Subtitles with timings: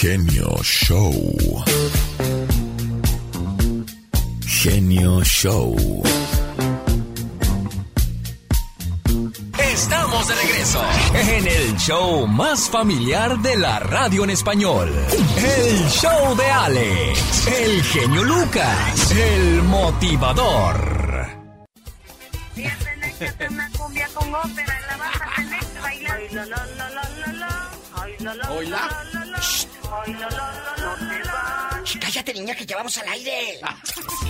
[0.00, 1.12] Genio Show.
[4.46, 5.76] Genio Show.
[9.58, 10.82] Estamos de regreso
[11.12, 14.88] en el show más familiar de la radio en español.
[15.36, 21.00] El show de Alex, el genio Lucas, el motivador.
[32.00, 33.60] Cállate, niña, que ya vamos al aire.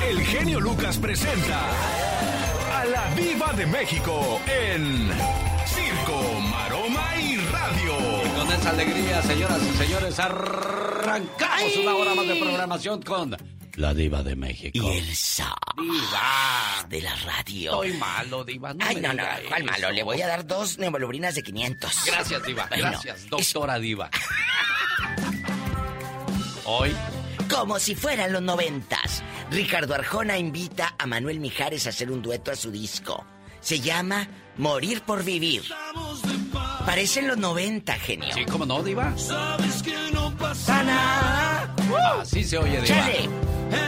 [0.09, 1.61] El genio Lucas presenta
[2.81, 5.11] a la Viva de México en
[5.67, 7.97] Circo, Maroma y Radio.
[8.37, 13.37] Con esa alegría, señoras y señores, arrancamos una hora más de programación con
[13.77, 14.79] la diva de México.
[14.93, 16.87] Y el zar Diva.
[16.89, 17.83] de la radio.
[17.83, 18.75] Estoy malo, diva.
[18.75, 19.71] No Ay, me no, no, ¿cuál eso.
[19.73, 19.91] malo?
[19.93, 21.91] Le voy a dar dos neumolubrinas de 500.
[22.07, 22.67] Gracias, diva.
[22.69, 24.11] Bueno, Gracias, es- doctora diva.
[26.73, 26.95] Hoy,
[27.53, 29.25] Como si fueran los noventas.
[29.51, 33.25] Ricardo Arjona invita a Manuel Mijares a hacer un dueto a su disco.
[33.61, 35.65] Se llama Morir por Vivir.
[36.87, 38.33] Parecen los 90, genio.
[38.33, 39.13] sí, ¿cómo no, diva?
[40.55, 41.75] Sana.
[42.21, 42.87] Así se oye, diva.
[42.87, 43.29] Chale.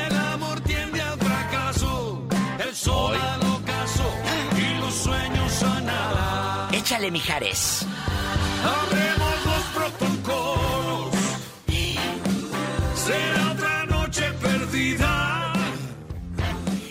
[0.09, 2.27] El amor tiende al fracaso,
[2.59, 4.05] el sol al ocaso
[4.59, 6.69] y los sueños a nada.
[6.73, 7.87] Échale, Mijares.
[8.65, 10.82] Abremos los protocolos.
[13.07, 15.53] Será otra noche perdida.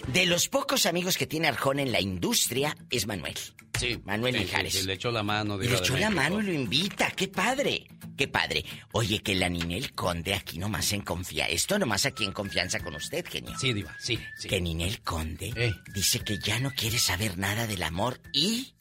[0.07, 3.35] De los pocos amigos que tiene Arjona en la industria es Manuel.
[3.79, 4.73] Sí, Manuel sí, sí, Mijares.
[4.73, 7.09] sí, le echó la mano, Le de echó la mano y lo invita.
[7.11, 7.87] ¡Qué padre!
[8.17, 8.63] ¡Qué padre!
[8.91, 11.51] Oye, que la Ninel Conde aquí nomás en confianza.
[11.51, 13.57] Esto nomás aquí en confianza con usted, genio.
[13.57, 14.47] Sí, diva, sí, sí.
[14.49, 15.73] Que Ninel Conde Eh.
[15.95, 18.73] dice que ya no quiere saber nada del amor y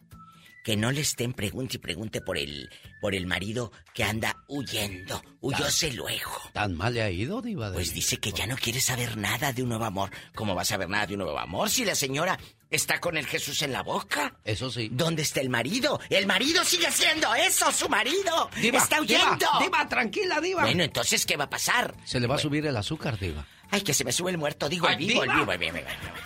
[0.65, 5.23] que no le estén pregunte y pregunte por el por el marido que anda huyendo.
[5.41, 6.31] Huyóse luego.
[6.53, 7.71] ¿Tan mal le ha ido, diva?
[7.71, 10.11] de Pues dice que ya no quiere saber nada de un nuevo amor.
[10.35, 12.39] ¿Cómo va a saber nada de un nuevo amor si la señora
[12.71, 14.37] está con el Jesús en la boca?
[14.45, 14.91] Eso sí.
[14.93, 15.99] ¿Dónde está el marido?
[16.11, 18.51] El marido sigue siendo eso, su marido.
[18.61, 19.47] Diva, está huyendo.
[19.61, 20.63] Diva, tranquila, diva.
[20.63, 21.95] Bueno, entonces, ¿qué va a pasar?
[22.05, 23.47] Se le va a subir el azúcar, diva.
[23.71, 24.69] Ay, que se me sube el muerto.
[24.69, 25.79] Digo, el vivo, el vivo, el vivo.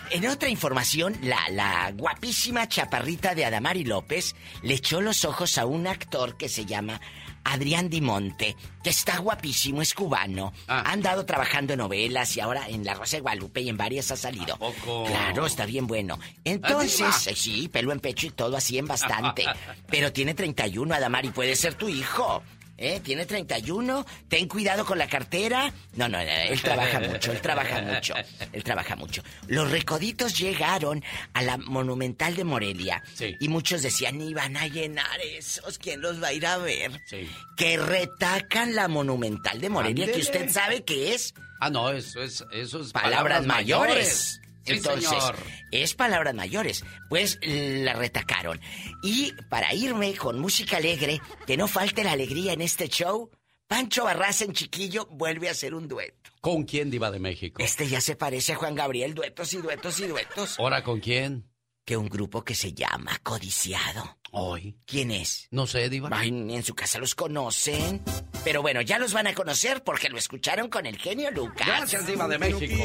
[0.09, 5.65] En otra información, la, la guapísima chaparrita de Adamari López le echó los ojos a
[5.65, 6.99] un actor que se llama
[7.45, 10.51] Adrián Dimonte, que está guapísimo, es cubano.
[10.67, 10.83] Ah.
[10.85, 14.11] Ha andado trabajando en novelas y ahora en La Rosa de Guadalupe y en varias
[14.11, 14.55] ha salido.
[14.55, 15.05] ¿A poco?
[15.05, 16.19] Claro, está bien bueno.
[16.43, 19.45] Entonces, eh, sí, pelo en pecho y todo así en bastante.
[19.87, 22.41] Pero tiene 31, Adamari, puede ser tu hijo.
[22.77, 22.99] ¿Eh?
[23.01, 25.73] Tiene 31, ten cuidado con la cartera.
[25.93, 28.13] No, no, no, él trabaja mucho, él trabaja mucho,
[28.51, 29.23] él trabaja mucho.
[29.47, 31.03] Los recoditos llegaron
[31.33, 33.33] a la Monumental de Morelia Sí.
[33.39, 36.91] y muchos decían, ni van a llenar esos, ¿quién los va a ir a ver?
[37.09, 37.29] Sí.
[37.55, 42.43] Que retacan la Monumental de Morelia, que usted sabe que es Ah, no, eso es,
[42.51, 44.41] eso es palabras, mayores.
[44.65, 45.35] Entonces, señor.
[45.71, 46.83] es palabras mayores.
[47.09, 48.59] Pues la retacaron.
[49.03, 53.29] Y para irme con música alegre, que no falte la alegría en este show,
[53.67, 56.31] Pancho Barraza en Chiquillo vuelve a hacer un dueto.
[56.41, 57.63] ¿Con quién, diva de México?
[57.63, 60.59] Este ya se parece a Juan Gabriel, duetos y duetos y duetos.
[60.59, 61.49] ¿Ahora con quién?
[61.83, 64.17] Que un grupo que se llama Codiciado.
[64.31, 64.77] Hoy.
[64.85, 65.47] ¿Quién es?
[65.49, 66.09] No sé, diva.
[66.11, 68.03] Ay, ni en su casa los conocen.
[68.43, 71.65] Pero bueno, ya los van a conocer porque lo escucharon con el genio Lucas.
[71.65, 72.83] Gracias, diva de México.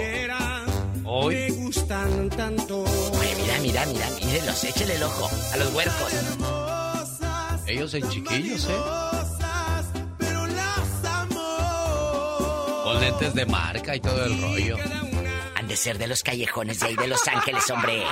[1.12, 1.34] Hoy.
[1.34, 2.82] Me gustan tanto.
[2.84, 6.12] Oye, mira, mira, mira, mírenlos, échele el ojo a los huercos.
[7.66, 8.76] Ellos en chiquillos, ¿eh?
[12.84, 14.76] Con lentes de marca y todo el rollo.
[15.56, 18.03] Han de ser de los callejones de ahí de Los Ángeles, hombre.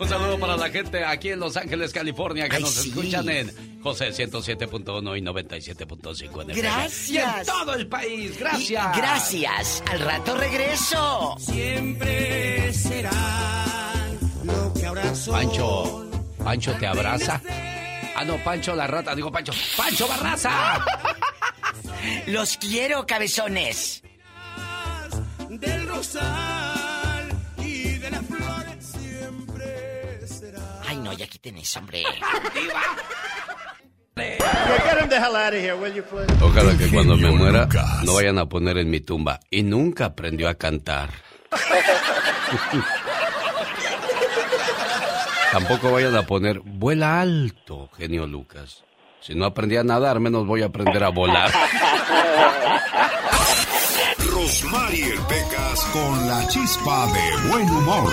[0.00, 2.90] Un saludo para la gente aquí en Los Ángeles, California, que Ay, nos sí.
[2.90, 6.54] escuchan en José 107.1 y 97.5 en FM.
[6.54, 7.10] Gracias.
[7.10, 8.38] Y en todo el país.
[8.38, 8.96] Gracias.
[8.96, 9.82] Y gracias.
[9.90, 11.36] Al rato regreso.
[11.38, 15.12] Siempre serán lo que ahora.
[15.30, 16.06] Pancho.
[16.42, 17.42] Pancho te abraza.
[18.16, 19.14] Ah, no, Pancho la rata.
[19.14, 19.52] Digo, Pancho.
[19.76, 20.82] ¡Pancho Barraza!
[22.28, 24.02] Los quiero, cabezones.
[25.50, 27.28] Del rosal
[27.58, 30.80] y de las flores siempre será.
[30.86, 32.02] Ay, no, ya quiten eso, hombre.
[36.40, 37.68] Ojalá que cuando me muera
[38.04, 39.40] no vayan a poner en mi tumba.
[39.50, 41.10] Y nunca aprendió a cantar.
[45.52, 48.82] Tampoco vayan a poner vuela alto, genio Lucas.
[49.20, 51.50] Si no aprendí a nadar, menos voy a aprender a volar.
[54.32, 58.12] Rosmarie Pecas con la chispa de buen humor.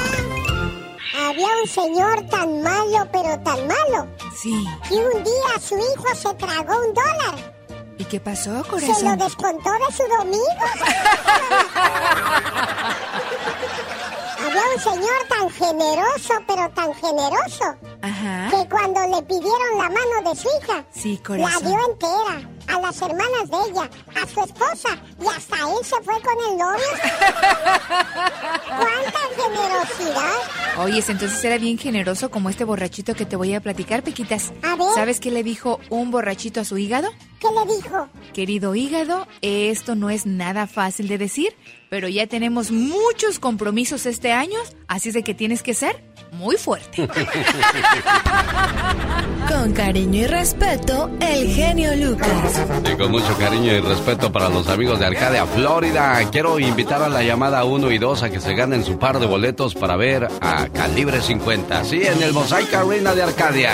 [1.31, 4.05] Había un señor tan malo, pero tan malo,
[4.35, 4.65] Sí.
[4.89, 7.53] que un día su hijo se tragó un dólar.
[7.97, 9.17] ¿Y qué pasó, Se lo corazón?
[9.17, 10.41] descontó de su domingo.
[14.45, 18.49] Había un señor tan generoso, pero tan generoso, Ajá.
[18.49, 21.63] que cuando le pidieron la mano de su hija, Sí, la corazón.
[21.63, 23.89] dio entera a las hermanas de ella,
[24.21, 24.89] a su esposa,
[25.21, 26.85] y hasta él se fue con el novio.
[28.67, 30.79] ¡Cuánta generosidad!
[30.79, 34.53] Oyes, entonces era bien generoso como este borrachito que te voy a platicar, Pequitas.
[34.63, 34.87] A ver.
[34.95, 37.09] ¿Sabes qué le dijo un borrachito a su hígado?
[37.39, 38.07] ¿Qué le dijo?
[38.33, 41.55] Querido hígado, esto no es nada fácil de decir,
[41.89, 46.57] pero ya tenemos muchos compromisos este año, así es de que tienes que ser muy
[46.57, 47.07] fuerte.
[49.47, 52.61] Con cariño y respeto, el genio Lucas.
[52.89, 57.09] Y con mucho cariño y respeto para los amigos de Arcadia, Florida, quiero invitar a
[57.09, 60.29] la llamada 1 y 2 a que se ganen su par de boletos para ver
[60.39, 61.83] a Calibre 50.
[61.83, 63.73] Sí, en el Mosaic Arena de Arcadia.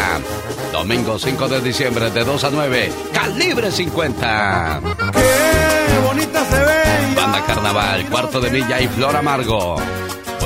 [0.72, 2.92] Domingo 5 de diciembre de 2 a 9.
[3.14, 4.82] Calibre 50.
[5.14, 7.14] ¡Qué bonita se ve!
[7.16, 9.76] Banda Carnaval, Cuarto de Milla y Flor Amargo.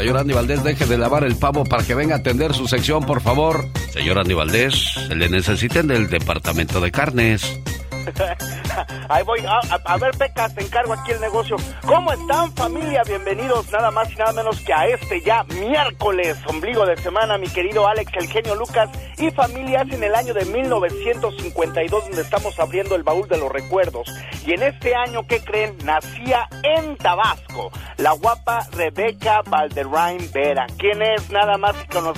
[0.01, 3.05] Señor Andy Valdés, deje de lavar el pavo para que venga a atender su sección,
[3.05, 3.67] por favor.
[3.93, 4.73] Señor Andy Valdés,
[5.07, 7.59] se le necesiten del departamento de carnes.
[9.09, 9.39] Ahí voy.
[9.45, 11.55] A, a- ver, Pecas, te encargo aquí el negocio.
[11.85, 13.03] ¿Cómo están, familia?
[13.05, 17.47] Bienvenidos nada más y nada menos que a este ya miércoles, ombligo de semana, mi
[17.47, 22.95] querido Alex, el genio Lucas y familias en el año de 1952, donde estamos abriendo
[22.95, 24.07] el baúl de los recuerdos.
[24.45, 25.77] Y en este año, ¿qué creen?
[25.83, 31.75] Nacía en Tabasco la guapa Rebeca Valderrain Vera, quien es nada más,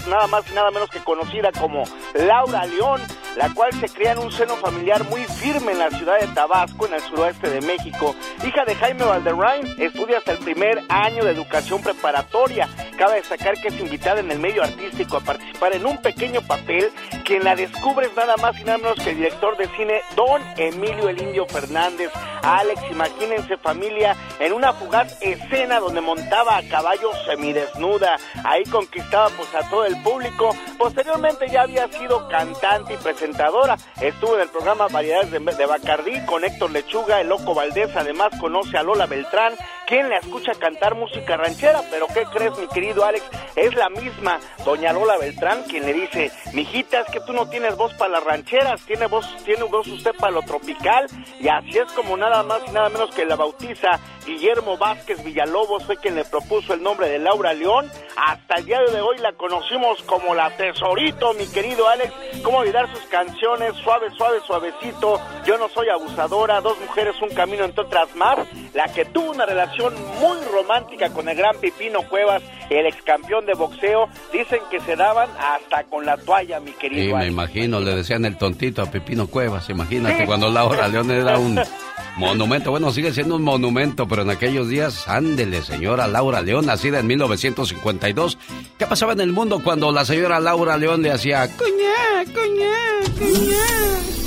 [0.07, 1.83] nada más y nada menos que conocida como
[2.13, 3.01] Laura León,
[3.36, 6.85] la cual se cría en un seno familiar muy firme en la ciudad de Tabasco,
[6.85, 8.15] en el suroeste de México.
[8.45, 12.69] Hija de Jaime Valderrain, estudia hasta el primer año de educación preparatoria.
[12.97, 16.91] Cabe destacar que es invitada en el medio artístico a participar en un pequeño papel.
[17.25, 20.41] Quien la descubre es nada más y nada menos que el director de cine Don
[20.57, 22.11] Emilio El Indio Fernández.
[22.43, 28.17] Alex, imagínense familia, en una fugaz escena donde montaba a caballo semidesnuda.
[28.43, 30.53] Ahí conquistaba pues a todo el público.
[30.77, 33.77] Posteriormente ya había sido cantante y presentadora.
[34.01, 37.95] Estuvo en el programa Variedades de, de Bacardí con Héctor Lechuga, el Loco Valdés.
[37.95, 39.54] Además conoce a Lola Beltrán,
[39.88, 41.81] quien la escucha cantar música ranchera.
[41.89, 43.24] Pero ¿qué crees, mi querido Alex?
[43.56, 47.77] Es la misma doña Lola Beltrán quien le dice, mijita, es que tú no tienes
[47.77, 51.07] voz para las rancheras, tiene voz, tiene voz usted para lo tropical.
[51.39, 55.83] Y así es como nada más y nada menos que la bautiza Guillermo Vázquez Villalobos
[55.86, 57.89] fue quien le propuso el nombre de Laura León.
[58.15, 62.13] Hasta el día de hoy la conocimos como la Tesorito, mi querido Alex.
[62.44, 65.19] Cómo olvidar sus canciones, suave, suave, suavecito.
[65.45, 68.39] Yo no soy abusadora, dos mujeres, un camino, entre otras más.
[68.73, 73.45] La que tuvo una relación muy romántica con el gran Pipino Cuevas, el ex campeón
[73.45, 74.07] de boxeo.
[74.31, 77.31] Dicen que se daban hasta con la toalla, mi Sí, querido me Alex.
[77.31, 81.59] imagino, le decían el tontito a Pepino Cuevas, imagínate cuando Laura León era un
[82.17, 87.00] monumento, bueno, sigue siendo un monumento, pero en aquellos días, ándele, señora Laura León, nacida
[87.00, 88.38] en 1952.
[88.77, 92.75] ¿Qué pasaba en el mundo cuando la señora Laura León le hacía coña, coña,
[93.19, 94.23] coña?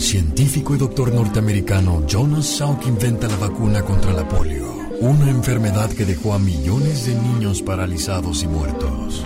[0.00, 4.64] El científico y doctor norteamericano Jonas Salk inventa la vacuna contra la polio,
[5.02, 9.22] una enfermedad que dejó a millones de niños paralizados y muertos.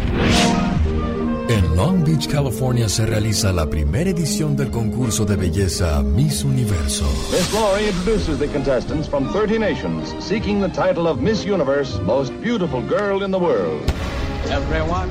[1.49, 7.07] En Long Beach, California se realiza la primera edición del concurso de belleza Miss Universo.
[7.31, 12.33] Miss Glory introduces the contestants from 30 nations seeking the title of Miss Universe, most
[12.43, 13.81] beautiful girl in the world.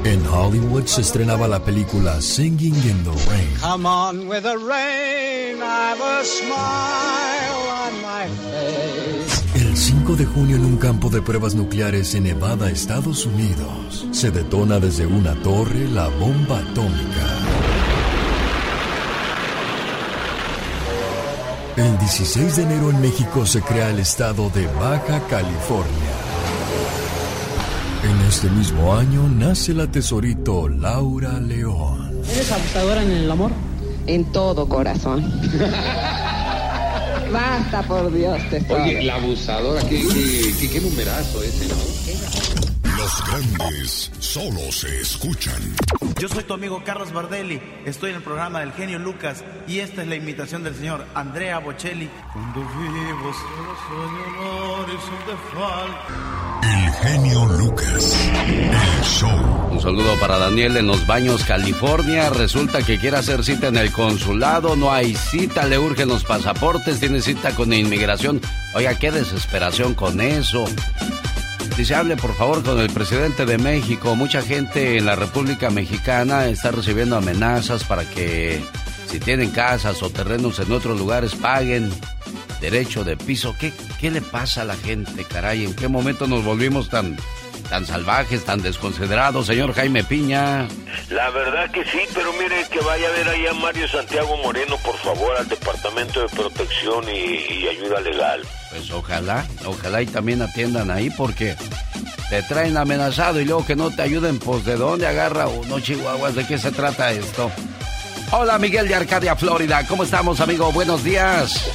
[0.03, 3.53] En Hollywood se estrenaba la película Singing in the Rain.
[3.59, 5.61] come on with the rain.
[5.61, 9.43] I've a smile on my face.
[9.55, 14.31] El 5 de junio en un campo de pruebas nucleares en Nevada, Estados Unidos, se
[14.31, 17.27] detona desde una torre la bomba atómica.
[21.75, 26.22] El 16 de enero en México se crea el estado de Baja California.
[28.03, 32.11] En este mismo año nace la tesorito Laura León.
[32.31, 33.51] ¿Eres abusadora en el amor?
[34.07, 35.23] En todo corazón.
[37.31, 41.75] Basta, por Dios, te Oye, la abusadora, qué, qué, qué- qué numerazo ese, ¿no?
[43.03, 45.61] Los grandes solo se escuchan.
[46.21, 47.61] Yo soy tu amigo Carlos Bardelli.
[47.85, 51.59] Estoy en el programa del genio Lucas y esta es la invitación del señor Andrea
[51.59, 52.09] Bocelli.
[52.31, 54.93] Cuando vivo solo de
[56.65, 58.17] El genio Lucas.
[58.47, 59.67] El show.
[59.69, 62.29] Un saludo para Daniel en Los Baños, California.
[62.29, 64.77] Resulta que quiere hacer cita en el consulado.
[64.77, 67.01] No hay cita, le urgen los pasaportes.
[67.01, 68.39] Tiene cita con inmigración.
[68.73, 70.63] Oiga, qué desesperación con eso.
[71.77, 74.15] Dice, hable por favor con el presidente de México.
[74.15, 78.63] Mucha gente en la República Mexicana está recibiendo amenazas para que
[79.07, 81.89] si tienen casas o terrenos en otros lugares paguen
[82.61, 83.55] derecho de piso.
[83.59, 85.65] ¿Qué, qué le pasa a la gente, caray?
[85.65, 87.17] ¿En qué momento nos volvimos tan
[87.73, 90.67] tan salvajes, tan desconsiderados, señor Jaime Piña.
[91.09, 94.77] La verdad que sí, pero mire que vaya a ver allá a Mario Santiago Moreno,
[94.85, 98.43] por favor, al Departamento de Protección y, Ayuda Legal.
[98.69, 101.55] Pues ojalá, ojalá y también atiendan ahí porque
[102.29, 106.35] te traen amenazado y luego que no te ayuden, pues de dónde agarra uno, Chihuahuas,
[106.35, 107.51] de qué se trata esto.
[108.29, 110.71] Hola Miguel de Arcadia, Florida, ¿cómo estamos amigo?
[110.71, 111.71] Buenos días.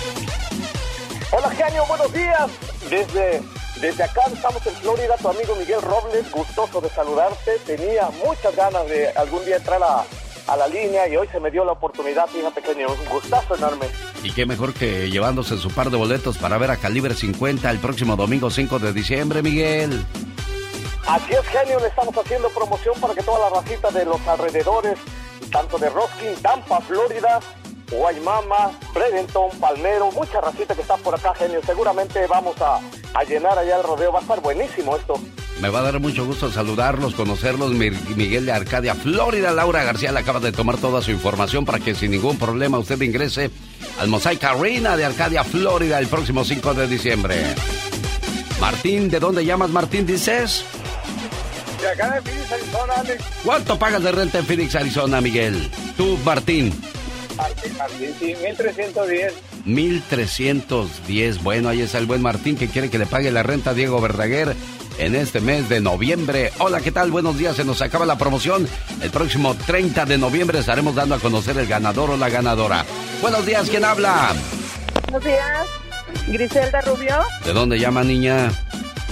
[1.32, 2.50] Hola genio, buenos días.
[2.88, 3.42] Desde
[3.80, 7.58] desde acá estamos en Florida, tu amigo Miguel Robles, gustoso de saludarte.
[7.64, 10.04] Tenía muchas ganas de algún día entrar a,
[10.56, 13.86] la línea y hoy se me dio la oportunidad, fíjate que un gustazo enorme.
[14.22, 17.78] Y qué mejor que llevándose su par de boletos para ver a Calibre 50 el
[17.78, 20.06] próximo domingo 5 de diciembre, Miguel.
[21.06, 24.98] Así es, genio, le estamos haciendo promoción para que toda la racita de los alrededores,
[25.52, 27.40] tanto de Roskin, Tampa, Florida,
[27.90, 31.60] Guaymama, Bredenton, Palmero, mucha racita que está por acá, genio.
[31.64, 32.80] Seguramente vamos a,
[33.24, 34.12] llenar allá el rodeo.
[34.12, 35.20] Va a estar buenísimo esto.
[35.60, 37.72] Me va a dar mucho gusto saludarlos, conocerlos.
[37.72, 39.50] Miguel de Arcadia, Florida.
[39.52, 43.00] Laura García le acaba de tomar toda su información para que sin ningún problema usted
[43.00, 43.50] ingrese
[43.98, 47.36] al Mosaic Arena de Arcadia, Florida, el próximo 5 de diciembre.
[48.60, 50.64] Martín, ¿de dónde llamas, Martín, dices?
[51.80, 53.24] De acá de Phoenix, Arizona, Alex.
[53.44, 55.70] ¿Cuánto pagas de renta en Phoenix, Arizona, Miguel?
[55.96, 56.72] Tú, Martín.
[57.38, 59.34] Martín, sí, 1310.
[59.64, 61.42] 1310.
[61.42, 64.00] Bueno, ahí está el buen Martín que quiere que le pague la renta a Diego
[64.00, 64.56] Verdaguer
[64.98, 66.52] en este mes de noviembre.
[66.58, 67.10] Hola, ¿qué tal?
[67.10, 68.68] Buenos días, se nos acaba la promoción.
[69.00, 72.84] El próximo 30 de noviembre estaremos dando a conocer el ganador o la ganadora.
[73.22, 74.34] Buenos días, ¿quién habla?
[75.04, 75.66] Buenos días,
[76.26, 77.16] Griselda Rubio.
[77.44, 78.50] ¿De dónde llama, niña?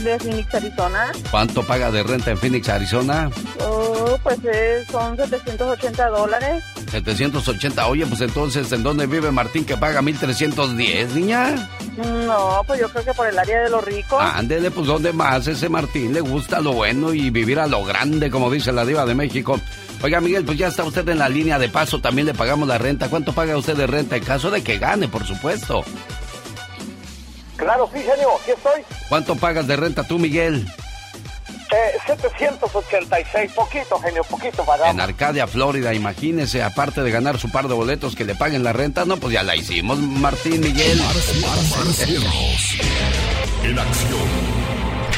[0.03, 1.13] De Phoenix, Arizona.
[1.31, 3.31] ¿Cuánto paga de renta en Phoenix, Arizona?
[3.61, 4.39] Oh, pues
[4.91, 6.65] son 780 dólares.
[6.91, 7.87] 780.
[7.87, 11.69] Oye, pues entonces, ¿en dónde vive Martín que paga 1310, niña?
[12.27, 14.23] No, pues yo creo que por el área de los ricos.
[14.23, 15.47] Ándele, pues ¿dónde más?
[15.47, 19.07] Ese Martín le gusta lo bueno y vivir a lo grande, como dice la diva
[19.07, 19.59] de México.
[20.03, 22.77] Oiga, Miguel, pues ya está usted en la línea de paso, también le pagamos la
[22.77, 23.09] renta.
[23.09, 25.85] ¿Cuánto paga usted de renta en caso de que gane, por supuesto?
[27.57, 28.83] Claro, sí, genio, aquí estoy.
[29.09, 30.67] ¿Cuánto pagas de renta tú, Miguel?
[31.73, 34.89] Eh, 786, poquito, genio, poquito para.
[34.91, 38.73] En Arcadia, Florida, imagínese, aparte de ganar su par de boletos que le paguen la
[38.73, 41.01] renta, no, pues ya la hicimos, Martín Miguel.
[43.65, 44.29] en acción,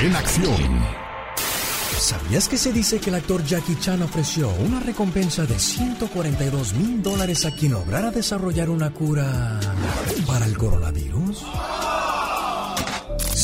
[0.02, 0.98] en acción.
[1.98, 7.02] ¿Sabías que se dice que el actor Jackie Chan ofreció una recompensa de 142 mil
[7.02, 9.60] dólares a quien lograra desarrollar una cura
[10.26, 11.44] para el coronavirus?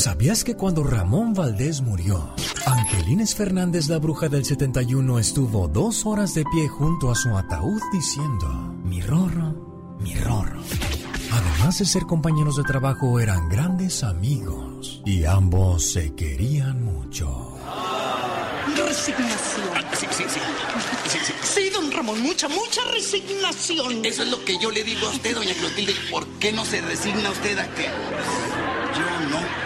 [0.05, 2.35] ¿Sabías que cuando Ramón Valdés murió,
[2.67, 7.81] Angelines Fernández, la bruja del 71, estuvo dos horas de pie junto a su ataúd
[7.91, 8.47] diciendo,
[8.83, 10.61] mi rorro, mi rorro?
[11.31, 17.57] Además de ser compañeros de trabajo, eran grandes amigos y ambos se querían mucho.
[18.77, 19.69] Resignación.
[19.97, 20.39] Sí, sí, sí.
[21.07, 21.33] Sí, sí.
[21.41, 24.05] sí, don Ramón, mucha, mucha resignación.
[24.05, 25.95] Eso es lo que yo le digo a usted, doña Clotilde.
[26.11, 29.64] ¿Por qué no se resigna usted a que yo no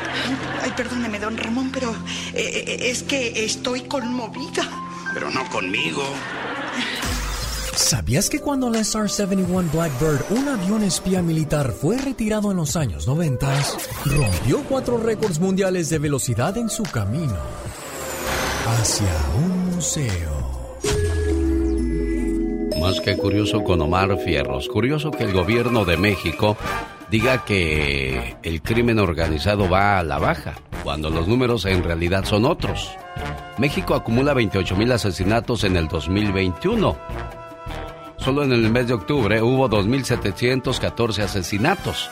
[0.70, 1.90] Ay, perdóneme, don Ramón, pero
[2.34, 4.70] eh, eh, es que estoy conmovida.
[5.16, 6.04] Pero no conmigo.
[7.76, 13.08] ¿Sabías que cuando el SR-71 Blackbird, un avión espía militar, fue retirado en los años
[13.08, 13.52] 90,
[14.06, 17.38] rompió cuatro récords mundiales de velocidad en su camino
[18.68, 19.08] hacia
[19.44, 20.39] un museo?
[22.80, 26.56] Más que curioso con Omar Fierros, curioso que el gobierno de México
[27.12, 32.46] diga que el crimen organizado va a la baja, cuando los números en realidad son
[32.46, 32.92] otros.
[33.58, 36.98] México acumula 28 mil asesinatos en el 2021.
[38.18, 42.10] Solo en el mes de octubre hubo 2.714 asesinatos.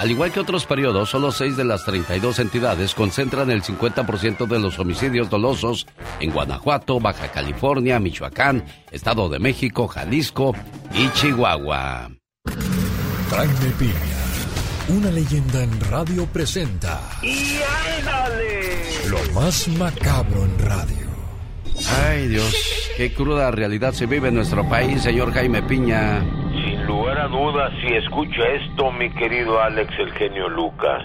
[0.00, 4.58] Al igual que otros periodos, solo 6 de las 32 entidades concentran el 50% de
[4.58, 5.86] los homicidios dolosos
[6.20, 10.54] en Guanajuato, Baja California, Michoacán, Estado de México, Jalisco
[10.94, 12.10] y Chihuahua.
[13.30, 14.20] Jaime Piña
[14.96, 17.00] una leyenda en radio presenta.
[17.22, 17.60] ¡Y
[18.00, 18.82] ándale!
[19.08, 21.06] Lo más macabro en radio.
[22.04, 22.52] Ay, Dios,
[22.96, 26.24] qué cruda realidad se vive en nuestro país, señor Jaime Piña.
[26.90, 31.04] Lugar a dudas, si escucha esto, mi querido Alex, el genio Lucas.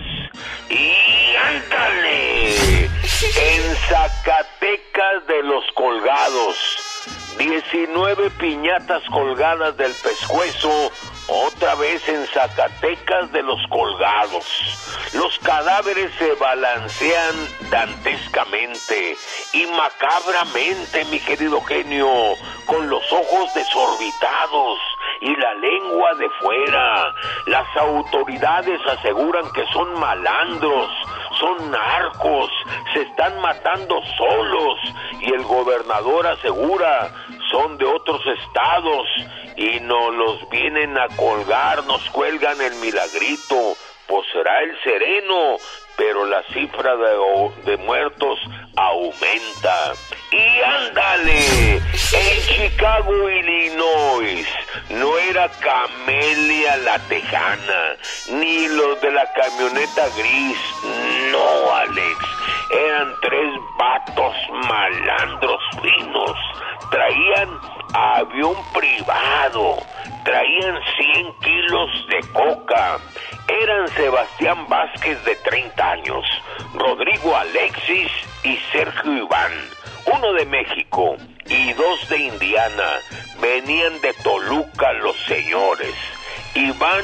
[0.68, 2.86] ¡Y ándale!
[2.86, 7.06] En Zacatecas de los Colgados.
[7.38, 10.92] 19 piñatas colgadas del pescuezo,
[11.28, 14.46] otra vez en Zacatecas de los colgados.
[15.14, 17.36] Los cadáveres se balancean
[17.70, 19.16] dantescamente
[19.54, 22.10] y macabramente, mi querido genio,
[22.66, 24.80] con los ojos desorbitados
[25.22, 27.16] y la lengua de fuera.
[27.48, 30.90] Las autoridades aseguran que son malandros,
[31.40, 32.52] son narcos,
[32.94, 34.80] se están matando solos
[35.22, 37.12] y el gobernador asegura
[37.52, 39.08] son de otros estados
[39.56, 43.76] y nos los vienen a colgar, nos cuelgan el milagrito,
[44.08, 45.58] pues será el sereno,
[45.98, 48.40] pero la cifra de, de, muertos
[48.76, 49.94] aumenta.
[50.32, 54.48] Y ándale, en Chicago, Illinois,
[54.90, 57.96] no era Camelia la Tejana,
[58.30, 60.58] ni los de la camioneta gris,
[61.32, 62.35] no, Alex,
[62.70, 64.36] eran tres vatos
[64.68, 66.38] malandros finos,
[66.90, 67.50] traían
[67.94, 69.78] avión privado,
[70.24, 70.80] traían
[71.14, 72.98] 100 kilos de coca,
[73.48, 76.26] eran Sebastián Vázquez de 30 años,
[76.74, 78.12] Rodrigo Alexis
[78.44, 79.52] y Sergio Iván,
[80.14, 81.16] uno de México
[81.48, 83.00] y dos de Indiana,
[83.40, 85.94] venían de Toluca los señores.
[86.56, 87.04] Iván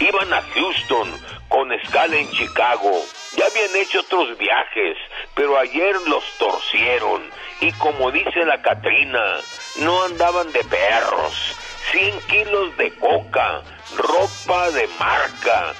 [0.00, 1.08] iban a Houston
[1.48, 2.90] con escala en Chicago.
[3.36, 4.96] Ya habían hecho otros viajes,
[5.34, 7.22] pero ayer los torcieron
[7.60, 9.38] y como dice la Catrina,
[9.80, 11.56] no andaban de perros.
[11.92, 13.62] 100 kilos de coca,
[13.96, 15.74] ropa de marca,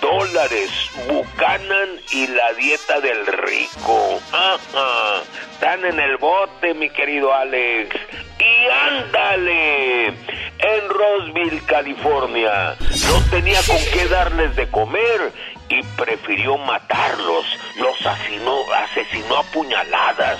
[0.00, 0.70] dólares,
[1.08, 4.20] Bucanan y la dieta del rico.
[4.32, 5.22] Ajá,
[5.52, 7.94] están en el bote, mi querido Alex.
[8.38, 15.32] Y ándale, en Roseville, California, no tenía con qué darles de comer
[15.68, 17.44] y prefirió matarlos.
[17.76, 20.38] Los asesinó, asesinó a puñaladas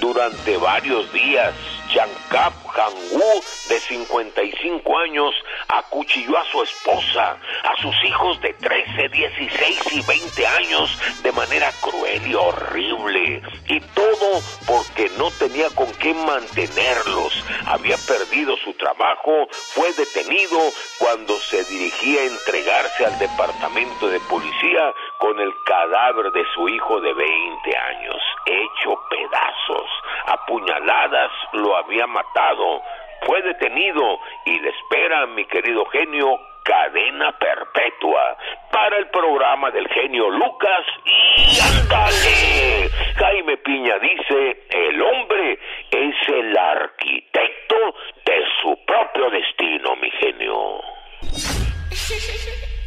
[0.00, 1.54] durante varios días.
[1.92, 5.34] Chankap Hangú, de 55 años,
[5.68, 11.70] acuchilló a su esposa, a sus hijos de 13, 16 y 20 años de manera
[11.80, 13.42] cruel y horrible.
[13.68, 17.32] Y todo porque no tenía con qué mantenerlos.
[17.66, 20.58] Había perdido su trabajo, fue detenido
[20.98, 27.00] cuando se dirigía a entregarse al departamento de policía con el cadáver de su hijo
[27.00, 29.90] de 20 años, hecho pedazos,
[30.26, 32.82] apuñaladas, lo había matado.
[33.26, 38.36] Fue detenido y le espera, mi querido genio, cadena perpetua
[38.70, 42.90] para el programa del genio Lucas y ándale.
[43.16, 45.58] Jaime Piña dice, el hombre
[45.90, 47.76] es el arquitecto
[48.24, 50.80] de su propio destino, mi genio.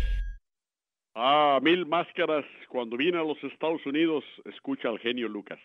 [1.15, 2.45] Ah, mil máscaras.
[2.69, 5.59] Cuando vine a los Estados Unidos, escucha al genio Lucas.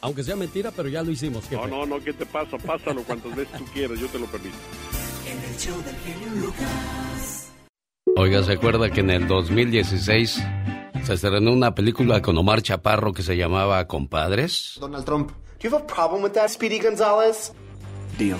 [0.00, 1.50] Aunque sea mentira, pero ya lo hicimos.
[1.52, 2.58] No, no, no, ¿qué te pasa?
[2.58, 4.56] Pásalo cuantas veces tú quieras, yo te lo permito.
[5.26, 7.52] En el show del genio Lucas.
[8.16, 10.42] Oiga, ¿se acuerda que en el 2016
[11.04, 14.76] se estrenó una película con Omar Chaparro que se llamaba Compadres?
[14.80, 17.52] Donald Trump, do you have a problem with that, Speedy Gonzalez?
[18.18, 18.38] Deal.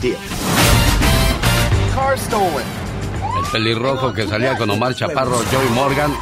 [0.00, 0.16] Deal.
[1.94, 2.85] Car stolen.
[3.46, 6.12] El pelirrojo que salía con Omar Chaparro, Joey Morgan,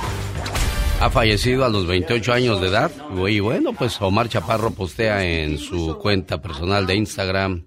[1.01, 2.91] ha fallecido a los 28 años de edad.
[3.29, 7.65] Y bueno, pues Omar Chaparro postea en su cuenta personal de Instagram,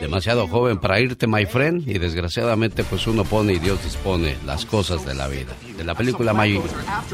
[0.00, 1.88] demasiado joven para irte, my friend.
[1.88, 5.52] Y desgraciadamente, pues uno pone y Dios dispone las cosas de la vida.
[5.76, 6.60] De la película My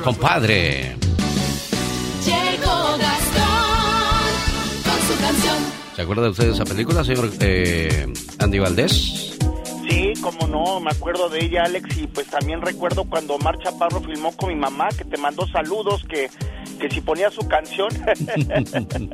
[0.03, 0.97] Compadre.
[2.25, 4.33] Llegó Gastón
[4.83, 5.57] con su canción.
[5.95, 9.26] ¿Se acuerda usted de esa película, señor eh, Andy Valdés?
[10.17, 14.01] Sí, como no, me acuerdo de ella, Alex, y pues también recuerdo cuando Omar Chaparro
[14.01, 16.31] filmó con mi mamá, que te mandó saludos, que,
[16.81, 17.89] que si ponía su canción.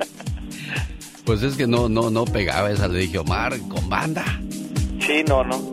[1.25, 4.25] pues es que no, no, no pegaba esa, le dije, Omar, con banda.
[5.01, 5.73] Sí, no, no.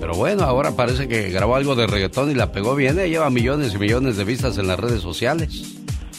[0.00, 3.08] Pero bueno, ahora parece que grabó algo de reggaetón y la pegó bien, ¿eh?
[3.08, 5.73] lleva millones y millones de vistas en las redes sociales.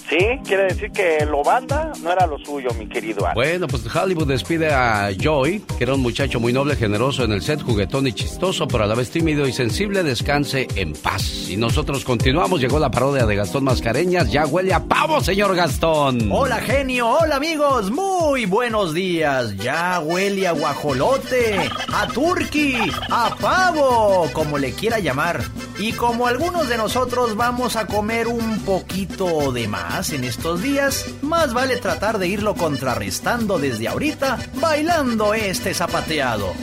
[0.09, 3.33] Sí, quiere decir que lo banda no era lo suyo, mi querido Alex.
[3.33, 7.41] Bueno, pues Hollywood despide a Joy, que era un muchacho muy noble, generoso en el
[7.41, 10.03] set, juguetón y chistoso, pero a la vez tímido y sensible.
[10.03, 11.49] Descanse en paz.
[11.49, 12.61] Y nosotros continuamos.
[12.61, 14.31] Llegó la parodia de Gastón Mascareñas.
[14.31, 16.29] Ya huele a pavo, señor Gastón.
[16.31, 17.09] Hola, genio.
[17.09, 17.89] Hola, amigos.
[17.89, 19.55] Muy buenos días.
[19.57, 21.59] Ya huele a guajolote,
[21.91, 22.75] a turqui,
[23.09, 25.41] a pavo, como le quiera llamar.
[25.79, 31.05] Y como algunos de nosotros vamos a comer un poquito de más en estos días,
[31.21, 36.53] más vale tratar de irlo contrarrestando desde ahorita, bailando este zapateado.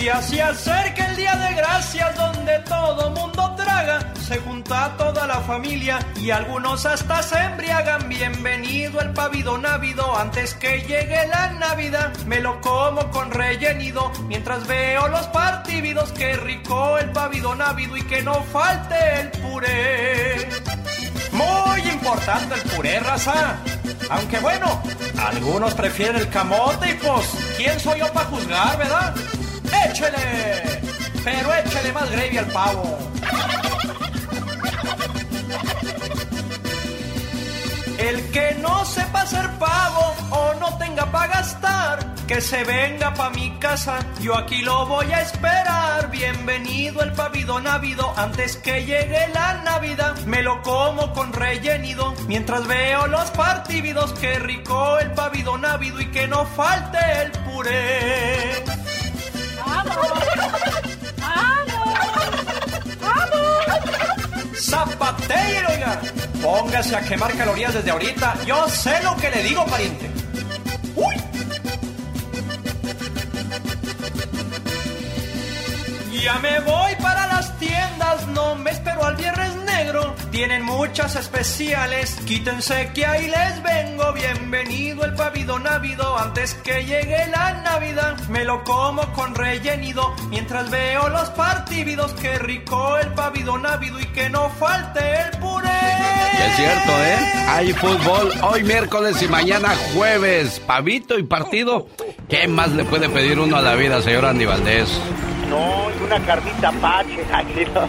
[0.00, 5.40] Y así acerca el día de gracias donde todo mundo traga, se junta toda la
[5.42, 8.08] familia y algunos hasta se embriagan.
[8.08, 12.16] Bienvenido el pavido návido antes que llegue la Navidad.
[12.26, 16.10] Me lo como con rellenido mientras veo los partidos.
[16.12, 20.81] Qué rico el pavido návido y que no falte el puré.
[21.32, 23.56] Muy importante el puré, raza.
[24.10, 24.82] Aunque bueno,
[25.18, 29.14] algunos prefieren el camote y pues, ¿quién soy yo para juzgar, verdad?
[29.86, 30.80] ¡Échele!
[31.24, 32.98] Pero échele más gravy al pavo.
[37.98, 43.30] El que no sepa hacer pavo o no tenga para gastar, que se venga pa'
[43.30, 46.10] mi casa, yo aquí lo voy a esperar.
[46.10, 52.66] Bienvenido el pavido návido, antes que llegue la Navidad, me lo como con rellenido, mientras
[52.66, 58.64] veo los partidos, qué rico el pavido návido y que no falte el puré.
[64.58, 66.00] Zapatero, oiga.
[66.42, 68.36] Póngase a quemar calorías desde ahorita.
[68.46, 70.10] Yo sé lo que le digo, pariente.
[70.96, 71.31] ¡Uy!
[76.22, 80.14] Ya me voy para las tiendas, no me espero al viernes negro.
[80.30, 84.12] Tienen muchas especiales, quítense que ahí les vengo.
[84.12, 88.16] Bienvenido el pavido návido, antes que llegue la Navidad.
[88.28, 92.12] Me lo como con rellenido, mientras veo los partidos.
[92.12, 95.70] Qué rico el pavido návido y que no falte el puré.
[96.38, 97.18] Y es cierto, ¿eh?
[97.48, 100.60] Hay fútbol hoy miércoles y mañana jueves.
[100.60, 101.88] Pavito y partido.
[102.28, 104.88] ¿Qué más le puede pedir uno a la vida, señor Andy Valdés?
[105.52, 107.24] No, y una carnita pache.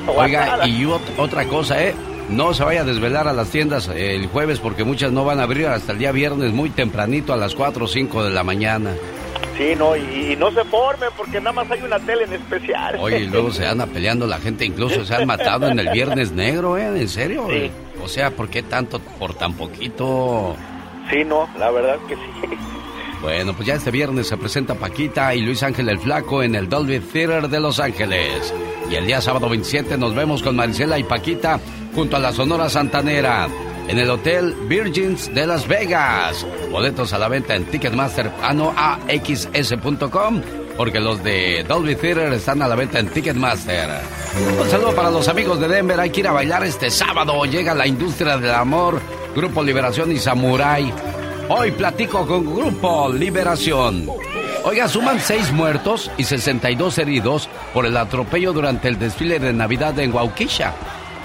[0.05, 1.95] No, Oiga, y ot- otra cosa, ¿eh?
[2.29, 5.43] No se vaya a desvelar a las tiendas el jueves porque muchas no van a
[5.43, 8.91] abrir hasta el día viernes muy tempranito a las 4 o 5 de la mañana.
[9.57, 12.95] Sí, no, y, y no se formen porque nada más hay una tele en especial.
[12.99, 16.31] Oye, y luego se anda peleando la gente, incluso se han matado en el Viernes
[16.31, 16.87] Negro, ¿eh?
[16.87, 17.45] ¿En serio?
[17.49, 17.69] Sí.
[18.03, 20.55] O sea, ¿por qué tanto por tan poquito?
[21.11, 22.21] Sí, no, la verdad que sí.
[23.23, 26.67] Bueno, pues ya este viernes se presenta Paquita y Luis Ángel el Flaco en el
[26.67, 28.53] Dolby Theater de Los Ángeles.
[28.91, 31.57] Y el día sábado 27 nos vemos con Marisela y Paquita
[31.95, 33.47] junto a la Sonora Santanera
[33.87, 36.45] en el Hotel Virgins de Las Vegas.
[36.69, 40.41] Boletos a la venta en Ticketmaster, ah no, axs.com,
[40.75, 43.89] porque los de Dolby Theater están a la venta en Ticketmaster.
[44.61, 47.45] Un saludo para los amigos de Denver, hay que ir a bailar este sábado.
[47.45, 48.99] Llega la industria del amor,
[49.33, 50.91] Grupo Liberación y Samurai.
[51.49, 54.07] Hoy platico con Grupo Liberación.
[54.63, 59.97] Oiga, suman seis muertos y 62 heridos por el atropello durante el desfile de Navidad
[59.99, 60.73] en Huauquisha.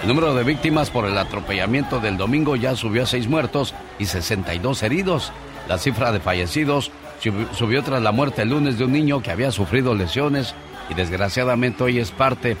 [0.01, 4.05] El número de víctimas por el atropellamiento del domingo ya subió a seis muertos y
[4.05, 5.31] 62 heridos.
[5.67, 9.31] La cifra de fallecidos sub- subió tras la muerte el lunes de un niño que
[9.31, 10.53] había sufrido lesiones
[10.89, 12.57] y desgraciadamente hoy es parte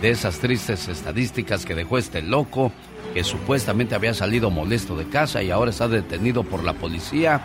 [0.00, 2.72] de esas tristes estadísticas que dejó este loco
[3.12, 7.40] que supuestamente había salido molesto de casa y ahora está detenido por la policía.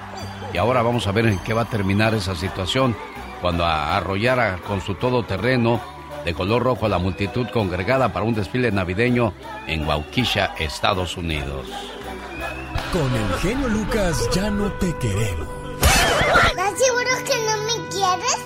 [0.53, 2.95] Y ahora vamos a ver en qué va a terminar esa situación
[3.41, 5.81] cuando arrollara con su todoterreno
[6.23, 9.33] de color rojo a la multitud congregada para un desfile navideño
[9.67, 11.67] en Waukesha, Estados Unidos.
[12.91, 15.47] Con el genio Lucas ya no te queremos.
[16.49, 18.37] ¿Estás seguro que no me quieres?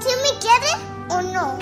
[0.00, 1.58] ¿Sí me quieres o no?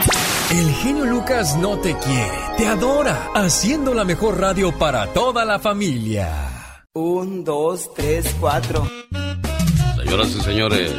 [0.50, 5.58] El genio Lucas no te quiere, te adora, haciendo la mejor radio para toda la
[5.58, 6.84] familia.
[6.92, 8.84] Un, dos, tres, cuatro.
[9.96, 10.92] Señoras y señores,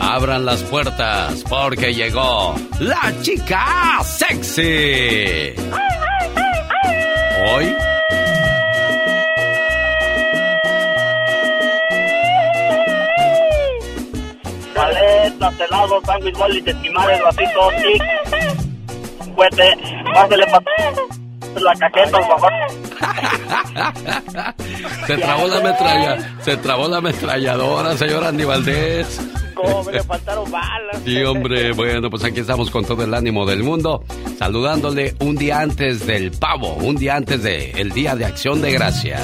[0.00, 5.54] abran las puertas porque llegó la chica sexy.
[7.54, 7.74] Hoy
[15.42, 19.30] Paletas, helados, sándwich, bolis, estimales, vasitos, y...
[19.34, 19.76] Cuete,
[20.14, 20.46] pásale.
[21.60, 22.52] La cajeta, por favor.
[25.06, 29.20] se trabó la metralla, se trabó la ametralladora, señor Andy Valdés.
[29.54, 31.02] ¿Cómo me le faltaron balas?
[31.04, 34.04] Sí, hombre, bueno, pues aquí estamos con todo el ánimo del mundo,
[34.38, 38.72] saludándole un día antes del pavo, un día antes del el Día de Acción de
[38.72, 39.20] Gracias.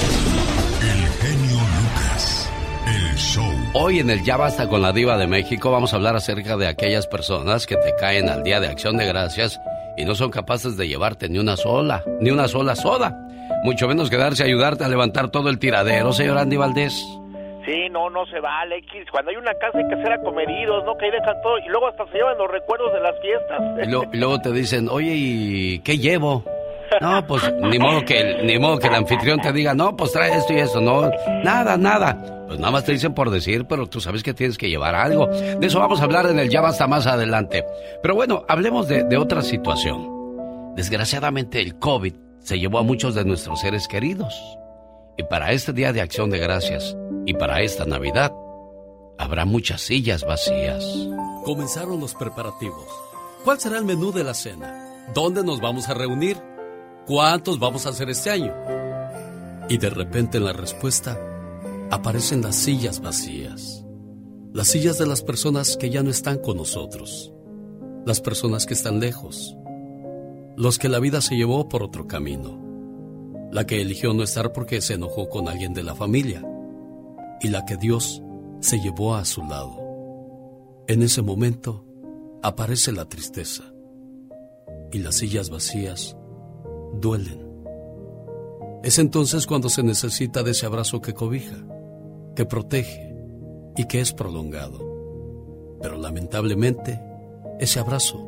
[3.75, 6.67] Hoy en el Ya Basta con la Diva de México vamos a hablar acerca de
[6.67, 9.61] aquellas personas que te caen al Día de Acción de Gracias
[9.97, 13.17] y no son capaces de llevarte ni una sola, ni una sola soda.
[13.65, 16.95] Mucho menos quedarse a ayudarte a levantar todo el tiradero, señor Andy Valdés.
[17.67, 19.05] Sí, no, no se vale, X.
[19.11, 20.97] Cuando hay una casa hay que hacer acomedidos, ¿no?
[20.97, 21.59] Que ahí dejan todo.
[21.59, 23.61] Y luego hasta se llevan los recuerdos de las fiestas.
[23.87, 26.45] Y, lo- y luego te dicen, oye, ¿y qué llevo?
[27.01, 30.37] No, pues ni modo que ni modo que el anfitrión te diga, no, pues trae
[30.37, 31.11] esto y eso, no,
[31.45, 32.45] nada, nada.
[32.47, 35.27] Pues nada más te dicen por decir, pero tú sabes que tienes que llevar algo.
[35.27, 37.65] De eso vamos a hablar en el Ya Basta más adelante.
[38.03, 40.75] Pero bueno, hablemos de, de otra situación.
[40.75, 44.35] Desgraciadamente el COVID se llevó a muchos de nuestros seres queridos.
[45.19, 46.97] Y para este Día de Acción de Gracias
[47.27, 48.33] y para esta Navidad,
[49.19, 50.85] habrá muchas sillas vacías.
[51.45, 52.87] Comenzaron los preparativos.
[53.45, 55.05] ¿Cuál será el menú de la cena?
[55.15, 56.37] ¿Dónde nos vamos a reunir?
[57.09, 58.53] ¿Cuántos vamos a hacer este año?
[59.71, 61.19] Y de repente en la respuesta
[61.91, 63.83] aparecen las sillas vacías.
[64.53, 67.33] Las sillas de las personas que ya no están con nosotros.
[68.05, 69.57] Las personas que están lejos.
[70.59, 72.61] Los que la vida se llevó por otro camino.
[73.53, 76.47] La que eligió no estar porque se enojó con alguien de la familia.
[77.41, 78.23] Y la que Dios
[78.61, 80.85] se llevó a su lado.
[80.87, 81.87] En ese momento
[82.43, 83.65] aparece la tristeza.
[84.93, 86.18] Y las sillas vacías
[86.95, 87.49] duelen.
[88.83, 91.57] Es entonces cuando se necesita de ese abrazo que cobija,
[92.35, 93.15] que protege
[93.77, 94.79] y que es prolongado.
[95.83, 97.01] Pero lamentablemente,
[97.59, 98.25] ese abrazo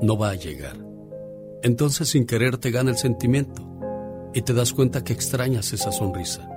[0.00, 0.76] no va a llegar.
[1.62, 3.62] Entonces sin querer te gana el sentimiento
[4.34, 6.48] y te das cuenta que extrañas esa sonrisa,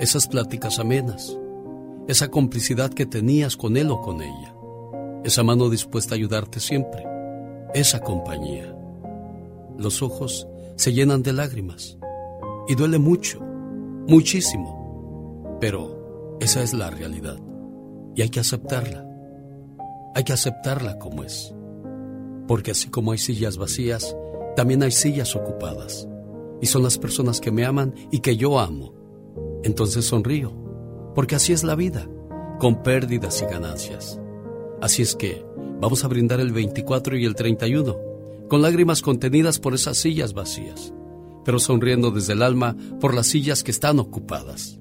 [0.00, 1.38] esas pláticas amenas,
[2.08, 4.54] esa complicidad que tenías con él o con ella,
[5.24, 7.04] esa mano dispuesta a ayudarte siempre,
[7.74, 8.74] esa compañía.
[9.78, 10.48] Los ojos
[10.82, 11.96] se llenan de lágrimas.
[12.66, 13.38] Y duele mucho,
[14.08, 17.38] muchísimo, pero esa es la realidad.
[18.16, 19.08] Y hay que aceptarla.
[20.16, 21.54] Hay que aceptarla como es,
[22.48, 24.16] porque así como hay sillas vacías,
[24.56, 26.08] también hay sillas ocupadas.
[26.60, 28.92] Y son las personas que me aman y que yo amo.
[29.62, 30.52] Entonces sonrío,
[31.14, 32.08] porque así es la vida,
[32.58, 34.20] con pérdidas y ganancias.
[34.80, 35.44] Así es que
[35.80, 38.11] vamos a brindar el 24 y el 31,
[38.52, 40.92] con lágrimas contenidas por esas sillas vacías,
[41.42, 44.78] pero sonriendo desde el alma por las sillas que están ocupadas.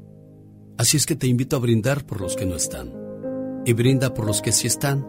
[0.78, 2.92] Así es que te invito a brindar por los que no están,
[3.66, 5.08] y brinda por los que sí están,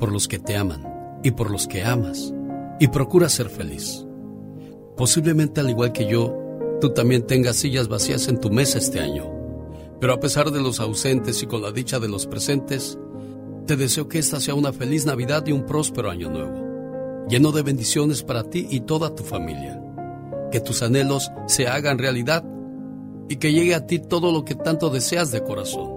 [0.00, 2.32] por los que te aman y por los que amas,
[2.80, 4.06] y procura ser feliz.
[4.96, 6.34] Posiblemente al igual que yo,
[6.80, 9.30] tú también tengas sillas vacías en tu mesa este año,
[10.00, 12.98] pero a pesar de los ausentes y con la dicha de los presentes,
[13.66, 16.67] te deseo que esta sea una feliz Navidad y un próspero año nuevo,
[17.28, 19.80] lleno de bendiciones para ti y toda tu familia.
[20.50, 22.44] Que tus anhelos se hagan realidad
[23.28, 25.92] y que llegue a ti todo lo que tanto deseas de corazón.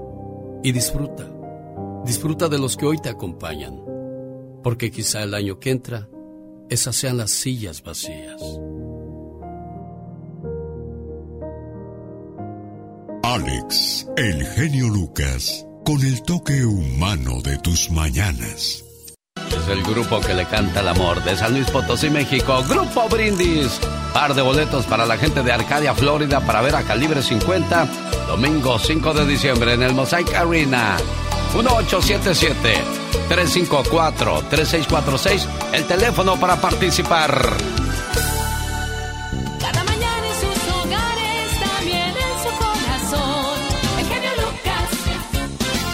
[0.64, 1.26] Y disfruta,
[2.06, 3.82] disfruta de los que hoy te acompañan,
[4.62, 6.08] porque quizá el año que entra,
[6.70, 8.42] esas sean las sillas vacías.
[13.24, 18.84] Alex, el genio Lucas con el toque humano de tus mañanas.
[19.58, 22.64] Es el grupo que le canta el amor de San Luis Potosí, México.
[22.68, 23.80] Grupo Brindis.
[24.14, 27.88] Par de boletos para la gente de Arcadia, Florida, para ver a Calibre 50.
[28.28, 30.96] Domingo 5 de diciembre en el Mosaic Arena.
[33.30, 35.46] 1877-354-3646.
[35.74, 37.58] El teléfono para participar.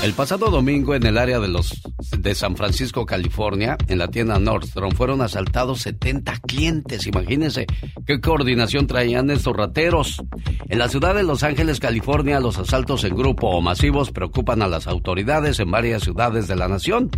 [0.03, 1.73] El pasado domingo en el área de los
[2.11, 7.07] de San Francisco, California, en la tienda Nordstrom, fueron asaltados 70 clientes.
[7.07, 7.65] Imagínense
[8.05, 10.23] qué coordinación traían estos rateros.
[10.69, 14.67] En la ciudad de Los Ángeles, California, los asaltos en grupo o masivos preocupan a
[14.67, 17.09] las autoridades en varias ciudades de la nación.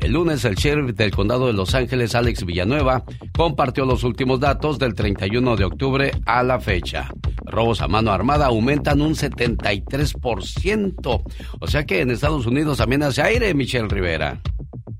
[0.00, 3.04] El lunes, el sheriff del condado de Los Ángeles, Alex Villanueva,
[3.36, 7.10] compartió los últimos datos del 31 de octubre a la fecha.
[7.44, 11.22] Robos a mano armada aumentan un 73%.
[11.60, 14.40] O sea que en Estados Unidos también hace aire, Michelle Rivera.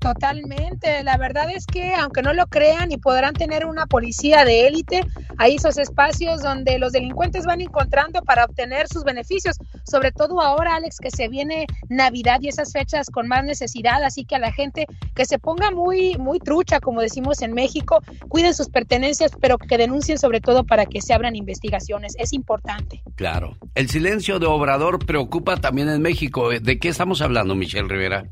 [0.01, 1.03] Totalmente.
[1.03, 5.05] La verdad es que, aunque no lo crean y podrán tener una policía de élite,
[5.37, 9.57] hay esos espacios donde los delincuentes van encontrando para obtener sus beneficios.
[9.83, 14.03] Sobre todo ahora, Alex, que se viene Navidad y esas fechas con más necesidad.
[14.03, 18.01] Así que a la gente que se ponga muy, muy trucha, como decimos en México,
[18.27, 22.15] cuiden sus pertenencias, pero que denuncien sobre todo para que se abran investigaciones.
[22.17, 23.03] Es importante.
[23.13, 23.55] Claro.
[23.75, 26.49] El silencio de Obrador preocupa también en México.
[26.49, 28.25] ¿De qué estamos hablando, Michelle Rivera?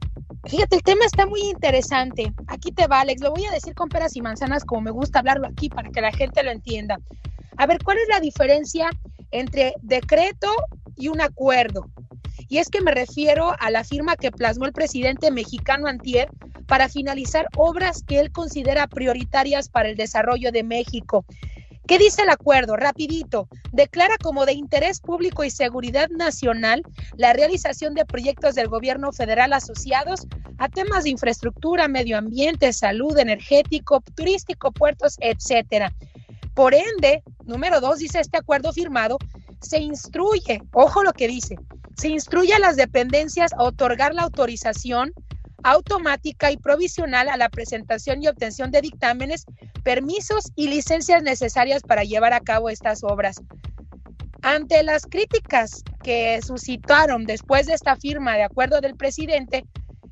[0.48, 2.32] Fíjate, el tema está muy interesante.
[2.48, 3.22] Aquí te va, Alex.
[3.22, 6.00] Lo voy a decir con peras y manzanas, como me gusta hablarlo aquí para que
[6.00, 6.98] la gente lo entienda.
[7.58, 8.90] A ver, ¿cuál es la diferencia
[9.32, 10.48] entre decreto
[10.96, 11.86] y un acuerdo?
[12.48, 16.30] Y es que me refiero a la firma que plasmó el presidente mexicano Antier
[16.66, 21.26] para finalizar obras que él considera prioritarias para el desarrollo de México.
[21.90, 22.76] ¿Qué dice el acuerdo?
[22.76, 23.48] Rapidito.
[23.72, 26.84] Declara como de interés público y seguridad nacional
[27.18, 30.28] la realización de proyectos del gobierno federal asociados
[30.60, 35.92] a temas de infraestructura, medio ambiente, salud, energético, turístico, puertos, etcétera.
[36.54, 39.18] Por ende, número dos, dice este acuerdo firmado,
[39.60, 41.56] se instruye, ojo lo que dice,
[41.98, 45.12] se instruye a las dependencias a otorgar la autorización
[45.64, 49.46] automática y provisional a la presentación y obtención de dictámenes,
[49.84, 53.42] permisos y licencias necesarias para llevar a cabo estas obras.
[54.42, 59.66] Ante las críticas que suscitaron después de esta firma de acuerdo del presidente,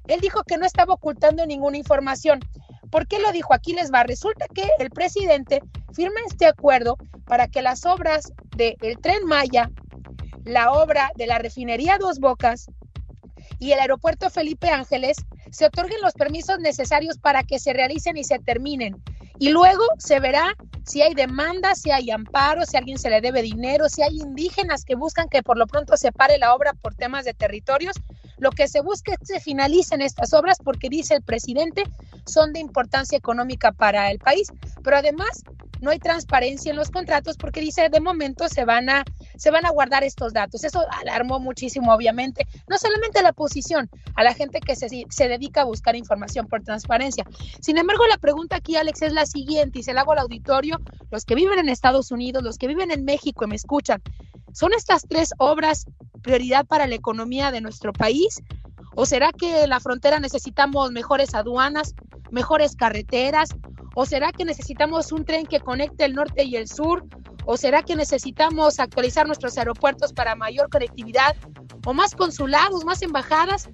[0.07, 2.39] él dijo que no estaba ocultando ninguna información.
[2.91, 3.53] ¿Por qué lo dijo?
[3.53, 4.03] Aquí les va.
[4.03, 5.61] Resulta que el presidente
[5.93, 9.69] firma este acuerdo para que las obras del tren Maya,
[10.45, 12.67] la obra de la refinería Dos Bocas
[13.59, 15.17] y el aeropuerto Felipe Ángeles
[15.51, 19.01] se otorguen los permisos necesarios para que se realicen y se terminen.
[19.39, 23.41] Y luego se verá si hay demanda, si hay amparo, si alguien se le debe
[23.41, 26.95] dinero, si hay indígenas que buscan que por lo pronto se pare la obra por
[26.95, 27.95] temas de territorios.
[28.37, 31.83] Lo que se busca es que se finalicen estas obras porque dice el presidente
[32.25, 34.51] son de importancia económica para el país,
[34.83, 35.43] pero además
[35.81, 39.03] no hay transparencia en los contratos porque dice de momento se van a
[39.37, 40.63] se van a guardar estos datos.
[40.63, 45.27] Eso alarmó muchísimo, obviamente, no solamente a la oposición, a la gente que se, se
[45.27, 47.25] dedica a buscar información por transparencia.
[47.61, 50.79] Sin embargo, la pregunta aquí, Alex, es la siguiente y se la hago al auditorio,
[51.11, 54.01] los que viven en Estados Unidos, los que viven en México y me escuchan.
[54.57, 55.85] ¿Son estas tres obras
[56.23, 58.41] prioridad para la economía de nuestro país?
[58.95, 61.93] ¿O será que en la frontera necesitamos mejores aduanas,
[62.31, 63.49] mejores carreteras?
[63.93, 67.05] ¿O será que necesitamos un tren que conecte el norte y el sur?
[67.45, 71.35] ¿O será que necesitamos actualizar nuestros aeropuertos para mayor conectividad?
[71.85, 73.69] ¿O más consulados, más embajadas?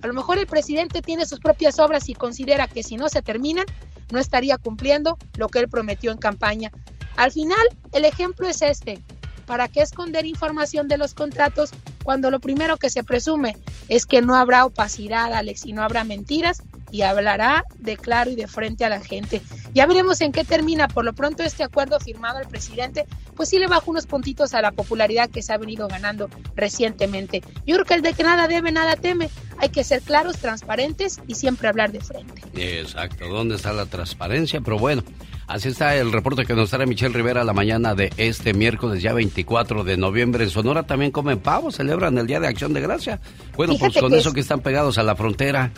[0.00, 3.20] A lo mejor el presidente tiene sus propias obras y considera que si no se
[3.20, 3.66] terminan,
[4.12, 6.70] no estaría cumpliendo lo que él prometió en campaña.
[7.16, 9.02] Al final, el ejemplo es este.
[9.50, 11.70] ¿Para qué esconder información de los contratos
[12.04, 13.56] cuando lo primero que se presume
[13.88, 18.36] es que no habrá opacidad, Alex, y no habrá mentiras y hablará de claro y
[18.36, 19.42] de frente a la gente.
[19.74, 20.86] Ya veremos en qué termina.
[20.86, 24.62] Por lo pronto este acuerdo firmado al presidente, pues sí le baja unos puntitos a
[24.62, 27.42] la popularidad que se ha venido ganando recientemente.
[27.66, 29.30] Yo creo que el de que nada debe, nada teme.
[29.58, 32.40] Hay que ser claros, transparentes y siempre hablar de frente.
[32.54, 33.26] Exacto.
[33.26, 34.60] ¿Dónde está la transparencia?
[34.60, 35.02] Pero bueno.
[35.50, 39.12] Así está el reporte que nos trae Michelle Rivera la mañana de este miércoles, ya
[39.12, 40.44] 24 de noviembre.
[40.44, 43.20] En Sonora también comen pavo, celebran el Día de Acción de Gracia.
[43.56, 45.72] Bueno, pues con eso que están pegados a la frontera.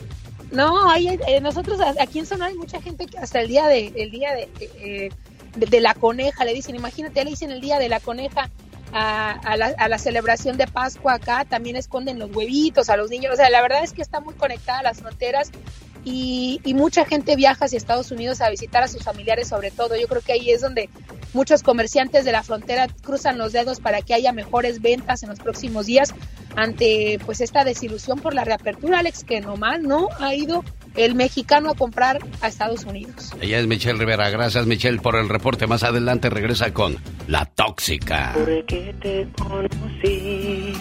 [0.50, 3.94] No, hay, eh, nosotros aquí en Sonora hay mucha gente que hasta el día de,
[3.96, 5.10] el día de, eh,
[5.56, 8.50] de, la coneja le dicen, imagínate, le dicen el día de la coneja
[8.92, 13.32] a, la, a, la, celebración de Pascua acá, también esconden los huevitos a los niños,
[13.32, 15.50] o sea, la verdad es que está muy conectada a las fronteras
[16.04, 19.96] y, y, mucha gente viaja hacia Estados Unidos a visitar a sus familiares sobre todo.
[19.96, 20.88] Yo creo que ahí es donde
[21.32, 25.38] muchos comerciantes de la frontera cruzan los dedos para que haya mejores ventas en los
[25.38, 26.14] próximos días
[26.56, 31.70] ante pues esta desilusión por la reapertura, Alex, que nomás no ha ido el mexicano
[31.70, 33.32] a comprar a Estados Unidos.
[33.40, 34.28] Ella es Michelle Rivera.
[34.30, 35.66] Gracias, Michelle, por el reporte.
[35.66, 38.32] Más adelante regresa con La Tóxica.
[38.34, 40.74] Porque te conocí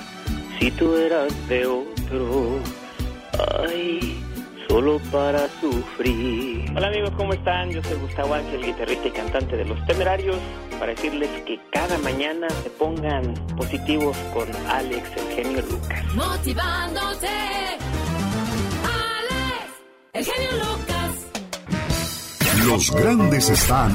[0.60, 2.60] si tú eras de otro.
[3.64, 4.31] Ay
[4.72, 6.72] solo para sufrir.
[6.74, 7.72] Hola amigos, ¿cómo están?
[7.72, 10.38] Yo soy Gustavo Ángel, guitarrista y cantante de Los Temerarios,
[10.80, 16.06] para decirles que cada mañana se pongan positivos con Alex, el genio Lucas.
[16.14, 17.28] Motivándote,
[19.04, 19.74] Alex,
[20.14, 21.12] el genio Lucas.
[22.66, 23.92] Los grandes están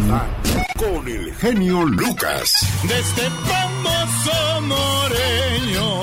[0.76, 2.66] con el genio Lucas.
[2.86, 6.02] De este famoso moreño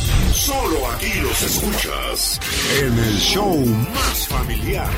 [0.51, 2.39] Solo aquí los escuchas
[2.81, 4.89] en el show más familiar.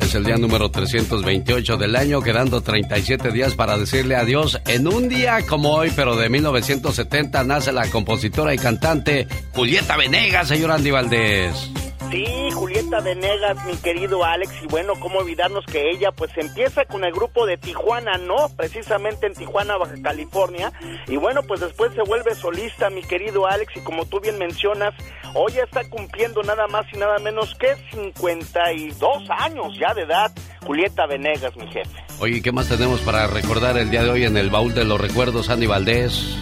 [0.00, 4.58] Es el día número 328 del año, quedando 37 días para decirle adiós.
[4.66, 10.48] En un día como hoy, pero de 1970, nace la compositora y cantante Julieta Venegas,
[10.48, 11.70] señor Andy Valdés.
[12.10, 17.04] Sí, Julieta Venegas, mi querido Alex, y bueno, cómo olvidarnos que ella pues empieza con
[17.04, 18.48] el grupo de Tijuana, ¿no?
[18.56, 20.72] Precisamente en Tijuana, Baja California,
[21.06, 24.94] y bueno, pues después se vuelve solista, mi querido Alex, y como tú bien mencionas,
[25.34, 30.32] hoy ya está cumpliendo nada más y nada menos que 52 años ya de edad,
[30.64, 32.04] Julieta Venegas, mi jefe.
[32.20, 34.98] Oye, ¿qué más tenemos para recordar el día de hoy en el baúl de los
[34.98, 36.36] recuerdos, Andy Valdés?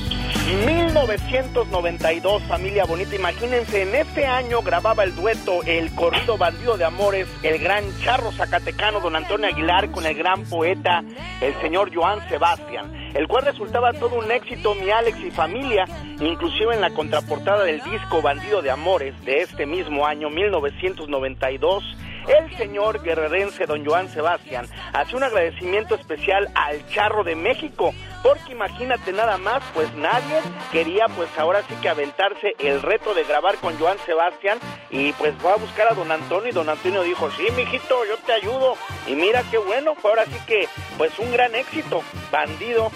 [0.46, 3.16] 1992, familia bonita.
[3.16, 8.30] Imagínense, en este año grababa el dueto El corrido bandido de amores, el gran charro
[8.30, 11.02] zacatecano don Antonio Aguilar con el gran poeta,
[11.40, 15.84] el señor Joan Sebastián, el cual resultaba todo un éxito, mi Alex y familia,
[16.20, 21.82] inclusive en la contraportada del disco Bandido de Amores de este mismo año, 1992
[22.28, 28.52] el señor guerrerense don Joan Sebastián hace un agradecimiento especial al Charro de México, porque
[28.52, 30.40] imagínate nada más, pues nadie
[30.72, 34.58] quería pues ahora sí que aventarse el reto de grabar con Joan Sebastián
[34.90, 38.16] y pues fue a buscar a don Antonio y don Antonio dijo, sí, mijito, yo
[38.24, 38.74] te ayudo.
[39.06, 40.68] Y mira qué bueno, fue ahora sí que
[40.98, 42.90] pues un gran éxito, bandido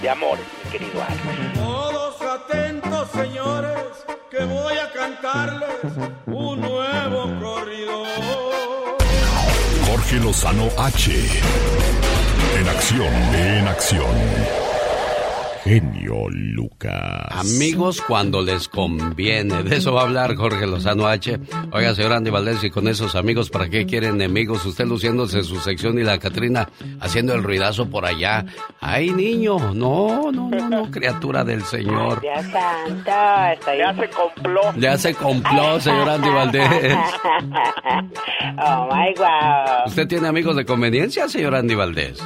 [0.00, 1.54] de amores, mi querido Alex.
[1.54, 5.82] Todos atentos, señores, que voy a cantarles
[6.26, 8.45] un nuevo corrido.
[10.06, 11.10] Jorge Lozano H.
[12.60, 14.14] En acción, en acción
[15.66, 17.26] genio Lucas.
[17.30, 19.64] Amigos cuando les conviene.
[19.64, 21.40] De eso va a hablar Jorge Lozano H.
[21.72, 24.64] Oiga, señor Andy Valdés, y con esos amigos, ¿para qué quieren enemigos?
[24.64, 26.68] Usted luciéndose su sección y la Catrina
[27.00, 28.44] haciendo el ruidazo por allá.
[28.80, 29.58] ¡Ay, niño!
[29.74, 32.22] No, no, no, no, criatura del Señor.
[32.22, 34.60] Ya santo, Ya se compló.
[34.78, 36.70] Ya se compló, señor Andy Valdés.
[38.58, 39.86] oh my God.
[39.86, 42.22] ¿Usted tiene amigos de conveniencia, señor Andy Valdés?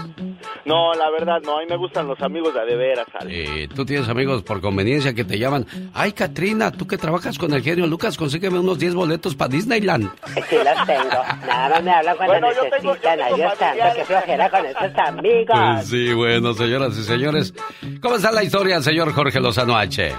[0.71, 1.59] No, la verdad no.
[1.59, 5.13] A mí me gustan los amigos de, de veras, eh, tú tienes amigos por conveniencia
[5.15, 5.67] que te llaman.
[5.93, 10.11] Ay, Katrina, tú que trabajas con el genio Lucas, consígueme unos 10 boletos para Disneyland.
[10.49, 11.23] Sí, los tengo.
[11.47, 13.21] Nada más me hablan cuando necesitan.
[13.21, 15.59] Adiós, tanto que flojera con estos amigos.
[15.75, 17.55] Pues sí, bueno, señoras y señores.
[18.01, 20.15] ¿Cómo está la historia, señor Jorge Lozano H?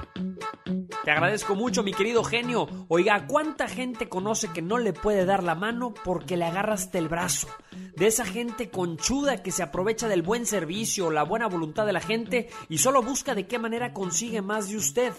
[1.04, 2.68] Te agradezco mucho, mi querido genio.
[2.88, 7.08] Oiga, ¿cuánta gente conoce que no le puede dar la mano porque le agarraste el
[7.08, 7.48] brazo?
[7.96, 12.00] De esa gente conchuda que se aprovecha del buen servicio, la buena voluntad de la
[12.00, 15.14] gente y solo busca de qué manera consigue más de usted.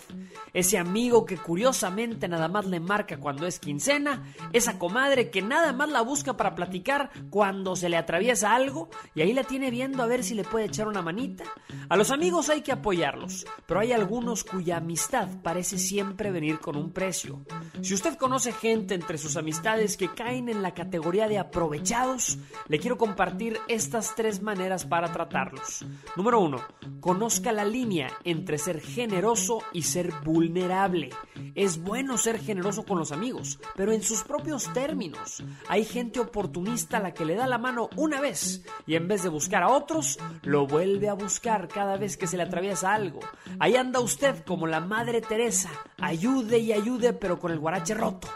[0.53, 5.73] Ese amigo que curiosamente nada más le marca cuando es quincena, esa comadre que nada
[5.73, 10.03] más la busca para platicar cuando se le atraviesa algo y ahí la tiene viendo
[10.03, 11.45] a ver si le puede echar una manita.
[11.89, 15.12] A los amigos hay que apoyarlos, pero hay algunos cuya amistad
[15.43, 17.43] parece siempre venir con un precio.
[17.83, 22.39] Si usted conoce gente entre sus amistades que caen en la categoría de aprovechados,
[22.69, 25.85] le quiero compartir estas tres maneras para tratarlos.
[26.17, 26.63] Número uno,
[27.01, 31.11] conozca la línea entre ser generoso y ser vulnerable.
[31.55, 35.43] Es bueno ser generoso con los amigos, pero en sus propios términos.
[35.69, 39.29] Hay gente oportunista la que le da la mano una vez y en vez de
[39.29, 43.21] buscar a otros, lo vuelve a buscar cada vez que se le atraviesa algo.
[43.59, 48.29] Ahí anda usted como la Madre Teresa, ayude y ayude pero con el guarache roto.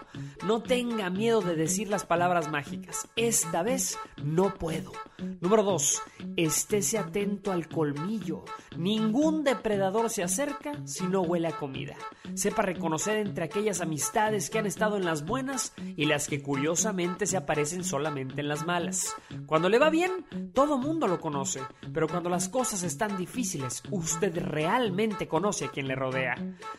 [0.45, 3.09] No tenga miedo de decir las palabras mágicas.
[3.17, 4.93] Esta vez no puedo.
[5.41, 6.03] Número 2.
[6.37, 8.45] Estése atento al colmillo.
[8.77, 11.97] Ningún depredador se acerca si no huele a comida.
[12.35, 17.27] Sepa reconocer entre aquellas amistades que han estado en las buenas y las que curiosamente
[17.27, 19.15] se aparecen solamente en las malas.
[19.47, 21.63] Cuando le va bien, todo mundo lo conoce,
[21.95, 26.35] pero cuando las cosas están difíciles, usted realmente conoce a quien le rodea.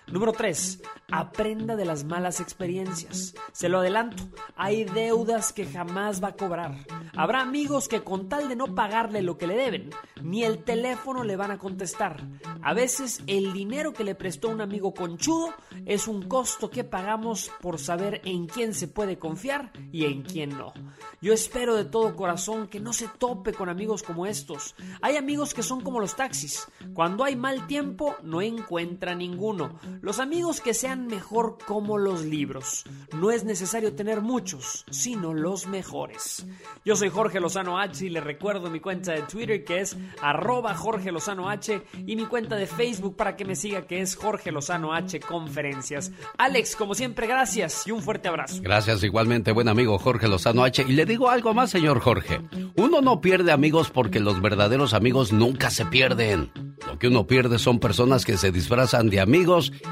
[0.08, 0.82] Número 3.
[1.12, 3.34] Aprenda de las malas experiencias.
[3.52, 4.24] Se lo adelanto,
[4.56, 6.76] hay deudas que jamás va a cobrar.
[7.16, 9.90] Habrá amigos que con tal de no pagarle lo que le deben,
[10.22, 12.24] ni el teléfono le van a contestar.
[12.62, 15.54] A veces el dinero que le prestó un amigo conchudo
[15.86, 20.58] es un costo que pagamos por saber en quién se puede confiar y en quién
[20.58, 20.74] no.
[21.22, 24.76] Yo espero de todo corazón que no se tope con amigos como estos.
[25.02, 26.68] Hay amigos que son como los taxis.
[26.94, 29.67] Cuando hay mal tiempo no encuentra ninguno.
[30.02, 32.86] Los amigos que sean mejor como los libros.
[33.14, 36.46] No es necesario tener muchos, sino los mejores.
[36.86, 40.76] Yo soy Jorge Lozano H y le recuerdo mi cuenta de Twitter que es arroba
[40.76, 44.52] Jorge Lozano H y mi cuenta de Facebook para que me siga que es Jorge
[44.52, 46.12] Lozano H Conferencias.
[46.38, 48.62] Alex, como siempre, gracias y un fuerte abrazo.
[48.62, 50.86] Gracias igualmente, buen amigo Jorge Lozano H.
[50.88, 52.42] Y le digo algo más, señor Jorge.
[52.76, 56.52] Uno no pierde amigos porque los verdaderos amigos nunca se pierden.
[56.86, 59.47] Lo que uno pierde son personas que se disfrazan de amigos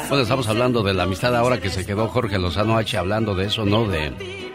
[0.10, 3.46] Bueno, estamos hablando de la amistad ahora que se quedó Jorge Lozano H hablando de
[3.46, 3.86] eso, ¿no?
[3.88, 4.12] De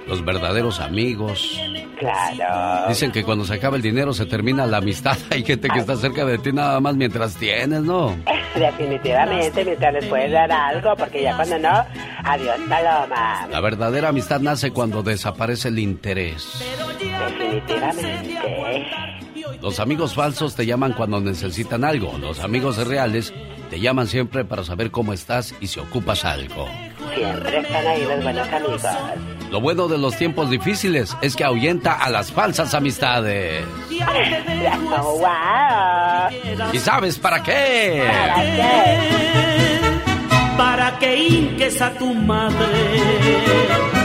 [0.06, 1.60] los verdaderos amigos.
[1.98, 2.88] Claro.
[2.88, 5.16] Dicen que cuando se acaba el dinero se termina la amistad.
[5.30, 8.16] Hay gente que está cerca de ti nada más mientras tienes, ¿no?
[8.54, 11.84] Definitivamente, mientras les puedes dar algo, porque ya cuando no,
[12.24, 13.46] adiós, paloma.
[13.50, 16.62] La verdadera amistad nace cuando desaparece el interés.
[16.98, 18.86] Definitivamente.
[19.60, 22.16] Los amigos falsos te llaman cuando necesitan algo.
[22.18, 23.32] Los amigos reales
[23.70, 26.66] te llaman siempre para saber cómo estás y si ocupas algo.
[27.16, 28.06] Siempre están ahí.
[29.50, 33.64] Lo bueno de los tiempos difíciles es que ahuyenta a las falsas amistades.
[34.98, 36.72] Oh, wow.
[36.72, 38.04] ¿Y sabes para qué?
[40.56, 43.95] Para que hinques a tu madre.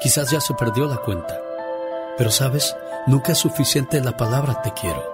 [0.00, 1.40] quizás ya se perdió la cuenta.
[2.16, 2.76] Pero sabes,
[3.08, 5.13] nunca es suficiente la palabra te quiero.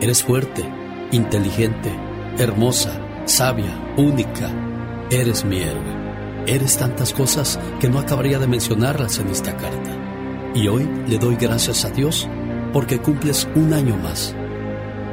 [0.00, 0.64] eres fuerte,
[1.12, 1.90] inteligente,
[2.38, 4.50] hermosa, sabia, única.
[5.10, 6.06] Eres mi héroe.
[6.46, 9.90] Eres tantas cosas que no acabaría de mencionarlas en esta carta.
[10.54, 12.28] Y hoy le doy gracias a Dios
[12.72, 14.34] porque cumples un año más.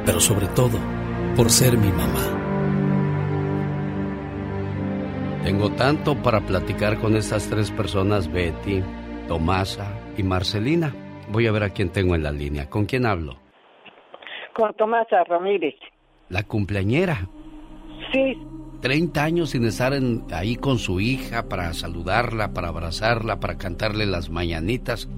[0.04, 0.78] Pero sobre todo,
[1.36, 2.40] por ser mi mamá.
[5.44, 8.82] Tengo tanto para platicar con estas tres personas, Betty,
[9.28, 10.94] Tomasa y Marcelina.
[11.30, 12.70] Voy a ver a quién tengo en la línea.
[12.70, 13.43] ¿Con quién hablo?
[14.54, 15.74] Con Tomasa Ramírez.
[16.28, 17.28] La cumpleañera.
[18.12, 18.38] Sí,
[18.84, 24.04] 30 años sin estar en, ahí con su hija para saludarla, para abrazarla, para cantarle
[24.04, 25.08] las mañanitas.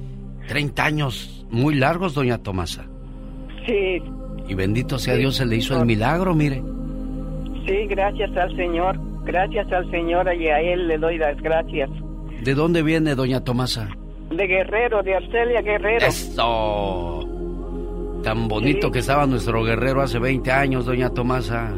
[0.47, 2.87] 30 años muy largos, doña Tomasa.
[3.67, 4.01] Sí.
[4.47, 6.63] Y bendito sea Dios, se le hizo el milagro, mire.
[7.67, 9.01] Sí, gracias al Señor.
[9.25, 11.91] Gracias al Señor y a Él le doy las gracias.
[12.45, 13.89] ¿De dónde viene, doña Tomasa?
[14.31, 16.07] De Guerrero, de Arcelia Guerrero.
[16.07, 17.36] ¡Eso!
[18.27, 21.73] Tan bonito que estaba nuestro guerrero hace 20 años, doña Tomasa.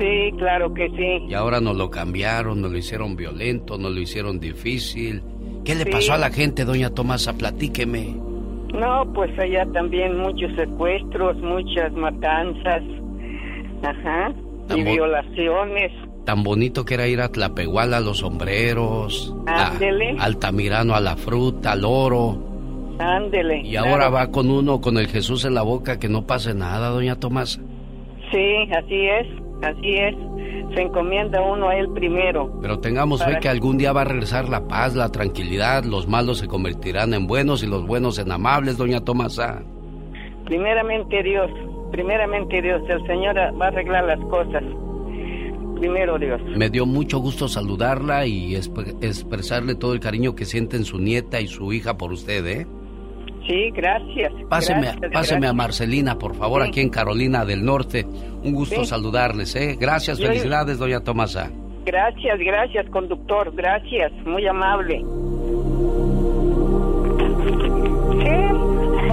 [0.00, 1.26] Sí, claro que sí.
[1.28, 5.22] Y ahora nos lo cambiaron, nos lo hicieron violento, nos lo hicieron difícil.
[5.66, 5.90] ¿Qué le Sí.
[5.90, 7.34] pasó a la gente, doña Tomasa?
[7.36, 8.16] Platíqueme.
[8.72, 12.82] No, pues allá también muchos secuestros, muchas matanzas.
[13.82, 14.32] Ajá.
[14.74, 15.92] Y violaciones.
[16.24, 19.72] Tan bonito que era ir a Tlapehuala a los sombreros, a.
[20.20, 22.51] Altamirano a la fruta, al oro.
[22.98, 23.60] Ándele.
[23.60, 23.90] Y claro.
[23.90, 27.16] ahora va con uno con el Jesús en la boca que no pase nada, doña
[27.16, 27.60] Tomasa.
[28.30, 29.26] Sí, así es,
[29.62, 30.14] así es.
[30.74, 32.58] Se encomienda uno a él primero.
[32.62, 36.38] Pero tengamos fe que algún día va a regresar la paz, la tranquilidad, los malos
[36.38, 39.62] se convertirán en buenos y los buenos en amables, doña Tomasa.
[40.46, 41.50] Primeramente Dios,
[41.90, 44.62] primeramente Dios, el Señor va a arreglar las cosas.
[45.78, 46.40] Primero Dios.
[46.56, 51.48] Me dio mucho gusto saludarla y expresarle todo el cariño que sienten su nieta y
[51.48, 52.66] su hija por usted, ¿eh?
[53.46, 54.32] Sí, gracias.
[54.48, 55.52] Páseme, gracias, páseme a.
[55.52, 56.68] Marcelina, por favor, Sí.
[56.68, 58.06] aquí en Carolina del Norte.
[58.44, 58.86] Un gusto Sí.
[58.86, 59.76] saludarles, ¿eh?
[59.80, 61.50] Gracias, Yo- felicidades, doña Tomasa.
[61.84, 65.02] Gracias, gracias, conductor, gracias, muy amable.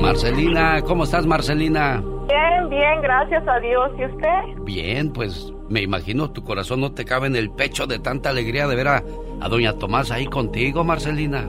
[0.02, 2.02] Marcelina, ¿cómo estás, Marcelina?
[2.28, 3.92] Bien, bien, gracias a Dios.
[4.00, 4.64] ¿Y usted?
[4.64, 8.68] Bien, pues me imagino tu corazón no te cabe en el pecho de tanta alegría
[8.68, 9.04] de ver a,
[9.42, 11.48] a doña Tomasa ahí contigo, Marcelina.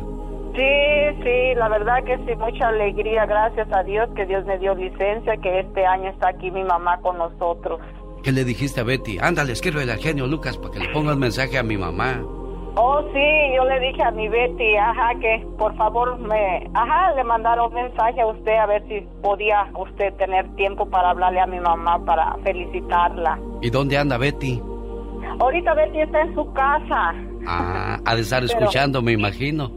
[0.55, 4.75] Sí, sí, la verdad que sí, mucha alegría, gracias a Dios que Dios me dio
[4.75, 7.81] licencia, que este año está aquí mi mamá con nosotros.
[8.23, 9.19] ¿Qué le dijiste a Betty?
[9.21, 12.21] Ándale, escríbele al genio Lucas para que le ponga un mensaje a mi mamá.
[12.77, 17.25] Oh, sí, yo le dije a mi Betty, ajá, que por favor me, ajá, le
[17.25, 21.47] mandara un mensaje a usted a ver si podía usted tener tiempo para hablarle a
[21.47, 23.39] mi mamá para felicitarla.
[23.61, 24.61] ¿Y dónde anda Betty?
[25.41, 27.15] Ahorita Betty está en su casa.
[27.47, 29.71] Ah, ha de estar Pero- escuchando, me imagino.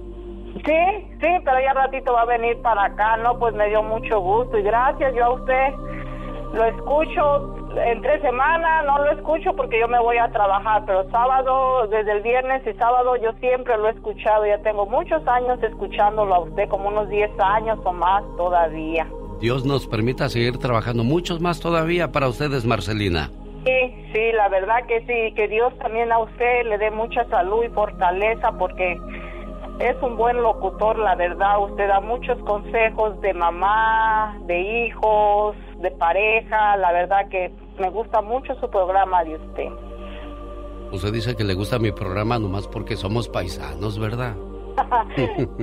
[0.66, 3.38] Sí, sí, pero ya ratito va a venir para acá, ¿no?
[3.38, 5.74] Pues me dio mucho gusto y gracias, yo a usted
[6.53, 7.55] lo escucho
[7.86, 12.22] entre semana, no lo escucho porque yo me voy a trabajar, pero sábado, desde el
[12.22, 16.70] viernes y sábado yo siempre lo he escuchado, ya tengo muchos años escuchándolo a usted,
[16.70, 19.07] como unos 10 años o más todavía.
[19.39, 23.30] Dios nos permita seguir trabajando muchos más todavía para ustedes, Marcelina.
[23.66, 27.64] Sí, sí, la verdad que sí, que Dios también a usted le dé mucha salud
[27.64, 28.97] y fortaleza porque
[29.80, 35.91] es un buen locutor, la verdad, usted da muchos consejos de mamá, de hijos, de
[35.91, 39.69] pareja, la verdad que me gusta mucho su programa de usted.
[40.91, 44.36] Usted dice que le gusta mi programa nomás porque somos paisanos, ¿verdad?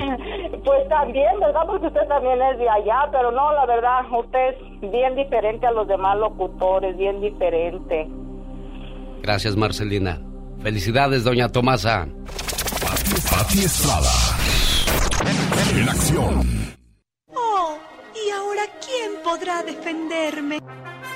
[0.62, 1.62] Pues también, ¿verdad?
[1.66, 5.72] Porque usted también es de allá, pero no, la verdad, usted es bien diferente a
[5.72, 8.06] los demás locutores, bien diferente.
[9.22, 10.20] Gracias, Marcelina.
[10.62, 12.08] Felicidades, doña Tomasa.
[13.30, 14.10] Pati Estrada.
[15.74, 16.76] En acción.
[17.34, 17.78] Oh,
[18.14, 20.60] ¿y ahora quién podrá defenderme?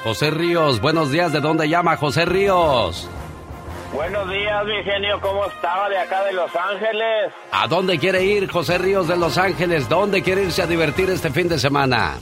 [0.03, 1.33] José Ríos, buenos días.
[1.33, 3.09] ¿De dónde llama José Ríos?
[3.93, 7.33] Buenos días, mi genio, ¿cómo estaba de acá de Los Ángeles?
[7.53, 9.89] ¿A dónde quiere ir José Ríos de Los Ángeles?
[9.89, 12.17] ¿Dónde quiere irse a divertir este fin de semana?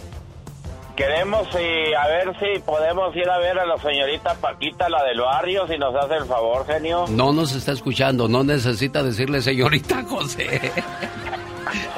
[0.97, 5.21] Queremos y a ver si podemos ir a ver a la señorita Paquita, la del
[5.21, 7.07] barrio, si nos hace el favor, genio.
[7.09, 10.61] No nos está escuchando, no necesita decirle señorita José.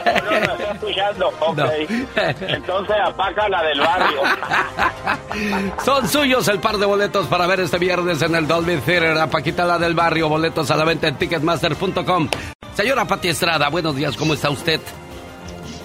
[0.04, 1.60] No, no, nos está escuchando, ok.
[2.48, 4.20] Entonces apaga la del barrio.
[5.84, 9.26] Son suyos el par de boletos para ver este viernes en el Dolby Theater a
[9.28, 10.28] Paquita la del Barrio.
[10.28, 12.28] Boletos a la venta en ticketmaster.com.
[12.74, 14.80] Señora Pati Estrada, buenos días, ¿cómo está usted?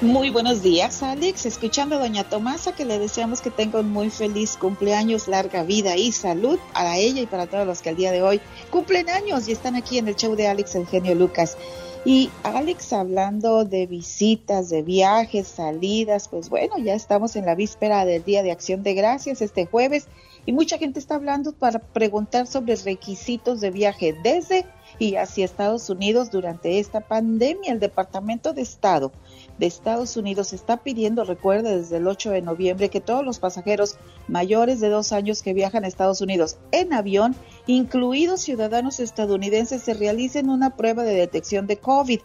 [0.02, 1.45] Muy buenos días, Alex.
[1.45, 5.97] Escuchando a Doña Tomasa, que le deseamos que tenga un muy feliz cumpleaños, larga vida
[5.97, 8.39] y salud para ella y para todos los que al día de hoy
[8.70, 11.58] cumplen años y están aquí en el show de Alex Eugenio Lucas.
[12.06, 18.06] Y Alex, hablando de visitas, de viajes, salidas, pues bueno, ya estamos en la víspera
[18.06, 20.08] del Día de Acción de Gracias este jueves
[20.45, 24.66] y mucha gente está hablando para preguntar sobre requisitos de viaje desde
[24.97, 27.74] y hacia Estados Unidos durante esta pandemia.
[27.74, 29.12] El Departamento de Estado
[29.60, 33.97] de Estados Unidos está pidiendo, recuerde, desde el 8 de noviembre que todos los pasajeros
[34.30, 37.36] mayores de dos años que viajan a Estados Unidos en avión,
[37.68, 42.22] incluidos ciudadanos estadounidenses, se realicen una prueba de detección de COVID.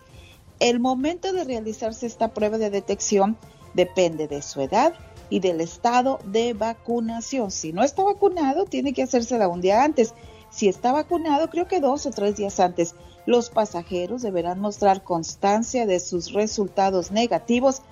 [0.61, 3.37] El momento de realizarse esta prueba de detección
[3.74, 4.95] depende de su edad
[5.28, 7.51] y del estado de vacunación.
[7.51, 10.14] Si no está vacunado, tiene que hacérsela un día antes.
[10.51, 12.95] si está vacunado, creo que dos o tres días antes.
[13.27, 17.83] Los pasajeros deberán mostrar constancia de sus resultados negativos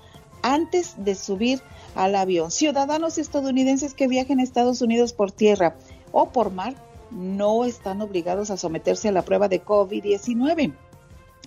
[0.43, 1.63] antes de subir
[1.95, 2.51] al avión.
[2.51, 5.77] Ciudadanos estadounidenses que viajen a Estados Unidos por tierra
[6.11, 6.75] o por mar
[7.11, 10.75] no están obligados a someterse a la prueba de COVID-19,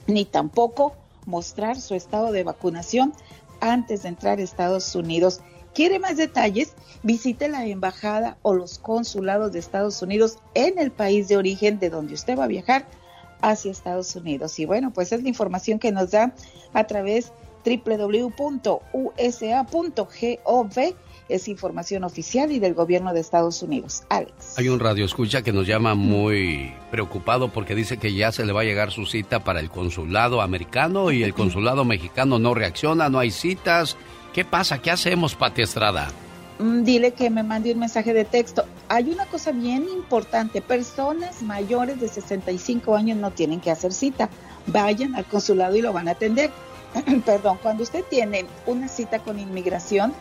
[0.08, 3.14] ni tampoco mostrar su estado de vacunación
[3.60, 5.42] antes de entrar a Estados Unidos.
[5.74, 6.74] ¿Quiere más detalles?
[7.04, 11.90] Visite la embajada o los consulados de Estados Unidos en el país de origen de
[11.90, 12.86] donde usted va a viajar
[13.42, 14.60] hacia Estados Unidos.
[14.60, 16.34] Y bueno, pues es la información que nos da
[16.74, 17.32] a través
[17.66, 18.36] www.usa.gov
[21.28, 24.04] es información oficial y del gobierno de Estados Unidos.
[24.10, 24.58] Alex.
[24.58, 28.54] Hay un radio escucha que nos llama muy preocupado porque dice que ya se le
[28.54, 33.10] va a llegar su cita para el consulado americano y el consulado mexicano no reacciona,
[33.10, 33.98] no hay citas.
[34.34, 34.82] ¿Qué pasa?
[34.82, 36.10] ¿Qué hacemos, Pati Estrada?
[36.60, 38.66] Mm, dile que me mande un mensaje de texto.
[38.88, 40.62] Hay una cosa bien importante.
[40.62, 44.30] Personas mayores de 65 años no tienen que hacer cita.
[44.68, 46.52] Vayan al consulado y lo van a atender.
[47.26, 50.14] Perdón, cuando usted tiene una cita con inmigración,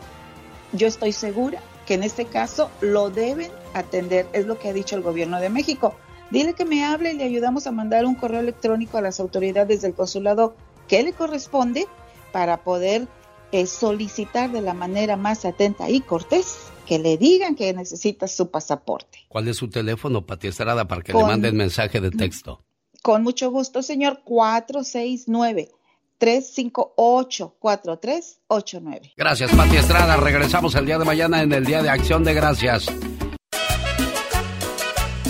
[0.73, 4.95] yo estoy segura que en este caso lo deben atender, es lo que ha dicho
[4.95, 5.95] el gobierno de México.
[6.31, 9.81] Dile que me hable y le ayudamos a mandar un correo electrónico a las autoridades
[9.81, 10.55] del consulado
[10.87, 11.87] que le corresponde
[12.31, 13.07] para poder
[13.51, 18.51] eh, solicitar de la manera más atenta y cortés que le digan que necesita su
[18.51, 19.19] pasaporte.
[19.27, 22.63] ¿Cuál es su teléfono, Pati Estrada, para que le manden mensaje de texto?
[23.01, 25.71] Con mucho gusto, señor, 469
[26.19, 29.13] 358-4389.
[29.17, 30.17] Gracias, Pati Estrada.
[30.17, 32.85] Regresamos el día de mañana en el Día de Acción de Gracias.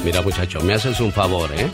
[0.03, 1.71] Mira, muchacho, me haces un favor, ¿eh?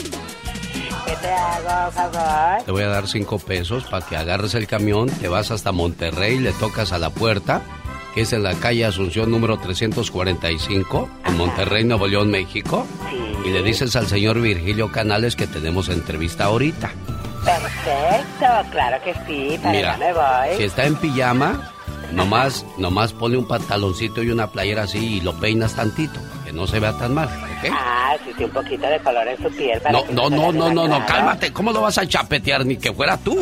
[1.21, 2.63] ¿Qué te hago, favor?
[2.65, 6.39] Te voy a dar cinco pesos para que agarres el camión, te vas hasta Monterrey,
[6.39, 7.61] le tocas a la puerta,
[8.15, 12.85] que es en la calle Asunción número 345, en Monterrey, Nuevo León, México.
[13.45, 16.91] Y le dices al señor Virgilio Canales que tenemos entrevista ahorita.
[17.45, 20.57] Perfecto, claro que sí, para Mira, me voy.
[20.57, 21.71] Si está en pijama,
[22.13, 26.19] nomás, nomás pone un pantaloncito y una playera así y lo peinas tantito,
[26.51, 27.69] que no se vea tan mal, ¿ok?
[27.71, 29.79] Ah, sí, sí, un poquito de color en su piel.
[29.79, 32.77] Para No, que no, no, no, no, no, cálmate, ¿cómo lo vas a chapetear ni
[32.77, 33.35] que fuera tú?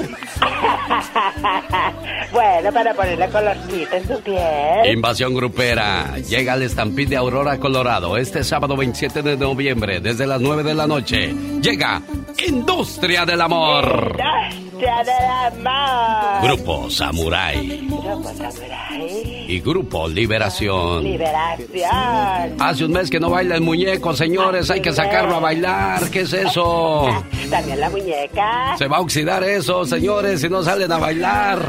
[2.32, 3.28] bueno, para ponerle
[3.74, 4.94] en piel.
[4.94, 6.18] Invasión grupera.
[6.18, 10.74] Llega al Estampid de Aurora, Colorado, este sábado 27 de noviembre, desde las 9 de
[10.74, 11.34] la noche.
[11.62, 12.02] Llega
[12.48, 14.18] Industria del Amor.
[14.52, 16.42] Industria del amor.
[16.42, 19.46] Grupo Samurai Grupo Samurai.
[19.48, 21.04] y Grupo Liberación.
[21.04, 22.56] Liberación.
[22.60, 24.70] Hace un mes que no baila el muñeco, señores.
[24.70, 26.10] Hay que sacarlo a bailar.
[26.10, 27.08] ¿Qué es eso?
[27.50, 28.78] También la muñeca.
[28.78, 31.60] Se va a oxidar eso, señores, si no salen a bailar.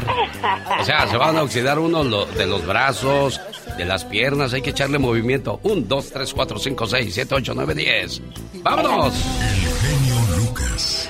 [0.79, 3.39] O sea, se van a oxidar uno lo- de los brazos,
[3.77, 4.53] de las piernas.
[4.53, 5.59] Hay que echarle movimiento.
[5.63, 8.21] Un, dos, tres, cuatro, cinco, seis, siete, ocho, nueve, diez.
[8.63, 9.13] ¡Vámonos!
[9.81, 11.09] genio Lucas.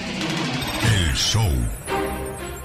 [0.83, 1.49] El show.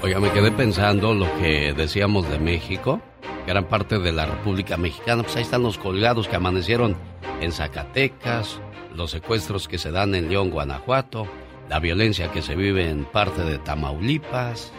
[0.03, 3.01] Oiga, me quedé pensando lo que decíamos de México,
[3.47, 5.23] eran parte de la República Mexicana.
[5.23, 6.97] Pues ahí están los colgados que amanecieron
[7.41, 8.61] en Zacatecas,
[8.95, 11.27] los secuestros que se dan en León, Guanajuato,
[11.69, 14.71] la violencia que se vive en parte de Tamaulipas.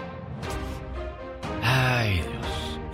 [1.63, 2.21] Ay,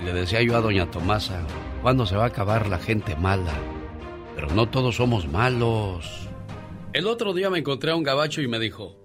[0.04, 1.42] le decía yo a doña Tomasa,
[1.82, 3.54] ¿cuándo se va a acabar la gente mala?
[4.36, 6.28] Pero no todos somos malos.
[6.94, 8.96] El otro día me encontré a un gabacho y me dijo,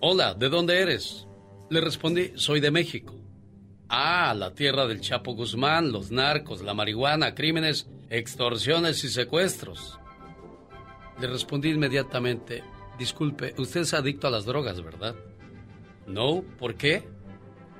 [0.00, 1.26] Hola, ¿de dónde eres?
[1.70, 3.14] Le respondí, soy de México.
[3.88, 9.98] Ah, la tierra del Chapo Guzmán, los narcos, la marihuana, crímenes, extorsiones y secuestros.
[11.20, 12.62] Le respondí inmediatamente,
[12.98, 15.16] disculpe, usted es adicto a las drogas, ¿verdad?
[16.06, 17.08] No, ¿por qué?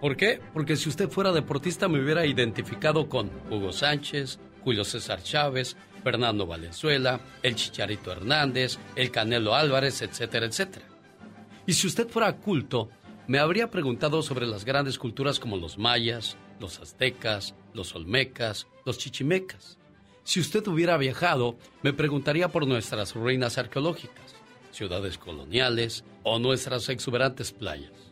[0.01, 0.41] ¿Por qué?
[0.53, 6.47] Porque si usted fuera deportista me hubiera identificado con Hugo Sánchez, Julio César Chávez, Fernando
[6.47, 10.87] Valenzuela, el Chicharito Hernández, el Canelo Álvarez, etcétera, etcétera.
[11.67, 12.89] Y si usted fuera culto,
[13.27, 18.99] me habría preguntado sobre las grandes culturas como los mayas, los aztecas, los olmecas, los
[18.99, 19.79] chichimecas.
[20.23, 24.37] Si usted hubiera viajado, me preguntaría por nuestras ruinas arqueológicas,
[24.71, 28.08] ciudades coloniales o nuestras exuberantes playas.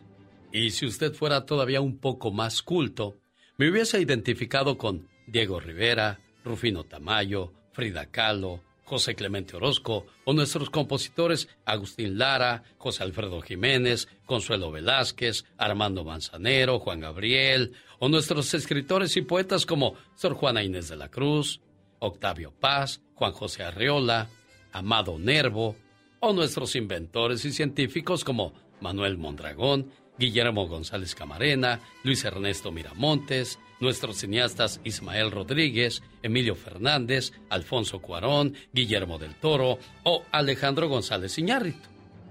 [0.51, 3.17] Y si usted fuera todavía un poco más culto,
[3.57, 10.69] me hubiese identificado con Diego Rivera, Rufino Tamayo, Frida Kahlo, José Clemente Orozco o nuestros
[10.69, 19.17] compositores Agustín Lara, José Alfredo Jiménez, Consuelo Velázquez, Armando Manzanero, Juan Gabriel o nuestros escritores
[19.17, 21.59] y poetas como Sor Juana Inés de la Cruz,
[21.99, 24.29] Octavio Paz, Juan José Arreola,
[24.71, 25.75] Amado Nervo
[26.21, 34.17] o nuestros inventores y científicos como Manuel Mondragón, Guillermo González Camarena, Luis Ernesto Miramontes, nuestros
[34.17, 41.89] cineastas Ismael Rodríguez, Emilio Fernández, Alfonso Cuarón, Guillermo del Toro o Alejandro González Iñárritu.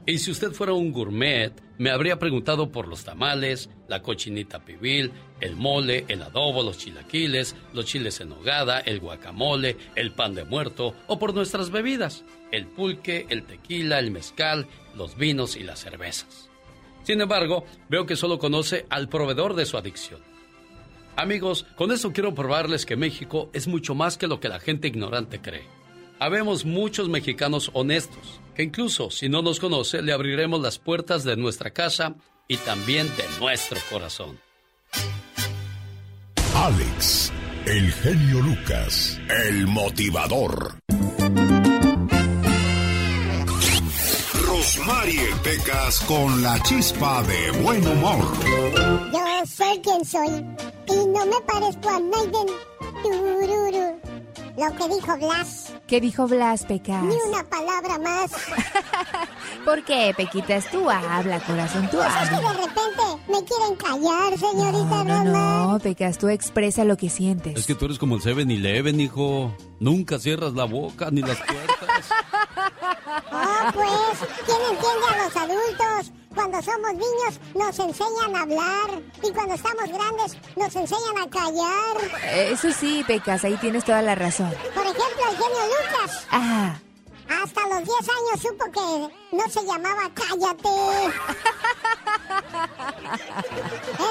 [0.08, 5.10] Y si usted fuera un gourmet, me habría preguntado por los tamales, la cochinita pibil,
[5.40, 10.44] el mole, el adobo, los chilaquiles, los chiles en hogada, el guacamole, el pan de
[10.44, 15.80] muerto o por nuestras bebidas, el pulque, el tequila, el mezcal, los vinos y las
[15.80, 16.45] cervezas.
[17.06, 20.20] Sin embargo, veo que solo conoce al proveedor de su adicción.
[21.14, 24.88] Amigos, con eso quiero probarles que México es mucho más que lo que la gente
[24.88, 25.64] ignorante cree.
[26.18, 31.36] Habemos muchos mexicanos honestos, que incluso si no nos conoce, le abriremos las puertas de
[31.36, 32.16] nuestra casa
[32.48, 34.40] y también de nuestro corazón.
[36.56, 37.32] Alex,
[37.66, 40.80] el genio Lucas, el motivador.
[44.74, 48.24] Mariel Pecas con la chispa de buen humor.
[49.12, 50.44] Yo soy quien soy
[50.88, 52.48] y no me parezco a Naiden.
[53.02, 54.05] Tururu.
[54.56, 55.74] Lo que dijo Blas.
[55.86, 57.02] ¿Qué dijo Blas, Pecas?
[57.02, 58.30] Ni una palabra más.
[59.64, 60.70] ¿Por qué, Pequitas?
[60.70, 62.22] Tú habla, corazón, tú habla.
[62.22, 65.72] Es que de repente me quieren callar, señorita no, no, Roma.
[65.72, 67.56] No, Pecas, tú expresa lo que sientes.
[67.56, 69.54] Es que tú eres como el 7-Eleven, hijo.
[69.78, 72.10] Nunca cierras la boca ni las puertas.
[73.32, 76.12] oh, pues, ¿quién entiende a los adultos?
[76.36, 81.96] Cuando somos niños nos enseñan a hablar y cuando estamos grandes nos enseñan a callar.
[82.30, 84.50] Eso sí, Pecas, ahí tienes toda la razón.
[84.74, 86.26] Por ejemplo, Eugenio Lucas.
[86.30, 86.78] Ah.
[87.28, 90.68] Hasta los 10 años supo que no se llamaba Cállate.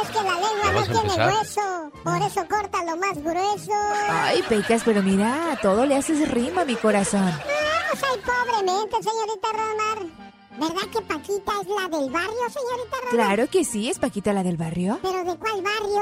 [0.02, 3.72] es que la lengua no tiene hueso, por eso corta lo más grueso.
[4.10, 7.24] Ay, Pecas, pero mira, todo le haces rima, a mi corazón.
[7.24, 10.25] Ay, pobremente, señorita Romar.
[10.60, 13.12] ¿Verdad que Paquita es la del barrio, señorita Romero?
[13.12, 14.99] Claro que sí, es Paquita la del barrio.
[15.01, 16.01] ¿Pero de cuál barrio?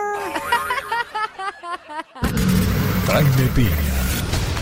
[3.08, 3.70] Jaime Piña,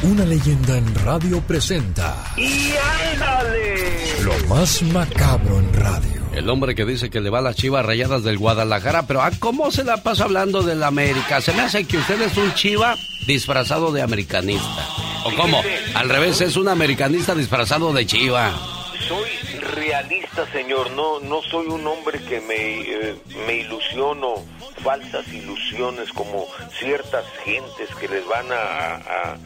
[0.03, 2.15] una leyenda en radio presenta.
[2.37, 2.71] ¡Y
[3.13, 4.21] ándale!
[4.23, 6.21] Lo más macabro en radio.
[6.33, 9.69] El hombre que dice que le va las chivas rayadas del Guadalajara, pero ¿a cómo
[9.71, 11.41] se la pasa hablando del América?
[11.41, 12.95] Se me hace que usted es un chiva
[13.27, 14.87] disfrazado de americanista.
[15.25, 15.61] ¿O cómo?
[15.93, 18.53] Al revés, es un americanista disfrazado de chiva
[19.01, 19.29] soy
[19.75, 20.91] realista, señor.
[20.91, 24.35] No, no soy un hombre que me, eh, me ilusiono
[24.83, 26.47] falsas ilusiones como
[26.79, 29.37] ciertas gentes que les van a,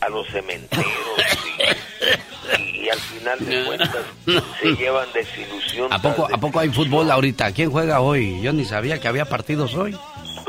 [0.00, 0.84] a, los cementeros
[2.58, 4.04] y, y, y, al final de cuentas
[4.60, 5.92] se llevan desilusión.
[5.92, 7.52] ¿A poco, ¿A poco hay fútbol ahorita?
[7.52, 8.40] ¿Quién juega hoy?
[8.42, 9.96] Yo ni sabía que había partidos hoy.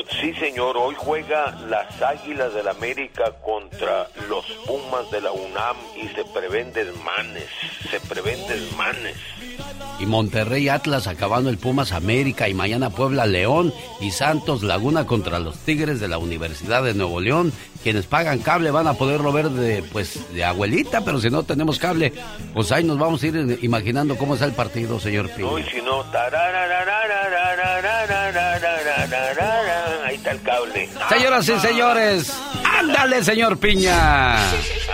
[0.09, 5.77] Sí, señor, hoy juega las Águilas del la América contra los Pumas de la UNAM
[5.95, 7.47] y se prevén desmanes,
[7.89, 9.15] se prevén desmanes.
[9.99, 15.39] Y Monterrey Atlas acabando el Pumas América y mañana Puebla León y Santos Laguna contra
[15.39, 17.53] los Tigres de la Universidad de Nuevo León.
[17.81, 21.79] Quienes pagan cable van a poderlo ver de pues de abuelita, pero si no tenemos
[21.79, 22.13] cable,
[22.53, 25.49] pues ahí nos vamos a ir imaginando cómo está el partido, señor Pino.
[31.09, 32.33] Señoras y señores,
[32.79, 34.35] ándale, señor Piña.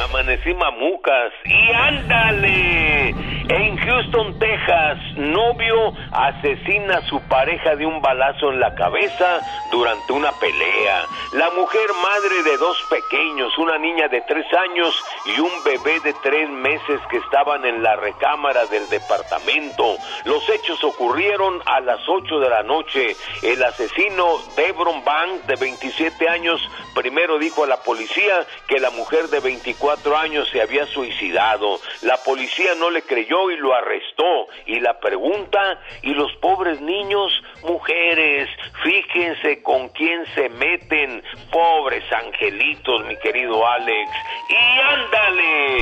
[0.03, 3.15] Amanecí mamucas y ándale.
[3.49, 10.13] En Houston, Texas, novio asesina a su pareja de un balazo en la cabeza durante
[10.13, 11.05] una pelea.
[11.33, 16.13] La mujer madre de dos pequeños, una niña de tres años y un bebé de
[16.23, 19.97] tres meses que estaban en la recámara del departamento.
[20.23, 23.15] Los hechos ocurrieron a las 8 de la noche.
[23.41, 26.61] El asesino Debron Bank, de 27 años,
[26.95, 31.79] primero dijo a la policía que la mujer de 24 años se había suicidado.
[32.01, 34.47] La policía no le creyó y lo arrestó.
[34.65, 37.31] Y la pregunta, ¿y los pobres niños?
[37.63, 38.49] Mujeres,
[38.83, 41.23] fíjense con quién se meten.
[41.49, 44.11] Pobres angelitos, mi querido Alex.
[44.49, 45.77] Y ándale,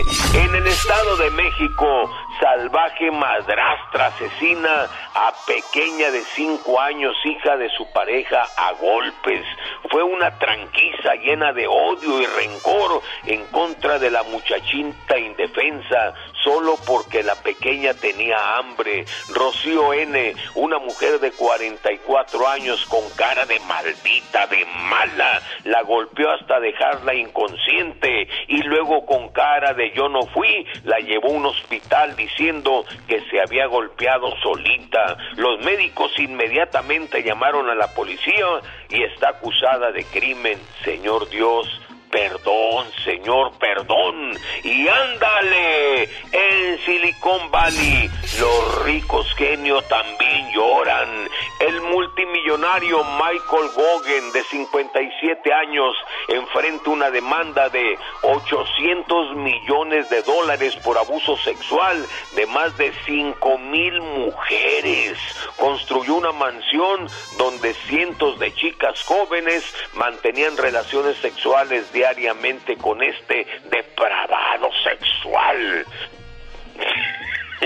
[0.46, 7.70] en el Estado de México, salvaje madrastra asesina a pequeña de 5 años, hija de
[7.70, 9.44] su pareja, a golpes.
[9.90, 16.14] Fue una tranquiza llena de odio y rencor en contra de la muchachita indefensa
[16.50, 19.06] solo porque la pequeña tenía hambre.
[19.30, 26.32] Rocío N., una mujer de 44 años con cara de maldita, de mala, la golpeó
[26.32, 31.46] hasta dejarla inconsciente y luego con cara de yo no fui, la llevó a un
[31.46, 35.18] hospital diciendo que se había golpeado solita.
[35.36, 38.46] Los médicos inmediatamente llamaron a la policía
[38.90, 40.58] y está acusada de crimen.
[40.84, 41.68] Señor Dios,
[42.12, 44.38] perdón, señor, perdón.
[44.64, 51.30] Y ándale, en Silicon Valley los ricos genios también lloran.
[51.60, 55.96] El multimillonario Michael Gogan, de 57 años,
[56.28, 62.06] enfrenta una demanda de 800 millones de dólares por abuso sexual
[62.36, 65.18] de más de 5 mil mujeres.
[65.58, 67.08] Construyó una mansión
[67.38, 75.86] donde cientos de chicas jóvenes mantenían relaciones sexuales diariamente con este depravado sexual.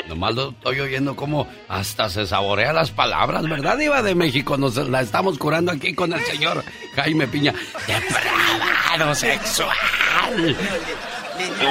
[0.08, 4.58] Nomás lo estoy oyendo como hasta se saborea las palabras, ¿verdad, Iba de México?
[4.58, 6.64] Nos la estamos curando aquí con el señor
[6.96, 7.54] Jaime Piña.
[7.86, 10.58] ¡Depravado sexual!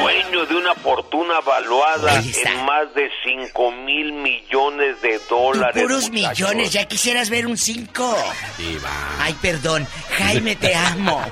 [0.01, 5.83] Dueño de una fortuna valuada en más de 5 mil millones de dólares.
[5.83, 6.39] Puros muchachos.
[6.51, 8.17] millones, ya quisieras ver un 5.
[8.59, 8.91] Diva.
[9.21, 9.87] Ay, perdón.
[10.19, 11.23] Jaime, te amo.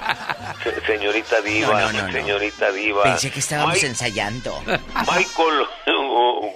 [0.62, 2.12] Se- Señorita Diva, No, no, no, no.
[2.12, 3.02] señorita Diva.
[3.04, 4.62] Pensé que estábamos Mike- ensayando.
[4.66, 5.66] Michael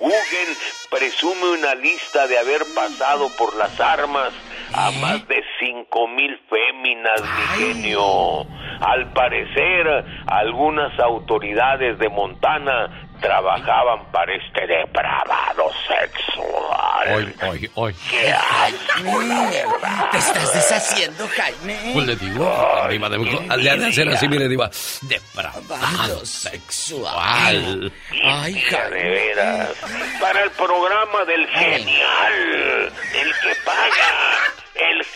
[0.01, 0.57] Guggen
[0.91, 4.33] presume una lista de haber pasado por las armas
[4.75, 8.47] a más de cinco mil féminas, mi genio.
[8.81, 17.15] Al parecer, algunas autoridades de Montana trabajaban para este depravado sexual.
[17.15, 17.95] Hoy, hoy, hoy.
[18.11, 20.11] ¡Qué la verdad!
[20.11, 21.93] Te estás deshaciendo, Jaime.
[21.93, 22.45] Pues le digo,
[22.91, 23.19] Diva de
[23.57, 24.71] le ha de hacer así, mire, Diva.
[25.03, 27.93] Depravado sexual.
[28.25, 29.71] Ay, Hija, de veras.
[30.21, 35.07] Para el programa del genial, el que paga, el,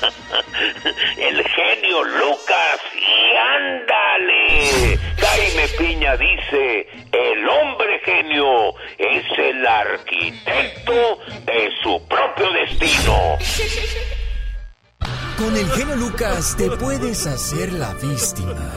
[1.18, 2.80] el genio Lucas.
[2.94, 4.98] Y ándale.
[5.18, 13.38] Jaime Piña dice, el hombre genio es el arquitecto de su propio destino.
[15.38, 18.72] Con el genio Lucas te puedes hacer la víctima.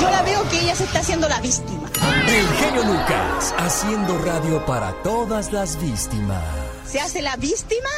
[0.00, 1.88] Yo la veo que ella se está haciendo la víctima.
[2.26, 6.42] El genio Lucas haciendo radio para todas las víctimas.
[6.84, 7.90] ¿Se hace la víctima?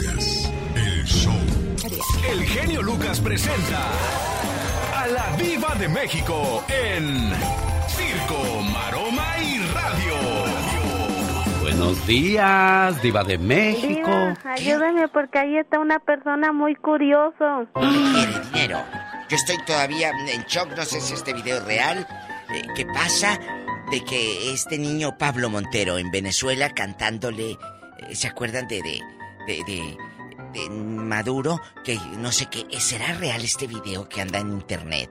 [0.00, 0.39] Show.
[2.28, 3.80] El genio Lucas presenta
[4.96, 7.32] a la Viva de México en
[7.88, 10.14] Circo, Maroma y Radio.
[11.62, 14.10] Buenos días, Diva de México.
[14.10, 17.66] Diva, ayúdame porque ahí está una persona muy curioso.
[17.74, 18.82] quiere dinero.
[19.28, 22.06] Yo estoy todavía en shock, no sé si este video es real.
[22.52, 23.38] Eh, ¿Qué pasa?
[23.90, 27.52] De que este niño Pablo Montero en Venezuela cantándole,
[27.98, 29.02] eh, ¿se acuerdan de, de-
[29.46, 29.96] de
[30.70, 31.60] Maduro?
[31.84, 35.10] Que no sé qué, ¿será real este video que anda en internet?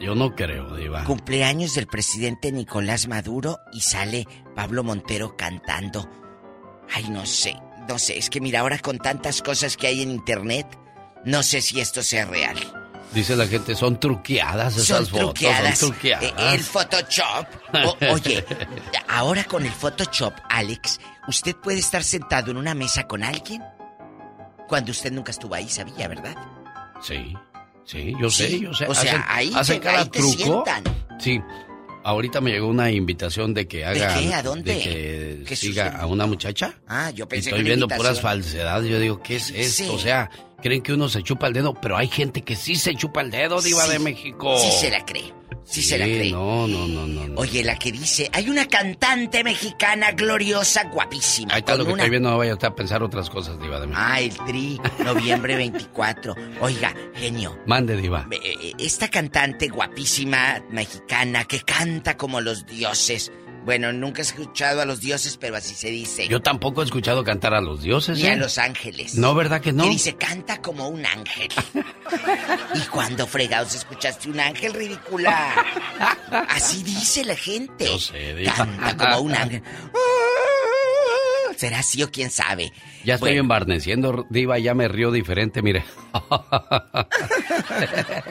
[0.00, 1.04] Yo no creo, Diva.
[1.04, 4.26] Cumpleaños del presidente Nicolás Maduro y sale
[4.56, 6.08] Pablo Montero cantando.
[6.92, 7.54] Ay, no sé,
[7.88, 10.66] no sé, es que mira, ahora con tantas cosas que hay en internet,
[11.24, 12.56] no sé si esto sea real.
[13.12, 15.34] Dice la gente, son truqueadas esas son fotos.
[15.34, 15.78] truqueadas.
[15.78, 16.24] Son truqueadas.
[16.30, 17.46] Eh, El Photoshop.
[17.84, 18.44] O- oye,
[19.08, 23.62] ahora con el Photoshop, Alex, ¿usted puede estar sentado en una mesa con alguien?
[24.70, 26.34] Cuando usted nunca estuvo ahí, sabía, ¿verdad?
[27.02, 27.34] Sí,
[27.84, 28.86] sí, yo sé, yo sé.
[28.86, 30.34] o sea, ahí hacen te- cada ahí te truco.
[30.64, 30.84] sientan.
[31.18, 31.40] Sí.
[32.02, 34.14] Ahorita me llegó una invitación de que haga.
[34.18, 34.32] qué?
[34.32, 34.74] ¿A dónde?
[34.74, 36.02] De que ¿Qué siga sucede?
[36.02, 36.72] a una muchacha.
[36.88, 38.06] Ah, yo pensé estoy que viendo invitación.
[38.14, 38.88] puras falsedades.
[38.90, 39.84] Yo digo, ¿qué es esto?
[39.84, 39.90] Sí.
[39.92, 40.30] O sea,
[40.62, 43.30] creen que uno se chupa el dedo, pero hay gente que sí se chupa el
[43.30, 44.56] dedo, Diva Sí, de México.
[44.58, 45.34] Sí se la cree.
[45.64, 46.32] Sí, se la cree.
[46.32, 47.34] No, no, no, no.
[47.40, 51.54] Oye, la que dice, hay una cantante mexicana gloriosa, guapísima.
[51.54, 52.02] Ahí está lo que una...
[52.02, 54.02] estoy viendo, no vaya usted a pensar otras cosas, Diva de México.
[54.04, 56.34] Ah, el Tri, noviembre 24.
[56.60, 57.56] Oiga, genio.
[57.66, 58.26] Mande, Diva.
[58.32, 63.30] eh, eh, Esta cantante guapísima mexicana que canta como los dioses.
[63.64, 66.26] Bueno, nunca he escuchado a los dioses, pero así se dice.
[66.28, 68.18] Yo tampoco he escuchado cantar a los dioses.
[68.18, 68.36] Ni a ¿eh?
[68.36, 69.14] los ángeles.
[69.16, 69.84] No, ¿verdad que no?
[69.84, 71.48] Que dice, canta como un ángel.
[72.74, 75.54] ¿Y cuando fregados escuchaste un ángel ridícula?
[76.48, 77.86] Así dice la gente.
[77.86, 78.54] Yo sé, Diva.
[78.54, 79.62] Canta como un ángel.
[81.56, 82.72] ¿Será así o quién sabe?
[83.04, 83.42] Ya estoy Bueno.
[83.42, 85.84] embarneciendo, Diva, ya me río diferente, mire.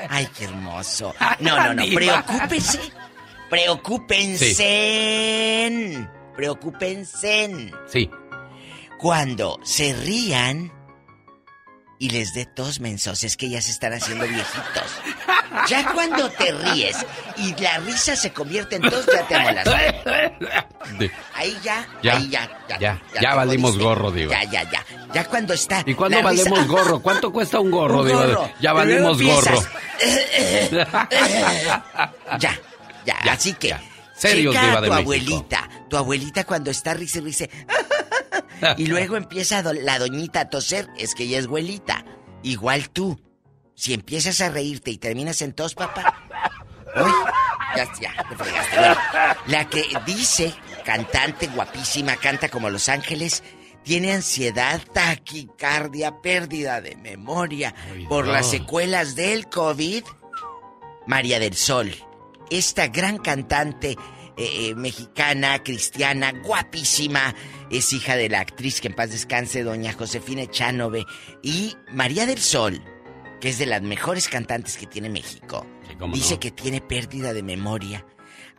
[0.09, 1.13] Ay, qué hermoso.
[1.39, 2.25] No, no, no, Diva.
[3.49, 4.55] Preocúpense.
[4.55, 6.07] Preocúpense.
[6.35, 7.71] Preocúpense.
[7.87, 8.09] Sí.
[8.97, 10.71] Cuando se rían
[11.99, 15.01] y les dé tos mensos, es que ya se están haciendo viejitos.
[15.67, 16.95] Ya cuando te ríes
[17.37, 19.71] y la risa se convierte en tos, ya te amolaste.
[20.97, 22.79] De- Ahí ya, Ya, ahí ya, ya.
[22.79, 24.31] ya, ya valimos gorro, Diva.
[24.31, 24.85] Ya, ya, ya.
[25.13, 25.83] Ya cuando está.
[25.85, 27.01] ¿Y cuándo risa- valemos gorro?
[27.01, 28.49] ¿Cuánto cuesta un gorro, Un gorro.
[28.61, 29.61] Ya Pero luego valimos gorro.
[32.39, 32.59] ya,
[33.23, 33.75] ya, así que.
[34.15, 35.01] Serios, checa Diva a de tu México.
[35.01, 35.69] abuelita.
[35.89, 37.45] Tu abuelita cuando está risa y risa.
[38.77, 42.03] y luego empieza la doñita a toser, es que ella es abuelita.
[42.43, 43.19] Igual tú.
[43.75, 46.13] Si empiezas a reírte y terminas en tos, papá,
[46.97, 47.11] Uy,
[47.77, 48.75] ya, ya, te fregaste.
[48.77, 48.95] Bueno,
[49.47, 50.53] la que dice,
[50.83, 53.41] cantante guapísima, canta como Los Ángeles,
[53.83, 57.73] tiene ansiedad, taquicardia, pérdida de memoria
[58.09, 58.33] por no.
[58.33, 60.03] las secuelas del COVID.
[61.07, 61.95] María del Sol,
[62.49, 63.91] esta gran cantante
[64.37, 67.35] eh, eh, mexicana, cristiana, guapísima,
[67.69, 71.05] es hija de la actriz que en paz descanse, doña Josefina Echanove,
[71.43, 72.81] y María del Sol,
[73.41, 75.65] que es de las mejores cantantes que tiene México,
[76.13, 76.39] dice no.
[76.39, 78.05] que tiene pérdida de memoria.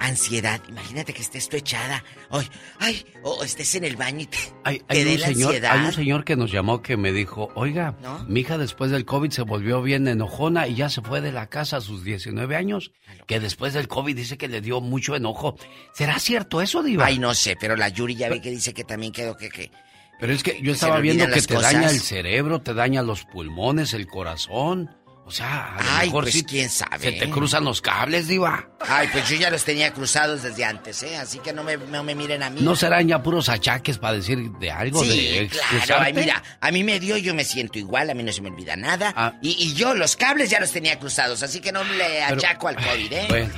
[0.02, 2.48] Ansiedad, imagínate que estés tú echada, ay,
[2.78, 5.72] ay, o estés en el baño y te, Hay, un la señor, ansiedad.
[5.78, 8.24] hay un señor que nos llamó que me dijo, oiga, ¿No?
[8.24, 11.48] mi hija después del COVID se volvió bien enojona y ya se fue de la
[11.48, 12.92] casa a sus 19 años,
[13.26, 15.56] que después del COVID dice que le dio mucho enojo.
[15.92, 17.04] ¿Será cierto eso, Diva?
[17.04, 19.70] Ay, no sé, pero la Yuri ya ve que dice que también quedó que, que
[20.18, 21.74] Pero es que yo que estaba viendo que te cosas.
[21.74, 24.90] daña el cerebro, te daña los pulmones, el corazón.
[25.30, 26.98] O sea, a lo Ay, mejor pues, sí quién sabe.
[26.98, 28.68] Se te cruzan los cables, Diva.
[28.80, 31.16] Ay, pues yo ya los tenía cruzados desde antes, ¿eh?
[31.16, 32.60] Así que no me, no me miren a mí.
[32.62, 35.04] ¿No serán ya puros achaques para decir de algo?
[35.04, 35.08] Sí,
[35.38, 36.02] de claro.
[36.02, 38.48] Ay, mira, a mí me dio, yo me siento igual, a mí no se me
[38.50, 39.12] olvida nada.
[39.16, 39.34] Ah.
[39.40, 42.66] Y, y yo los cables ya los tenía cruzados, así que no le Pero- achaco
[42.66, 43.26] al COVID, ¿eh?
[43.28, 43.54] Bueno.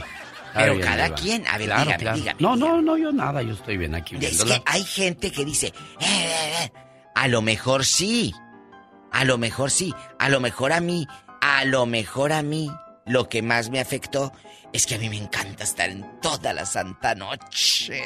[0.55, 1.17] Pero bien, cada Diva.
[1.17, 2.17] quien, a ver, Claro, dígame, claro.
[2.19, 2.37] dígame.
[2.43, 5.69] No, no, no, yo nada, yo estoy bien aquí Es que hay gente que dice,
[5.69, 5.73] "Eh,
[6.05, 6.73] eh, eh,
[7.15, 8.35] a lo mejor sí,
[9.11, 11.07] a lo mejor sí, a lo mejor a mí,
[11.43, 12.71] a lo mejor a mí,
[13.05, 14.33] lo que más me afectó
[14.73, 18.03] es que a mí me encanta estar en toda la santa noche,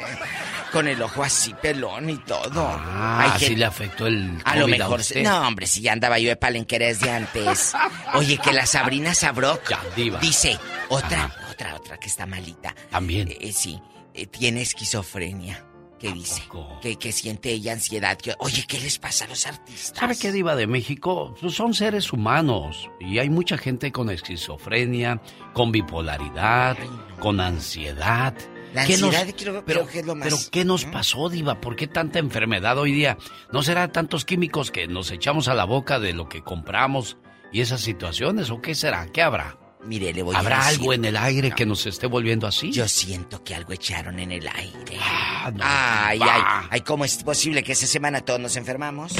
[0.72, 2.66] con el ojo así pelón y todo.
[2.66, 5.22] Ah, Hay así gente- le afectó el a lo mejor usted.
[5.22, 7.72] No, hombre, si ya andaba yo de palenquera desde antes.
[8.14, 10.18] Oye, que la Sabrina Sabrok Ya, diva.
[10.18, 10.58] dice,
[10.88, 12.74] otra, otra, otra que está malita.
[12.90, 13.28] También.
[13.40, 13.80] Eh, sí,
[14.14, 15.62] eh, tiene esquizofrenia.
[15.98, 16.42] ¿Qué dice?
[16.82, 18.18] Que, que siente ella ansiedad.
[18.18, 19.98] que- oye, ¿qué les pasa a los artistas?
[19.98, 21.34] ¿Sabe qué, Diva de México?
[21.40, 22.90] Pues son seres humanos.
[23.00, 25.22] Y hay mucha gente con esquizofrenia,
[25.54, 26.76] con bipolaridad,
[27.18, 28.34] con ansiedad.
[28.74, 30.24] La ¿Qué nos- ansiedad creo, pero, creo que es lo más...
[30.28, 31.60] pero ¿qué nos pasó, Diva?
[31.62, 33.16] ¿Por qué tanta enfermedad hoy día?
[33.50, 37.16] ¿No será tantos químicos que nos echamos a la boca de lo que compramos
[37.52, 38.50] y esas situaciones?
[38.50, 39.06] ¿O qué será?
[39.06, 39.56] ¿Qué habrá?
[39.86, 42.72] Mire, le voy a ¿Habrá decir- algo en el aire que nos esté volviendo así?
[42.72, 44.98] Yo siento que algo echaron en el aire.
[45.00, 49.12] Ah, no, ay, ay, ay, ¿cómo es posible que esa semana todos nos enfermamos?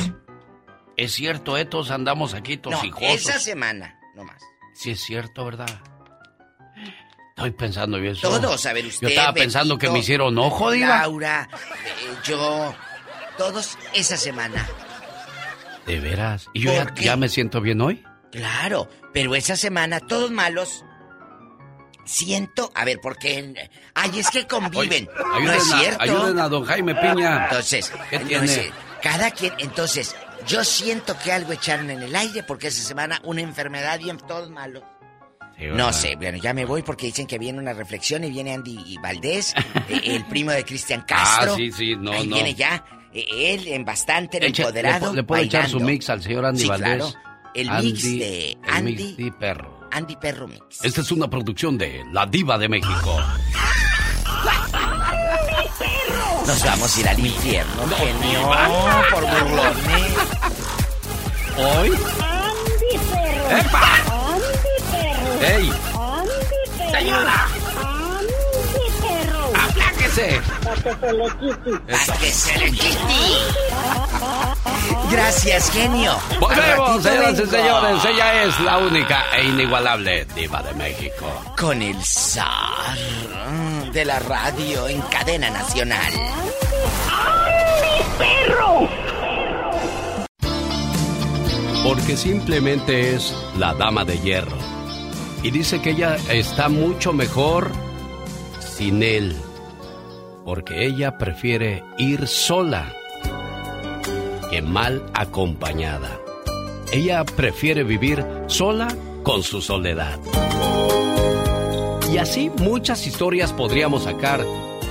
[0.96, 1.64] Es cierto, ¿eh?
[1.66, 3.08] Todos andamos aquí No, tosijosos.
[3.28, 4.42] esa semana, no más.
[4.74, 5.68] Sí, es cierto, ¿verdad?
[7.36, 8.28] Estoy pensando yo eso.
[8.28, 9.02] Todos, a ver, usted.
[9.02, 10.98] Yo estaba pensando que me hicieron ojo, Diva.
[11.02, 12.74] Laura, eh, yo.
[13.36, 14.66] Todos esa semana.
[15.86, 16.48] De veras.
[16.54, 18.02] ¿Y yo ya, ya me siento bien hoy?
[18.32, 20.84] Claro, pero esa semana, todos malos.
[22.04, 22.70] Siento.
[22.74, 23.68] A ver, ¿por qué?
[23.94, 25.08] Ay, es que conviven.
[25.42, 26.02] no es a, cierto.
[26.02, 27.44] ayuden a don Jaime Piña.
[27.44, 28.44] Entonces, ¿Qué no tiene?
[28.46, 28.70] es-
[29.02, 29.52] cada quien.
[29.58, 30.14] Entonces,
[30.46, 34.18] yo siento que algo echaron en el aire porque esa semana una enfermedad y en
[34.18, 34.84] todos malos.
[35.58, 38.52] Sí, No sé, bueno, ya me voy porque dicen que viene una reflexión y viene
[38.54, 39.54] Andy Valdés,
[39.88, 41.54] eh, el primo de Cristian Castro.
[41.54, 42.34] Ah, sí, sí, no, Ahí no.
[42.36, 43.24] viene ya, eh,
[43.54, 45.10] él en bastante, en Eche- empoderado.
[45.10, 46.96] le, le puedo echar su mix al señor Andy Sí, Valdés.
[46.96, 47.14] claro.
[47.56, 49.88] El Andy, mix de el Andy, mix de perro.
[49.90, 50.84] Andy Perro Mix.
[50.84, 53.18] Esta es una producción de La Diva de México.
[56.46, 58.50] Nos vamos a ir al infierno, genio,
[59.10, 60.12] por burlones.
[61.56, 61.90] ¿Hoy?
[62.20, 63.58] Andy Perro.
[63.58, 63.86] ¡Epa!
[64.34, 65.42] Andy Perro.
[65.42, 65.95] ¡Ey!
[70.16, 71.78] Para que se le quite.
[71.80, 72.98] Para que se le quite.
[75.10, 76.16] Gracias, genio.
[76.40, 78.04] Volvemos, señoras y señores.
[78.04, 81.26] Ella es la única e inigualable Diva de México.
[81.58, 82.96] Con el zar
[83.92, 86.12] de la radio en cadena nacional.
[88.18, 88.88] Perro.
[91.84, 94.56] Porque simplemente es la dama de hierro.
[95.42, 97.70] Y dice que ella está mucho mejor
[98.60, 99.36] sin él.
[100.46, 102.94] Porque ella prefiere ir sola
[104.48, 106.20] que mal acompañada.
[106.92, 108.86] Ella prefiere vivir sola
[109.24, 110.20] con su soledad.
[112.12, 114.44] Y así muchas historias podríamos sacar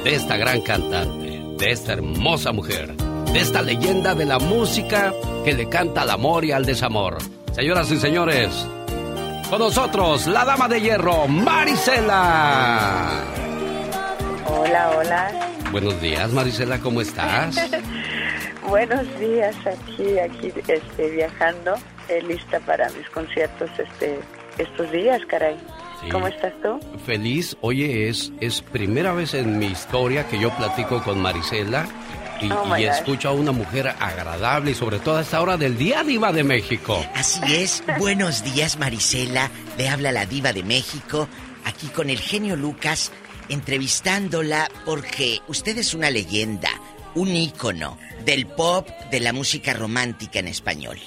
[0.03, 2.93] de esta gran cantante, de esta hermosa mujer,
[3.31, 5.13] de esta leyenda de la música
[5.45, 7.17] que le canta al amor y al desamor.
[7.53, 8.49] Señoras y señores,
[9.49, 13.23] con nosotros la dama de hierro, Marisela.
[14.57, 15.49] Hola, hola.
[15.71, 17.57] Buenos días, Marisela, ¿cómo estás?
[18.69, 21.75] Buenos días aquí, aquí, este, viajando,
[22.07, 24.17] eh, lista para mis conciertos, este,
[24.57, 25.57] estos días, caray.
[26.01, 26.09] Sí.
[26.09, 26.79] ¿Cómo estás tú?
[27.05, 31.85] Feliz, oye, es, es primera vez en mi historia que yo platico con Marisela
[32.41, 35.77] y, Oh, y escucho a una mujer agradable y sobre todo a esta hora del
[35.77, 37.05] día, Diva de México.
[37.13, 37.83] Así es.
[37.99, 39.51] Buenos días, Marisela.
[39.77, 41.27] Le habla la diva de México.
[41.65, 43.11] aquí con el genio Lucas,
[43.49, 46.69] entrevistándola porque usted es una leyenda,
[47.15, 50.97] un ícono del pop, de la música romántica en español.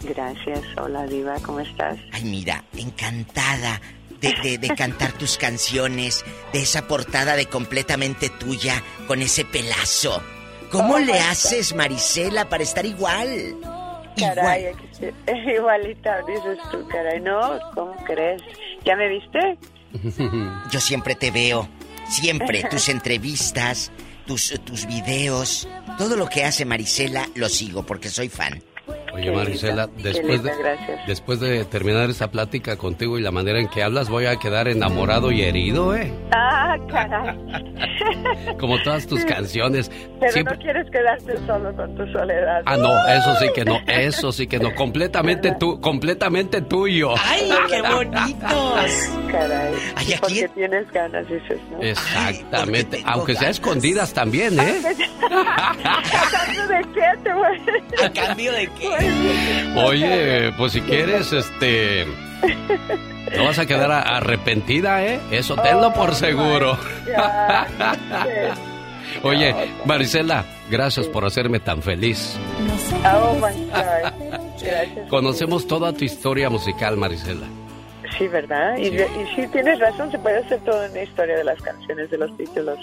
[0.00, 1.98] Gracias, hola Diva, ¿cómo estás?
[2.12, 3.80] Ay, mira, encantada
[4.20, 10.22] de, de- de cantar tus canciones, de esa portada de completamente tuya, con ese pelazo.
[10.70, 13.56] ¿Cómo Oh, le haces, Marisela, para estar igual?
[14.16, 15.14] Caray, estoy-
[15.56, 18.42] igualita dices tú, caray, no, ¿cómo crees?
[18.84, 19.58] ¿Ya me viste?
[20.70, 21.68] Yo siempre te veo,
[22.08, 23.90] siempre, tus entrevistas,
[24.26, 28.62] tus, tus videos, todo lo que hace Marisela lo sigo porque soy fan.
[29.12, 30.52] Oye, Marisela, después de,
[31.06, 34.68] después de terminar esta plática contigo y la manera en que hablas, voy a quedar
[34.68, 36.12] enamorado y herido, ¿eh?
[36.32, 37.36] Ah, caray.
[38.58, 39.90] Como todas tus canciones.
[40.20, 42.62] Pero Siempre- no quieres quedarte solo con tu soledad.
[42.66, 44.74] Ah, no, eso sí que no, eso sí que no.
[44.74, 47.14] Completamente tú, completamente tuyo.
[47.24, 49.08] ¡Ay, qué bonitos!
[49.32, 49.74] Caray.
[49.96, 51.82] Ay, aquí- Porque tienes ganas, dices, ¿no?
[51.82, 53.02] Exactamente.
[53.06, 54.82] Aunque sea escondidas también, ¿eh?
[55.30, 58.88] ¿A cambio de qué te voy ¿A cambio de qué?
[59.76, 62.06] Oye, pues si quieres, este.
[63.36, 65.20] No vas a quedar arrepentida, ¿eh?
[65.30, 66.78] Eso tenlo por seguro.
[69.22, 69.54] Oye,
[69.84, 72.36] Marisela, gracias por hacerme tan feliz.
[73.04, 74.12] Oh my God.
[74.60, 75.08] Gracias.
[75.08, 77.46] Conocemos toda tu historia musical, Marisela.
[78.16, 78.76] Sí, ¿verdad?
[78.78, 82.18] Y, y sí, tienes razón, se puede hacer toda una historia de las canciones, de
[82.18, 82.78] los títulos.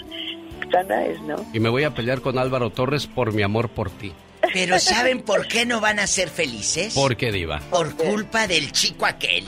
[0.70, 1.36] Tan nice, ¿no?
[1.52, 4.12] Y me voy a pelear con Álvaro Torres por mi amor por ti.
[4.52, 6.94] Pero ¿saben por qué no van a ser felices?
[6.94, 7.60] ¿Por qué, Diva?
[7.70, 9.44] Por culpa del chico aquel.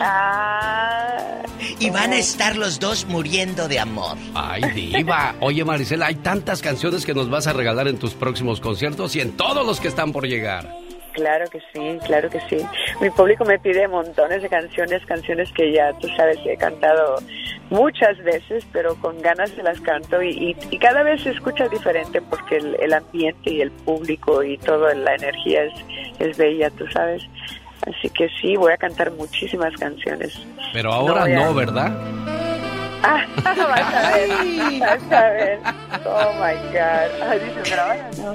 [0.00, 1.42] Ah.
[1.78, 4.16] Y van a estar los dos muriendo de amor.
[4.34, 5.34] Ay, Diva.
[5.40, 9.20] Oye, Marisela, hay tantas canciones que nos vas a regalar en tus próximos conciertos y
[9.20, 10.81] en todos los que están por llegar.
[11.12, 12.56] Claro que sí, claro que sí.
[13.00, 17.18] Mi público me pide montones de canciones, canciones que ya tú sabes he cantado
[17.70, 21.68] muchas veces, pero con ganas se las canto y, y- y cada vez se escucha
[21.68, 25.72] diferente porque el, el ambiente y el público y toda la energía es,
[26.18, 27.22] es bella, tú sabes.
[27.86, 30.38] Así que sí, voy a cantar muchísimas canciones.
[30.72, 31.92] Pero ahora a- no, ¿verdad?
[33.04, 33.66] Ah, vas a
[34.16, 35.58] ver, vas a ver.
[36.06, 37.28] Oh my God.
[37.28, 38.32] Ay, dice, pero ahora no.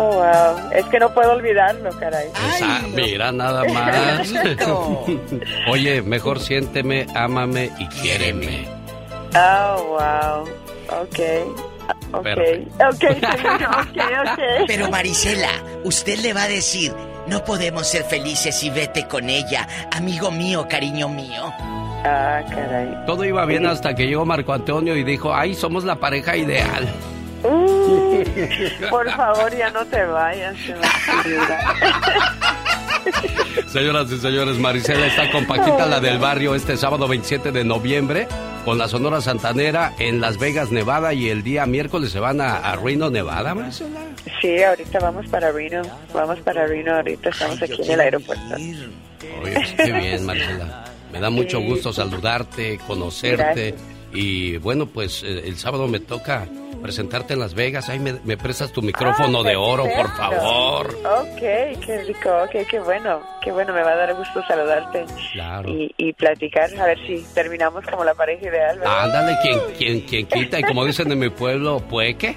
[0.00, 0.70] Oh wow.
[0.72, 2.28] Es que no puedo olvidarlo, caray.
[2.54, 4.30] Esa- mira nada más.
[5.70, 8.68] Oye, mejor siénteme, ámame y quiéreme.
[9.34, 10.48] Oh wow.
[11.02, 11.18] Ok.
[12.12, 12.22] Ok.
[12.22, 12.84] Perfecto.
[12.88, 13.98] Ok, ok,
[14.32, 14.40] ok.
[14.66, 15.50] Pero Marisela,
[15.84, 16.92] usted le va a decir,
[17.26, 21.52] no podemos ser felices y vete con ella, amigo mío, cariño mío.
[22.04, 22.88] Ah, caray.
[23.06, 26.88] Todo iba bien hasta que llegó Marco Antonio y dijo, ay, somos la pareja ideal.
[27.42, 28.22] Uh,
[28.90, 30.56] por favor, ya no te vayas.
[30.64, 31.60] se va a olvidar.
[33.72, 38.26] Señoras y señores, Marisela está con Paquita, la del barrio, este sábado 27 de noviembre,
[38.64, 42.56] con la Sonora Santanera en Las Vegas, Nevada, y el día miércoles se van a,
[42.56, 44.00] a Reno, Nevada, Marisela.
[44.40, 45.82] Sí, ahorita vamos para Reno.
[46.12, 47.30] Vamos para Reno ahorita.
[47.30, 48.54] Estamos aquí en el aeropuerto.
[48.54, 48.76] Oye,
[49.54, 50.84] pues qué bien, Marisela.
[51.12, 53.74] Me da mucho gusto saludarte, conocerte.
[54.12, 56.46] Y bueno, pues eh, el sábado me toca
[56.82, 57.88] presentarte en Las Vegas.
[57.88, 60.86] Ay, me, me prestas tu micrófono Ah, de oro, por favor.
[61.04, 61.38] Ok,
[61.84, 65.68] qué rico, ok, qué bueno, qué bueno, me va a dar gusto saludarte Claro.
[65.70, 68.78] y, y platicar, a ver si terminamos como la pareja ideal.
[68.78, 69.04] ¿verdad?
[69.04, 70.60] Ándale, quien, quien, quien quita.
[70.60, 72.36] Y como dicen en mi pueblo, ¿pueque?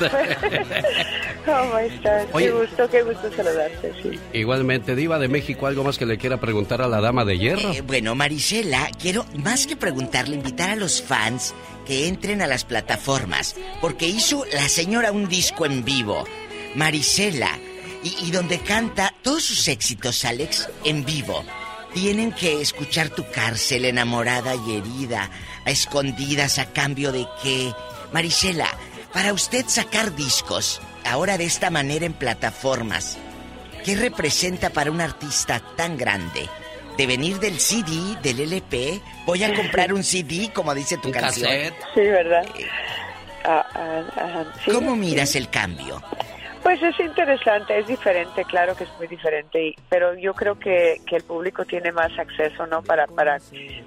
[1.46, 2.46] Oh my God, Oye.
[2.46, 4.10] qué gusto, qué gusto saludarte, sí.
[4.32, 7.72] Igualmente, Diva de México, ¿algo más que le quiera preguntar a la dama de hierro?
[7.72, 11.52] Eh, bueno, Marisela, quiero más que preguntarle, invitar a los fans
[11.84, 16.24] que entren a las plataformas, porque hizo la señora un disco en vivo,
[16.76, 17.58] Marisela,
[18.04, 21.44] y, y donde canta todos sus éxitos, Alex, en vivo.
[21.92, 25.28] Tienen que escuchar tu cárcel enamorada y herida,
[25.64, 27.72] a escondidas a cambio de qué.
[28.12, 28.68] Marisela,
[29.12, 33.18] para usted sacar discos, ahora de esta manera en plataformas,
[33.84, 36.48] ¿Qué representa para un artista tan grande?
[36.96, 41.50] De venir del CD, del LP, voy a comprar un CD, como dice tu canción.
[41.50, 41.74] cassette.
[41.92, 42.46] Sí, ¿verdad?
[43.44, 44.70] Ah, ah, sí.
[44.70, 46.00] ¿Cómo miras el cambio?
[46.62, 51.00] Pues es interesante, es diferente, claro que es muy diferente, y- pero yo creo que,
[51.04, 52.82] que el público tiene más acceso, ¿no?
[52.84, 53.38] Para para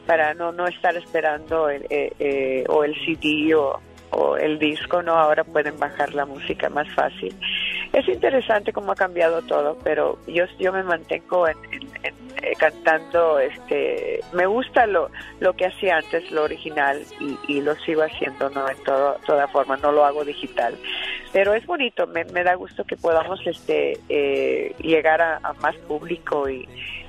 [0.06, 3.80] para no no estar esperando el, eh, eh, o el CD o,
[4.16, 5.14] o el disco, ¿no?
[5.14, 7.36] Ahora pueden bajar la música más fácil.
[7.92, 11.58] Es interesante cómo ha cambiado todo, pero yo yo me mantengo en,
[12.42, 15.10] eh, cantando, este, me gusta lo
[15.40, 18.70] lo que hacía antes, lo original y, y lo sigo haciendo, ¿no?
[18.70, 20.76] En todo, toda forma, no lo hago digital
[21.34, 26.66] pero es bonito, me, da gusto que podamos este eh, llegar a más público y,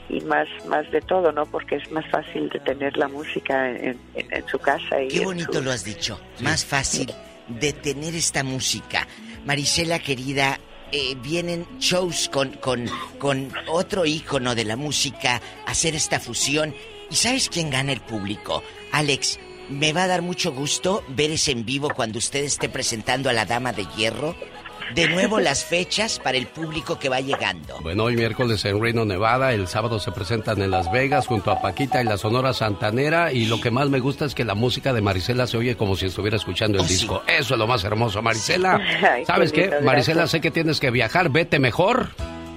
[0.08, 1.46] y más más de todo, ¿no?
[1.46, 5.02] Porque es más fácil de tener la música en, en- en su casa.
[5.02, 6.20] Y Qué bonito su- lo has dicho.
[6.40, 7.12] Más fácil
[7.48, 9.06] de tener esta música.
[9.44, 10.58] Marisela querida,
[10.92, 12.86] eh, vienen shows con, con,
[13.18, 16.74] con otro ícono de la música, hacer esta fusión.
[17.10, 18.62] ¿Y sabes quién gana el público?
[18.92, 19.38] Alex,
[19.68, 23.32] me va a dar mucho gusto ver ese en vivo cuando usted esté presentando a
[23.32, 24.34] la Dama de Hierro.
[24.94, 27.78] De nuevo las fechas para el público que va llegando.
[27.80, 31.60] Bueno, hoy miércoles en Reno, Nevada, el sábado se presentan en Las Vegas junto a
[31.60, 34.92] Paquita y la Sonora Santanera y lo que más me gusta es que la música
[34.92, 37.22] de Marisela se oye como si estuviera escuchando el disco.
[37.26, 38.80] Eso es lo más hermoso, Marisela.
[39.12, 39.62] Ay, ¿Sabes qué?
[39.62, 40.30] lindo, Marisela, gracias.
[40.30, 42.08] sé que tienes que viajar, vete mejor.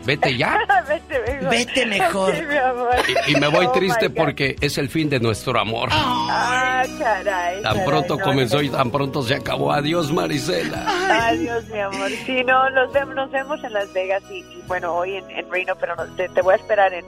[0.10, 0.58] Vete ya.
[0.90, 1.50] Vete mejor.
[1.52, 2.36] Vete mejor.
[2.36, 2.96] Sí, mi amor.
[3.28, 5.90] Y, y me voy Oh, triste porque es el fin de nuestro amor.
[5.92, 7.62] Ah, caray.
[7.62, 8.62] Tan caray, pronto no, comenzó no.
[8.64, 9.72] y tan pronto se acabó.
[9.72, 10.84] Adiós, Marisela.
[11.28, 12.10] Adiós, mi amor.
[12.26, 15.52] Sí, no, nos vemos, nos vemos en Las Vegas y, y bueno, hoy en, en
[15.52, 17.06] Reno, pero no- te, te voy a esperar en,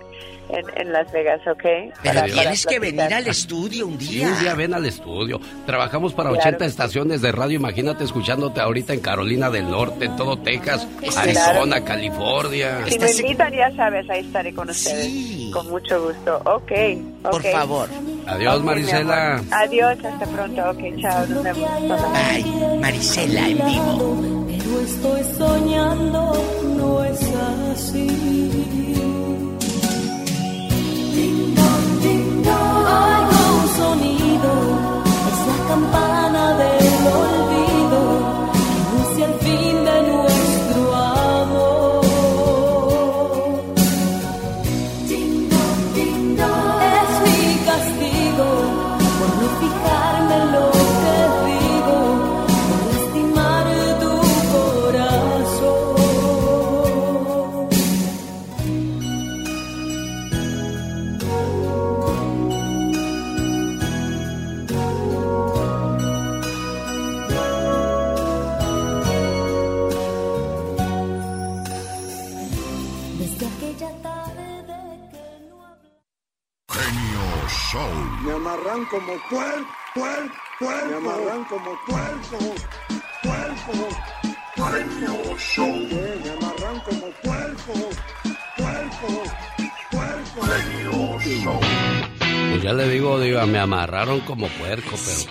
[0.49, 1.63] en, en Las Vegas, ¿ok?
[1.63, 4.27] Pero Para- tienes para que venir al estudio un Sí, día.
[4.27, 5.39] un día ven al estudio.
[5.65, 6.69] Trabajamos para Claro 80 que sí.
[6.69, 7.55] estaciones de radio.
[7.55, 11.19] Imagínate escuchándote ahorita en Carolina del Norte, en todo Texas, Claro.
[11.19, 12.79] Arizona, California.
[12.91, 15.51] Si me invitan, ya sabes, ahí estaré con ustedes.
[15.53, 16.41] Con mucho gusto.
[16.45, 16.71] Ok.
[17.23, 17.45] Por ok.
[17.51, 17.89] favor.
[18.27, 19.41] Adiós, Ok, mi Marisela.
[19.51, 20.61] Adiós, hasta pronto.
[20.69, 22.01] Ok, chao, nos vemos.
[22.13, 22.43] Ay,
[22.81, 24.45] Marisela en vivo.
[24.47, 26.33] Pero estoy soñando,
[26.77, 27.21] no es
[27.73, 29.00] así.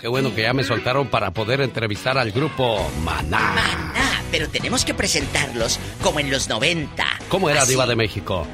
[0.00, 3.54] Qué bueno que ya me soltaron para poder entrevistar al grupo Maná.
[3.96, 7.04] Ah, pero tenemos que presentarlos como en los 90.
[7.28, 7.72] ¿Cómo era Así.
[7.72, 8.46] Diva de México?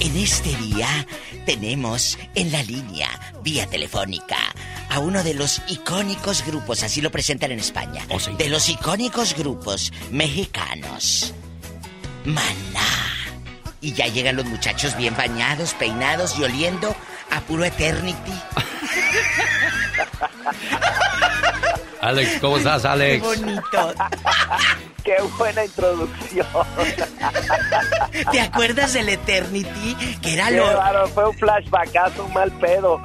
[0.00, 1.06] En este día
[1.46, 3.08] tenemos en la línea,
[3.42, 4.36] vía telefónica,
[4.90, 8.04] a uno de los icónicos grupos, así lo presentan en España,
[8.36, 11.32] de los icónicos grupos mexicanos,
[12.24, 13.06] Maná.
[13.80, 16.94] Y ya llegan los muchachos bien bañados, peinados y oliendo
[17.30, 18.32] a puro Eternity.
[22.00, 23.22] Alex, ¿cómo estás, Alex?
[23.22, 23.94] Qué bonito.
[25.06, 26.46] Qué buena introducción.
[28.32, 29.94] ¿Te acuerdas del Eternity?
[30.20, 30.64] Que era Qué lo...
[30.64, 33.00] bárbaro, fue un flashbackazo, un mal pedo.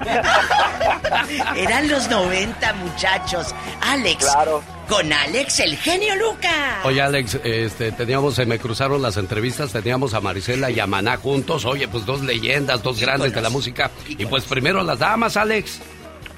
[1.56, 3.54] Eran los 90, muchachos.
[3.82, 4.26] Alex.
[4.26, 4.64] Claro.
[4.90, 6.84] Con Alex, el genio Lucas.
[6.86, 11.18] Oye, Alex, este, teníamos, se me cruzaron las entrevistas, teníamos a Marisela y a Maná
[11.18, 11.66] juntos.
[11.66, 13.92] Oye, pues dos leyendas, dos grandes de la música.
[14.08, 15.80] Y pues primero las damas, Alex.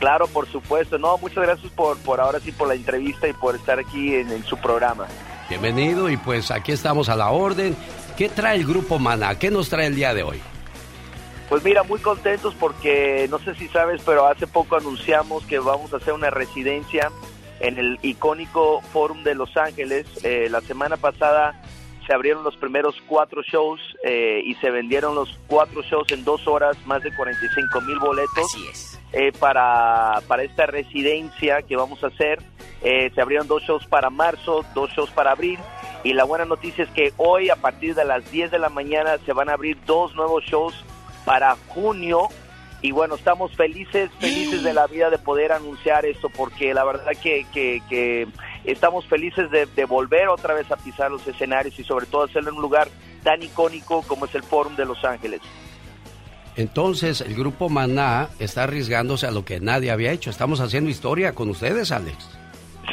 [0.04, 0.98] Claro, por supuesto.
[0.98, 4.30] No, muchas gracias por, por ahora sí por la entrevista y por estar aquí en,
[4.32, 5.08] en su programa.
[5.48, 7.74] Bienvenido y pues aquí estamos a la orden.
[8.18, 9.40] ¿Qué trae el grupo Maná?
[9.40, 10.42] ¿Qué nos trae el día de hoy?
[11.48, 15.94] Pues mira, muy contentos porque no sé si sabes, pero hace poco anunciamos que vamos
[15.94, 17.10] a hacer una residencia
[17.62, 20.06] en el icónico Forum de Los Ángeles.
[20.26, 21.62] Eh, la semana pasada
[22.06, 26.48] se abrieron los primeros cuatro shows eh, y se vendieron los cuatro shows en dos
[26.48, 28.46] horas, más de 45 mil boletos.
[28.46, 29.00] Así es.
[29.14, 32.42] eh, para, para esta residencia que vamos a hacer.
[32.82, 35.60] Eh, se abrieron dos shows para marzo, dos shows para abril.
[36.04, 39.18] Y la buena noticia es que hoy, a partir de las 10 de la mañana,
[39.26, 40.74] se van a abrir dos nuevos shows
[41.24, 42.28] para junio.
[42.82, 47.14] Y bueno, estamos felices, felices de la vida de poder anunciar esto, porque la verdad
[47.22, 48.28] que, que, que
[48.64, 52.49] estamos felices de, de volver otra vez a pisar los escenarios y sobre todo hacerlo
[52.49, 52.90] en un lugar
[53.23, 55.41] tan icónico como es el Forum de Los Ángeles.
[56.56, 60.30] Entonces, el grupo Maná está arriesgándose a lo que nadie había hecho.
[60.30, 62.30] Estamos haciendo historia con ustedes, Alex.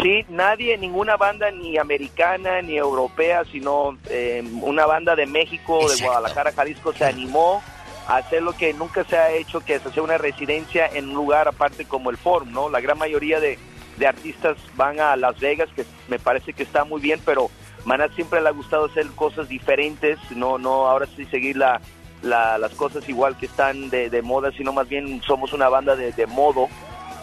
[0.02, 6.02] Sí, nadie, ninguna banda ni americana ni europea, sino eh, una banda de México, de
[6.02, 7.62] Guadalajara, Jalisco, se animó
[8.06, 11.14] a hacer lo que nunca se ha hecho, que es hacer una residencia en un
[11.14, 12.70] lugar aparte como el Forum, ¿no?
[12.70, 13.58] La gran mayoría de,
[14.00, 17.48] de artistas van a Las Vegas, que me parece que está muy bien, pero
[17.84, 21.80] Maná siempre le ha gustado hacer cosas diferentes, no, no, ahora sí seguir la,
[22.22, 25.94] la- las cosas igual que están de, de moda, sino más bien somos una banda
[25.96, 26.68] de, de modo.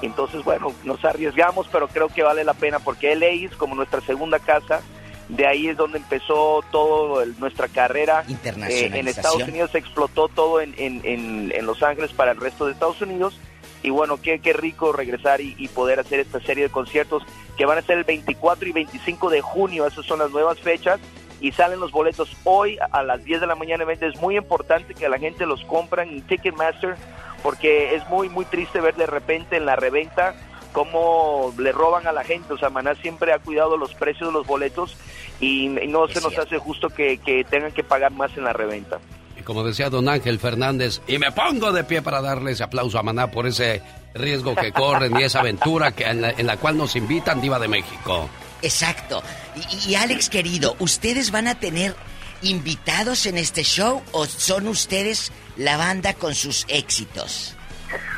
[0.02, 4.00] Entonces, bueno, nos arriesgamos, pero creo que vale la pena porque LA es como nuestra
[4.02, 4.82] segunda casa.
[5.30, 8.24] De ahí es donde empezó toda nuestra carrera.
[8.72, 9.08] Eh, en.
[9.08, 13.02] Estados Unidos explotó todo en, en- en- en Los Ángeles para el resto de Estados
[13.02, 13.38] Unidos.
[13.84, 17.24] Y bueno, qué, qué rico regresar y, y poder hacer esta serie de conciertos
[17.58, 19.86] que van a ser el 24 y 25 de junio.
[19.86, 21.00] Esas son las nuevas fechas.
[21.40, 23.86] Y salen los boletos hoy a las 10 de la mañana.
[23.92, 26.96] Es muy importante que la gente los compran en Ticketmaster
[27.44, 30.36] porque es muy, muy triste ver de repente en la reventa
[30.74, 32.54] cómo le roban a la gente.
[32.54, 34.98] O sea, Maná siempre ha cuidado los precios de los boletos
[35.40, 39.00] y, no se nos hace justo que, que tengan que pagar más en la reventa.
[39.48, 43.04] Como decía don Ángel Fernández, y me pongo de pie para darle ese aplauso a
[43.04, 43.82] Maná por ese
[44.14, 47.58] riesgo que corren y esa aventura que, en, la, en la cual nos invitan Diva
[47.58, 48.30] de México.
[48.62, 49.24] Exacto.
[49.56, 51.96] Y, y Alex, querido, ¿ustedes van a tener
[52.42, 57.56] invitados en este show o son ustedes la banda con sus éxitos?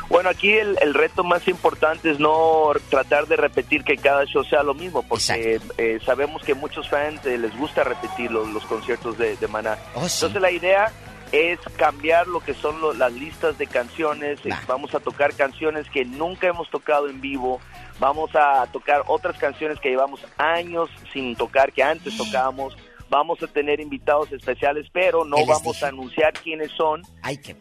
[0.09, 4.43] Bueno, aquí el, el reto más importante es no tratar de repetir que cada show
[4.43, 8.65] sea lo mismo, porque eh, sabemos que muchos fans eh, les gusta repetir los, los
[8.65, 9.77] conciertos de, de Maná.
[9.93, 10.91] Entonces la idea
[11.31, 16.05] es cambiar lo que son lo- las listas de canciones, vamos a tocar canciones que
[16.05, 17.59] nunca hemos tocado en vivo,
[17.99, 22.75] vamos a tocar otras canciones que llevamos años sin tocar, que antes tocábamos.
[23.11, 25.85] Vamos a tener invitados especiales, pero no ¿Qué les vamos dije?
[25.85, 27.01] a anunciar quiénes son,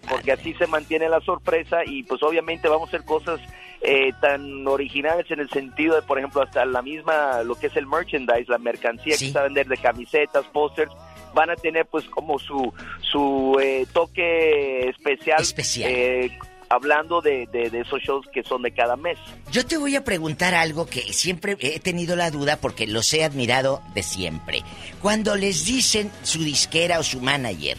[0.07, 3.41] porque así se mantiene la sorpresa y pues obviamente vamos a hacer cosas
[3.81, 7.77] eh, tan originales en el sentido de, por ejemplo, hasta la misma, lo que es
[7.77, 10.93] el merchandise, la mercancía que se va a vender de camisetas, pósters,
[11.39, 15.41] van a tener pues como su, su eh, toque especial,
[15.85, 16.37] eh,
[16.69, 19.17] hablando de, de- de esos shows que son de cada mes.
[19.53, 23.23] Yo te voy a preguntar algo que siempre he tenido la duda porque los he
[23.23, 24.63] admirado de siempre.
[25.01, 27.79] Cuando les dicen su disquera o su manager,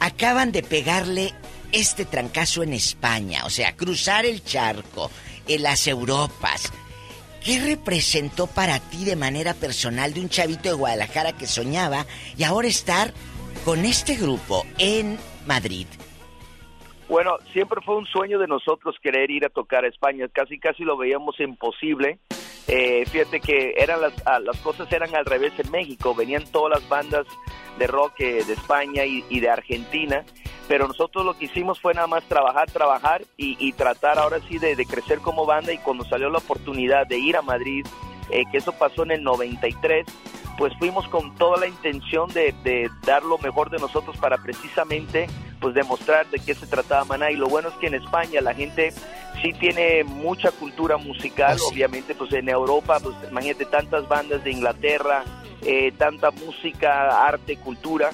[0.00, 1.34] acaban de pegarle
[1.72, 5.10] este trancazo en España, o sea, cruzar el charco,
[5.46, 6.72] en las Europas.
[7.44, 12.06] ¿Qué representó para ti de manera personal de un chavito de Guadalajara que soñaba
[12.38, 13.12] y ahora estar
[13.66, 15.86] con este grupo en Madrid?
[17.06, 20.26] Bueno, siempre fue un sueño de nosotros querer ir a tocar a España.
[20.32, 22.18] Casi, casi lo veíamos imposible.
[22.66, 26.14] Eh, fíjate que eran las, ah, las cosas eran al revés en México.
[26.14, 27.26] Venían todas las bandas
[27.78, 30.24] de rock eh, de España y de Argentina.
[30.68, 34.58] Pero nosotros lo que hicimos fue nada más trabajar, trabajar y, y tratar ahora sí
[34.58, 35.72] de, de crecer como banda.
[35.72, 37.86] Y cuando salió la oportunidad de ir a Madrid,
[38.30, 40.06] eh, que eso pasó en el 93,
[40.56, 45.26] pues fuimos con toda la intención de, de dar lo mejor de nosotros para precisamente
[45.60, 48.54] pues demostrar de qué se trataba Maná y lo bueno es que en España la
[48.54, 48.92] gente
[49.42, 55.24] sí tiene mucha cultura musical, obviamente pues en Europa pues imagínate tantas bandas de Inglaterra,
[55.62, 58.10] eh, tanta música, arte, cultura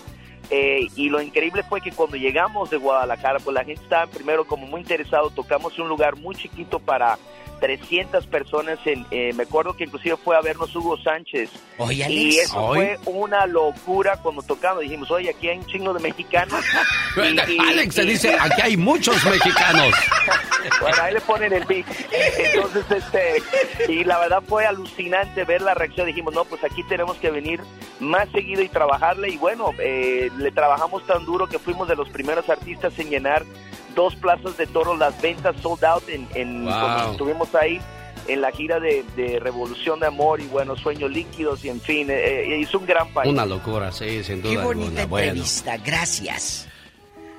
[0.50, 4.44] eh, y lo increíble fue que cuando llegamos de Guadalajara pues la gente estaba primero
[4.44, 7.18] como muy interesado, tocamos un lugar muy chiquito para
[7.60, 11.50] 300 personas, en, eh, me acuerdo que inclusive fue a vernos Hugo Sánchez.
[11.78, 14.82] Oye, y eso fue una locura cuando tocamos.
[14.82, 16.64] Dijimos, oye, aquí hay un chingo de mexicanos.
[17.16, 19.92] Y- y- Alex se dice, aquí hay muchos mexicanos.
[20.80, 21.84] bueno, ahí le ponen el beat.
[22.38, 26.06] Entonces, este, y la verdad fue alucinante ver la reacción.
[26.06, 27.60] Dijimos, no, pues aquí tenemos que venir
[27.98, 29.28] más seguido y trabajarle.
[29.30, 33.44] Y bueno, eh, le trabajamos tan duro que fuimos de los primeros artistas en llenar
[33.94, 36.72] dos plazas de toro, las ventas sold out en, en Wow.
[36.72, 37.80] cuando estuvimos ahí
[38.28, 42.08] en la gira de, de Revolución de Amor y bueno, Sueños Líquidos y en fin,
[42.10, 43.32] eh, eh, hizo un gran país.
[43.32, 45.06] Una locura, sí, sin duda Qué bonita alguna.
[45.06, 46.68] Bueno, entrevista, gracias.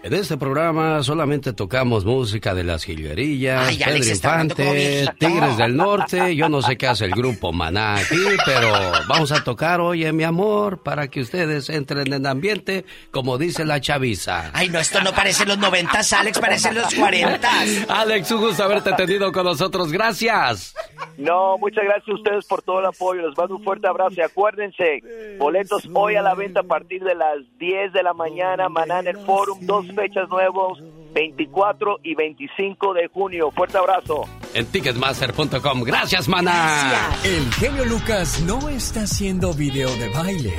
[0.03, 5.07] En este programa solamente tocamos música de las jilguerillas, Ay, Pedro Infante.
[5.19, 6.36] Tigres del Norte.
[6.36, 8.15] Yo no sé qué hace el grupo Maná aquí,
[8.45, 8.72] pero
[9.07, 13.80] vamos a tocar, oye, mi amor, para que ustedes entren en ambiente, como dice la
[13.80, 14.52] chaviza.
[14.53, 17.86] Ay, no, esto no parece los noventas, Alex, parece los cuarentas.
[17.88, 19.91] Alex, un gusto haberte tenido con nosotros.
[19.91, 20.73] Gracias.
[21.18, 23.28] No, muchas gracias a ustedes por todo el apoyo.
[23.28, 25.02] Les mando un fuerte abrazo y acuérdense,
[25.38, 29.07] boletos hoy a la venta a partir de las 10 de la mañana, Maná en
[29.07, 30.81] el Forum, dos fechas nuevos,
[31.13, 33.51] 24 y 25 de junio.
[33.51, 34.26] Fuerte abrazo.
[34.53, 35.84] En ticketmaster.com.
[35.84, 37.11] Gracias, Maná.
[37.23, 40.53] El genio Lucas no está haciendo video de baile.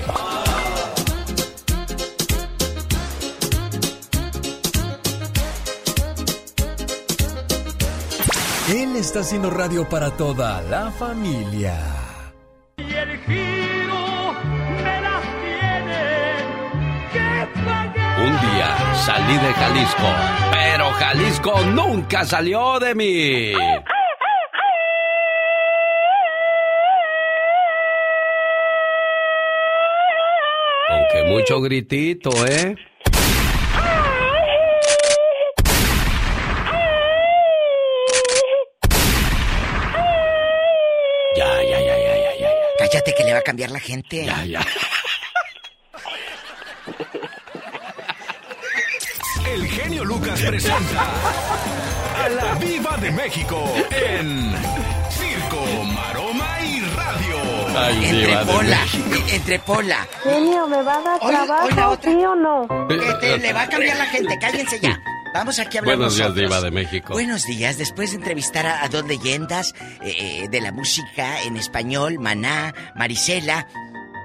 [8.69, 11.79] Él está haciendo radio para toda la familia.
[12.79, 13.21] Y el
[19.05, 20.15] Salí de Jalisco,
[20.53, 23.53] pero Jalisco nunca salió de mí.
[30.89, 32.77] Aunque mucho gritito, ¿eh?
[41.37, 42.51] Ya, ya, ya, ya, ya, ya.
[42.79, 44.25] Cállate que le va a cambiar la gente.
[44.25, 44.61] Ya, ya.
[49.53, 51.05] El genio Lucas presenta
[52.25, 54.55] a la Viva de México en
[55.11, 57.37] Circo, Maroma y Radio.
[57.77, 60.07] Ay, Entre Diva de Pola, eh, entre Pola.
[60.25, 62.11] Genio, ¿me va a dar trabajo, oiga, otra.
[62.13, 62.67] sí o no?
[62.89, 64.99] Que te- le va a cambiar la gente, cállense ya.
[65.35, 66.35] Vamos aquí a hablar Buenos días.
[66.35, 67.13] Diva de México.
[67.15, 70.15] Buenos días, después de entrevistar a, a dos leyendas eh,
[70.45, 73.67] eh, de la música en español, Maná, Marisela.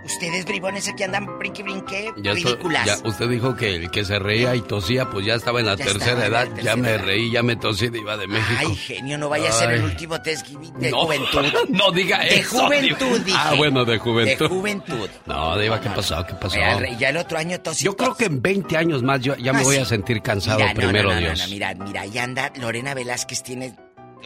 [0.07, 2.85] Ustedes, bribones, aquí andan brinque, brinque, Ya, estoy- ridículas.
[2.85, 5.75] ya usted dijo que el que se reía y tosía, pues ya estaba en la
[5.75, 6.47] Ya tercera la edad.
[6.63, 7.03] ya me edad.
[7.03, 8.55] reí, ya me tosí, Diva de México.
[8.57, 11.41] Ay, genio, no vaya a ser el último test de No, juventud.
[11.69, 13.17] no diga de eso, juventud, Diva.
[13.25, 13.38] dije.
[13.38, 14.45] Ah, bueno, de juventud.
[14.49, 15.09] De juventud.
[15.25, 16.25] No, Diva, ¿qué pasó?
[16.25, 16.55] ¿Qué pasó?
[16.55, 19.19] Ya, el- ya el otro año tos y Yo creo que en 20 años más
[19.21, 19.81] yo ya me Ah, voy sí.
[19.81, 21.47] a sentir cansado, Mira, primero no, no, Dios.
[21.49, 23.75] Mira, mira, ya anda Lorena Velázquez, tiene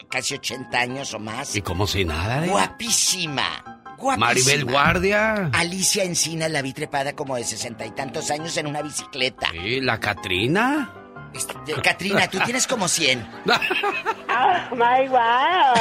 [0.10, 1.56] casi 80 años o más.
[1.56, 2.53] Y como si nada, Diva.
[2.53, 3.81] Guapísima.
[4.02, 4.26] Guapísima.
[4.28, 5.49] Maribel Guardia.
[5.53, 9.48] Alicia Encina la vi trepada como de sesenta y tantos años en una bicicleta.
[9.52, 10.94] Sí, la Catrina.
[11.34, 13.26] Este, Katrina, tú tienes como 100.
[13.48, 15.73] Oh my wow.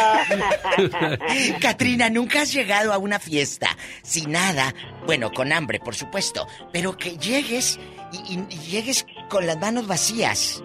[1.60, 3.68] Katrina, nunca has llegado a una fiesta
[4.02, 4.72] sin nada,
[5.06, 7.80] bueno, con hambre, por supuesto, pero que llegues
[8.12, 10.62] y, y- y llegues con las manos vacías.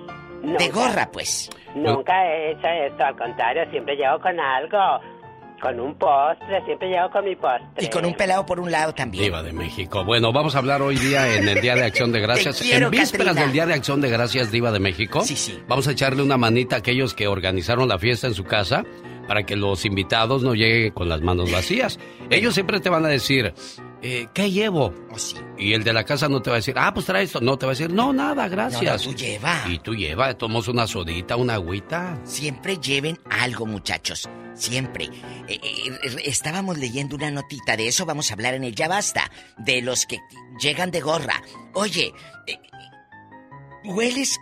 [0.60, 1.49] De gorra, pues.
[1.73, 4.77] Nunca he hecho esto, al contrario, siempre llego con algo.
[5.66, 7.84] Con un postre, siempre llego con mi postre.
[7.84, 9.24] Y con un pelado por un lado también.
[9.24, 10.06] Diva de México.
[10.06, 12.60] Bueno, vamos a hablar hoy día en el Día de Acción de Gracias.
[12.60, 15.22] Te quiero, en vísperas del Día de Acción de Gracias, Diva de México.
[15.22, 15.60] Sí, sí.
[15.68, 18.84] Vamos a echarle una manita a aquellos que organizaron la fiesta en su casa
[19.27, 21.99] para que los invitados no lleguen con las manos vacías.
[22.30, 23.53] Ellos siempre te van a decir,
[24.02, 24.93] eh, ¿qué llevo?
[25.11, 25.38] Oh, sí.
[25.57, 27.41] Y el de la casa no te va a decir, ah, pues trae esto.
[27.41, 29.06] No, te va a decir, no, nada, gracias.
[29.06, 29.64] No, no, tú lleva.
[29.68, 32.19] Y tú lleva, tomamos una sodita, una agüita.
[32.23, 34.30] Siempre lleven algo, muchachos.
[34.53, 35.10] Siempre.
[35.47, 39.31] Eh, eh, estábamos leyendo una notita, de eso vamos a hablar en el Ya Basta.
[39.57, 40.19] De los que
[40.61, 41.41] llegan de gorra.
[41.73, 42.14] Oye,
[43.84, 44.39] hueles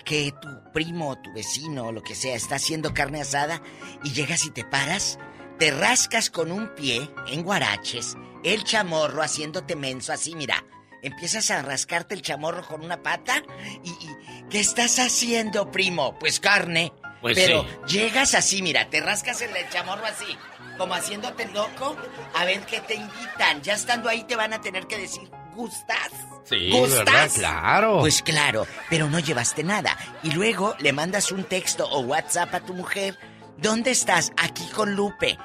[0.00, 3.62] que, tu primo, tu vecino, o lo que sea, está haciendo carne asada
[4.02, 5.18] y llegas y te paras,
[5.58, 10.64] te rascas con un pie en guaraches, el chamorro haciéndote menso así, mira.
[11.04, 13.42] Empiezas a rascarte el chamorro con una pata
[13.82, 14.08] y, y
[14.48, 16.16] ¿qué estás haciendo, primo?
[16.16, 16.92] Pues carne.
[17.20, 17.98] Pues Pero sí.
[17.98, 20.36] llegas así, mira, te rascas el chamorro así,
[20.78, 21.96] como haciéndote loco,
[22.34, 23.62] a ver qué te invitan.
[23.62, 26.10] Ya estando ahí te van a tener que decir, ¿gustas?
[26.44, 27.04] Sí, ¿Gustas?
[27.04, 27.30] ¿verdad?
[27.34, 28.00] Claro.
[28.00, 29.96] Pues claro, pero no llevaste nada.
[30.22, 33.18] Y luego le mandas un texto o WhatsApp a tu mujer.
[33.58, 34.32] ¿Dónde estás?
[34.36, 35.38] Aquí con Lupe.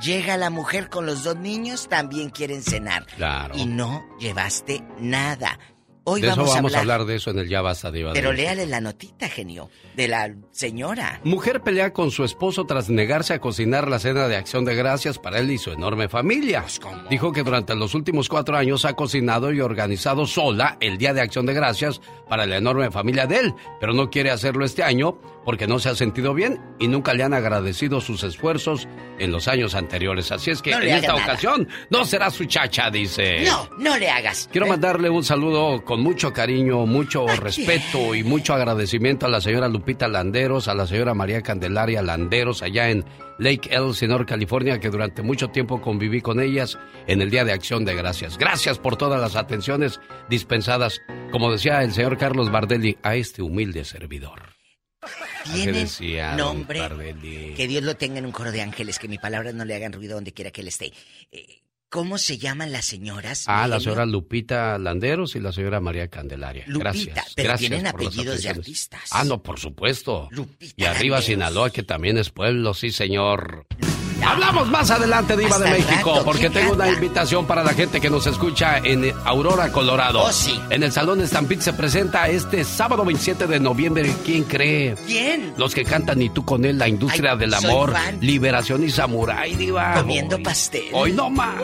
[0.00, 3.04] Llega la mujer con los dos niños, también quieren cenar.
[3.16, 3.54] Claro.
[3.56, 5.58] Y no llevaste nada.
[6.10, 8.66] Hoy de eso vamos, a hablar de eso en el Ya Basta, Diva Pero léale
[8.66, 11.20] la notita, genio, de la señora.
[11.22, 15.18] Mujer pelea con su esposo tras negarse a cocinar la cena de acción de gracias
[15.18, 16.62] para él y su enorme familia.
[16.62, 21.14] Pues, Dijo que durante los últimos cuatro años ha cocinado y organizado sola el Día
[21.14, 24.82] de Acción de Gracias para la enorme familia de él, pero no quiere hacerlo este
[24.82, 28.86] año porque no se ha sentido bien y nunca le han agradecido sus esfuerzos
[29.18, 30.30] en los años anteriores.
[30.32, 31.22] Así es que No en esta nada.
[31.24, 33.42] ocasión no será su chacha, dice.
[33.44, 34.48] No, no le hagas.
[34.52, 39.68] Quiero mandarle un saludo con mucho cariño, mucho respeto y mucho agradecimiento a la señora
[39.68, 43.04] Lupita Landeros, a la señora María Candelaria Landeros allá en
[43.38, 47.86] Lake Elsinore, California, que durante mucho tiempo conviví con ellas en el Día de Acción
[47.86, 48.36] de Gracias.
[48.36, 49.98] Gracias por todas las atenciones
[50.28, 51.00] dispensadas,
[51.32, 54.59] como decía el señor Carlos Bardelli, a este humilde servidor.
[55.52, 55.88] Tienen
[56.36, 56.80] don nombre.
[57.56, 59.92] Que Dios lo tenga en un coro de ángeles, que mi palabra no le hagan
[59.92, 60.92] ruido donde quiera que él esté.
[61.32, 63.44] Eh, ¿Cómo se llaman las señoras?
[63.48, 66.64] Ah, la señora Lupita Landeros y la señora María Candelaria.
[66.68, 67.32] Lupita, gracias.
[67.34, 69.10] pero gracias tienen apellidos de artistas.
[69.10, 70.28] Ah, no, por supuesto.
[70.30, 71.24] Lupita y arriba Landeros.
[71.24, 73.66] Sinaloa, que también es pueblo, sí, señor.
[74.26, 77.72] Hablamos más adelante, Diva Hasta de México, rato, porque ¿quién tengo una invitación para la
[77.72, 80.22] gente que nos escucha en Aurora, Colorado.
[80.22, 80.58] Oh, sí.
[80.70, 84.12] En el Salón Stampede se presenta este sábado 27 de noviembre.
[84.24, 84.94] ¿Quién cree?
[85.06, 85.54] ¿Quién?
[85.56, 88.18] Los que cantan y tú con él, la industria Ay, del soy amor, fan.
[88.20, 89.94] liberación y samurái, Diva.
[89.94, 90.84] Comiendo Hoy- pastel.
[90.92, 91.54] Hoy no más.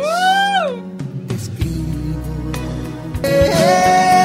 [3.23, 4.16] él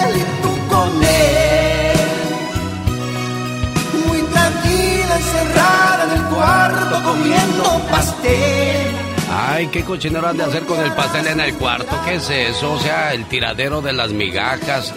[5.41, 8.95] encerrada en el cuarto comiendo pastel.
[9.29, 11.97] Ay, qué cochinero han de hacer con el pastel en el cuarto.
[12.05, 12.73] ¿Qué es eso?
[12.73, 14.93] O sea, el tiradero de las migajas,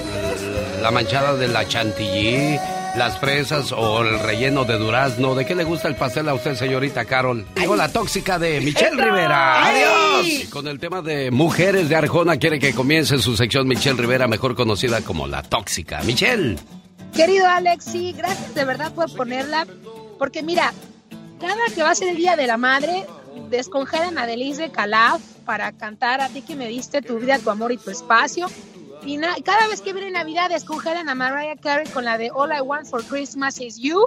[0.83, 2.59] la manchada de la chantilly,
[2.97, 5.35] las fresas o el relleno de durazno.
[5.35, 7.47] ¿De qué le gusta el pastel a usted, señorita Carol?
[7.55, 9.67] Digo, la tóxica de Michelle Rivera.
[9.67, 10.27] ¡Adiós!
[10.27, 14.27] Y con el tema de mujeres de Arjona, quiere que comience su sección Michelle Rivera,
[14.27, 16.03] mejor conocida como la tóxica.
[16.03, 16.57] Michelle.
[17.15, 19.67] Querido Alex, sí, gracias de verdad por ponerla,
[20.19, 20.73] porque mira,
[21.41, 23.07] cada que va a ser el Día de la Madre,
[23.51, 27.73] descongelen a Denise Calaf para cantar a ti que me diste tu vida, tu amor
[27.73, 28.47] y tu espacio.
[29.05, 32.61] Y cada vez que viene Navidad descongelen a Mariah Carey con la de All I
[32.61, 34.07] Want for Christmas is You.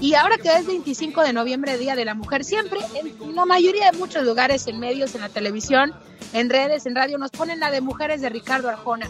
[0.00, 3.90] Y ahora que es 25 de noviembre, Día de la Mujer, siempre en la mayoría
[3.90, 5.92] de muchos lugares, en medios, en la televisión,
[6.32, 9.08] en redes, en radio, nos ponen la de Mujeres de Ricardo Arjona.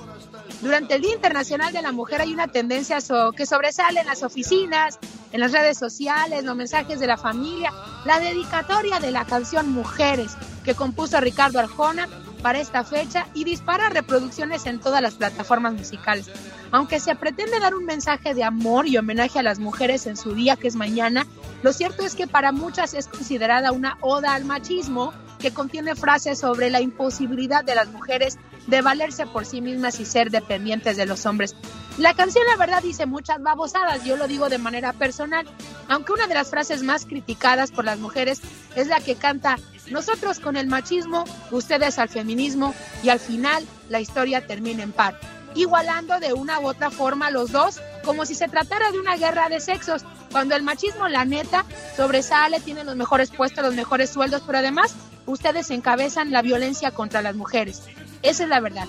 [0.60, 2.98] Durante el Día Internacional de la Mujer hay una tendencia
[3.36, 4.98] que sobresale en las oficinas,
[5.32, 7.72] en las redes sociales, los mensajes de la familia,
[8.04, 12.08] la dedicatoria de la canción Mujeres que compuso Ricardo Arjona
[12.42, 16.30] para esta fecha y dispara reproducciones en todas las plataformas musicales.
[16.70, 20.34] Aunque se pretende dar un mensaje de amor y homenaje a las mujeres en su
[20.34, 21.26] día que es mañana,
[21.62, 26.38] lo cierto es que para muchas es considerada una oda al machismo que contiene frases
[26.38, 31.06] sobre la imposibilidad de las mujeres de valerse por sí mismas y ser dependientes de
[31.06, 31.54] los hombres.
[31.98, 35.46] La canción, la verdad, dice muchas babosadas, yo lo digo de manera personal,
[35.88, 38.40] aunque una de las frases más criticadas por las mujeres
[38.76, 39.58] es la que canta
[39.90, 45.18] nosotros con el machismo, ustedes al feminismo y al final la historia termina en par,
[45.54, 49.48] igualando de una u otra forma los dos como si se tratara de una guerra
[49.48, 51.64] de sexos, cuando el machismo, la neta,
[51.96, 54.94] sobresale, tiene los mejores puestos, los mejores sueldos, pero además
[55.26, 57.82] ustedes encabezan la violencia contra las mujeres.
[58.22, 58.86] Esa es la verdad.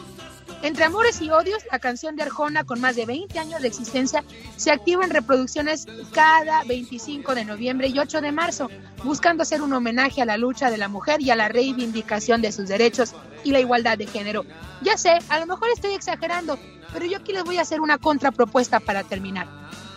[0.61, 4.23] Entre amores y odios, la canción de Arjona, con más de 20 años de existencia,
[4.55, 8.69] se activa en reproducciones cada 25 de noviembre y 8 de marzo,
[9.03, 12.53] buscando ser un homenaje a la lucha de la mujer y a la reivindicación de
[12.53, 14.45] sus derechos y la igualdad de género.
[14.81, 16.57] Ya sé, a lo mejor estoy exagerando,
[16.93, 19.47] pero yo aquí les voy a hacer una contrapropuesta para terminar.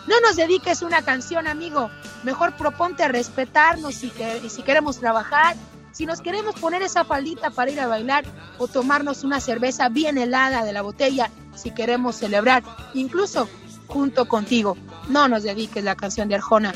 [0.07, 1.89] No nos dediques una canción, amigo.
[2.23, 5.55] Mejor proponte respetarnos si, que- si queremos trabajar,
[5.97, 8.23] si nos queremos poner esa faldita para ir a bailar
[8.59, 12.61] o tomarnos una cerveza bien helada de la botella si queremos celebrar,
[12.93, 13.49] incluso
[13.87, 14.77] junto contigo.
[15.09, 16.71] No nos dediques la canción de Arjona,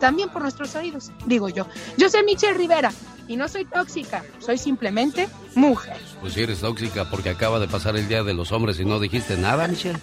[0.00, 1.68] también por nuestros oídos, digo yo.
[1.98, 2.92] Yo soy Michelle Rivera
[3.28, 5.96] y no soy tóxica, soy simplemente mujer.
[6.20, 8.98] Pues si eres tóxica porque acaba de pasar el Día de los Hombres y no
[8.98, 10.00] dijiste nada, Michelle.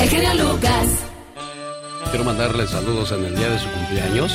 [0.00, 0.86] El genio Lucas.
[2.08, 4.32] Quiero mandarle saludos en el día de su cumpleaños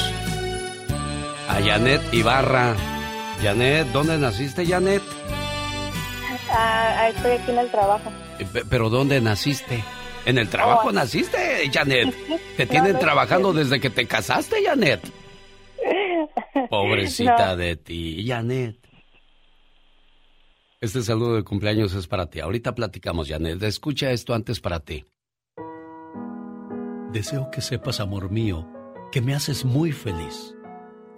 [1.50, 2.76] a Janet Ibarra.
[3.42, 5.02] Janet, ¿dónde naciste, Janet?
[6.52, 8.12] Ah, estoy aquí en el trabajo.
[8.40, 9.84] Eh, pe- ¿Pero dónde naciste?
[10.26, 10.92] ¿En el trabajo Oh.
[10.92, 12.14] naciste, Janet?
[12.58, 15.02] Te tienen no, trabajando desde que te casaste, Janet.
[16.70, 17.56] Pobrecita No.
[17.58, 18.78] de ti, Janet.
[20.82, 22.40] Este saludo de cumpleaños es para ti.
[22.40, 23.62] Ahorita platicamos, Janet.
[23.64, 25.06] Escucha esto antes para ti.
[27.12, 28.68] Deseo que sepas, amor mío,
[29.12, 30.54] que me haces muy feliz.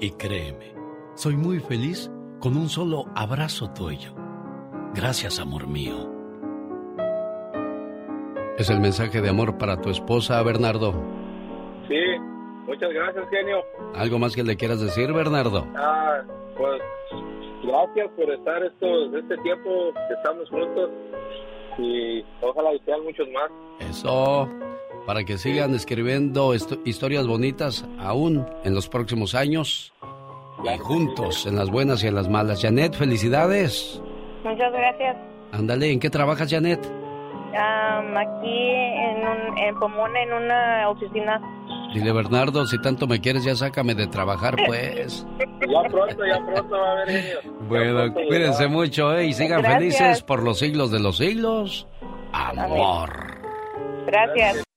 [0.00, 0.74] Y créeme,
[1.14, 4.14] soy muy feliz con un solo abrazo tuyo.
[4.94, 6.08] Gracias, amor mío.
[8.58, 10.92] Es el mensaje de amor para tu esposa, Bernardo.
[11.88, 12.00] Sí,
[12.64, 13.58] muchas gracias, genio.
[13.96, 15.66] ¿Algo más que le quieras decir, Bernardo?
[15.76, 16.22] Ah,
[16.56, 16.80] pues
[17.64, 20.90] gracias por estar estos, este tiempo que estamos juntos
[21.78, 23.50] y ojalá y sean muchos más.
[23.80, 24.48] Eso,
[25.08, 26.54] para que sigan escribiendo
[26.84, 29.94] historias bonitas aún en los próximos años.
[30.62, 32.60] Y juntos, en las buenas y en las malas.
[32.60, 34.02] Janet, felicidades.
[34.44, 35.16] Muchas gracias.
[35.52, 36.84] Ándale, ¿en qué trabajas, Janet?
[37.56, 41.40] Am, aquí en, un, en Pomona, en una oficina.
[41.94, 45.26] Dile, Bernardo, si tanto me quieres, ya sácame de trabajar, pues.
[45.38, 47.38] Ya pronto, ya pronto va a haber genio.
[47.66, 49.28] Bueno, cuídense mucho, ¿eh?
[49.28, 49.78] Y sigan Gracias.
[49.78, 51.88] felices por los siglos de los siglos.
[52.30, 53.38] Amor.
[54.06, 54.67] Gracias.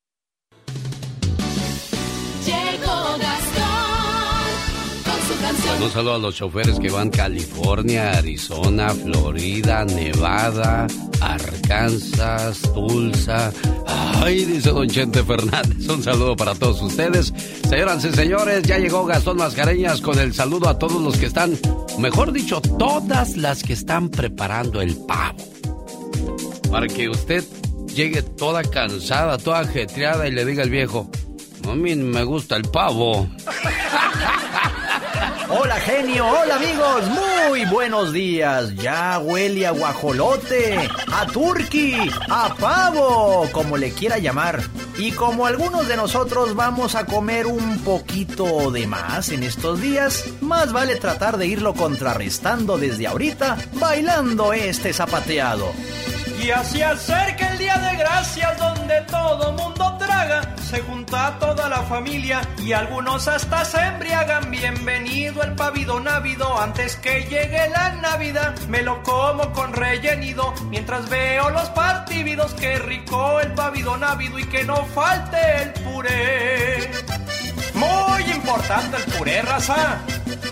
[5.82, 10.86] Un saludo a los choferes que van California, Arizona, Florida, Nevada,
[11.20, 13.52] Arkansas, Tulsa.
[13.88, 15.90] Ay, dice don Chente Fernández.
[15.90, 17.34] Un saludo para todos ustedes.
[17.68, 21.58] Señoras y señores, ya llegó Gastón Mascareñas con el saludo a todos los que están,
[21.98, 25.44] mejor dicho, todas las que están preparando el pavo.
[26.70, 27.44] Para que usted
[27.88, 31.10] llegue toda cansada, toda ajetreada y le diga al viejo,
[31.68, 33.28] a mí me gusta el pavo.
[35.53, 38.73] Hola genio, hola amigos, muy buenos días.
[38.76, 40.78] Ya huele a guajolote,
[41.11, 41.98] a turqui,
[42.30, 44.61] a pavo, como le quiera llamar.
[44.98, 50.23] Y como algunos de nosotros vamos a comer un poquito de más en estos días,
[50.40, 55.73] más vale tratar de irlo contrarrestando desde ahorita, bailando este zapateado.
[56.41, 61.84] Y así acerca el día de gracias donde todo mundo traga, se junta toda la
[61.84, 64.49] familia y algunos hasta se embriagan.
[64.49, 68.57] Bienvenido el pavido návido antes que llegue la Navidad.
[68.69, 72.55] Me lo como con rellenido mientras veo los partidos.
[72.55, 76.91] Qué rico el pavido návido y que no falte el puré.
[77.76, 79.99] Muy importante el puré, raza.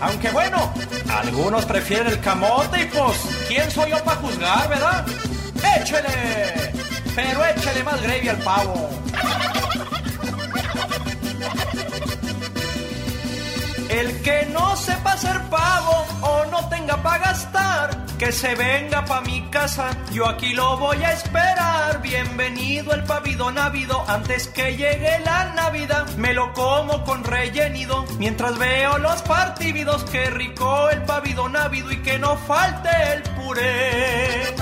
[0.02, 0.72] Aunque bueno,
[1.08, 3.18] algunos prefieren el camote y pues,
[3.48, 5.04] ¿quién soy yo para juzgar, verdad?
[5.62, 6.72] ¡Échele!
[7.14, 8.90] Pero échele más gravy al pavo.
[13.88, 19.20] El que no sepa hacer pavo o no tenga para gastar, que se venga pa'
[19.22, 22.00] mi casa, yo aquí lo voy a esperar.
[22.00, 28.56] Bienvenido el pavido návido, antes que llegue la Navidad, me lo como con rellenido, mientras
[28.58, 34.54] veo los partidos, qué rico el pavido návido y que no falte el puré.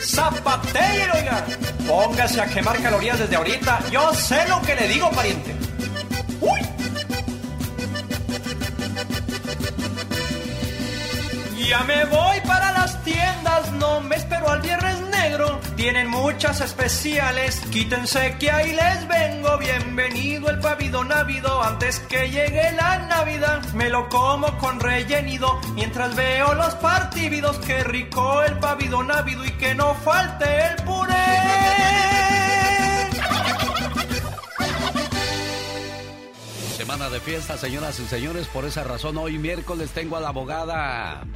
[0.00, 1.44] Zapatero, oiga.
[1.86, 3.80] Póngase a quemar calorías desde ahorita.
[3.90, 5.54] Yo sé lo que le digo, pariente.
[6.40, 6.60] ¡Uy!
[11.68, 15.03] Ya me voy para las tiendas, no me espero al viernes.
[15.84, 19.58] Tienen muchas especiales, quítense que ahí les vengo.
[19.58, 23.62] Bienvenido el pavido návido, antes que llegue la Navidad.
[23.74, 27.58] Me lo como con rellenido, mientras veo los partidos.
[27.58, 31.12] Qué rico el pavido návido y que no falte el puré.
[36.78, 38.46] Semana de fiesta, señoras y señores.
[38.46, 41.26] Por esa razón, hoy miércoles tengo a la abogada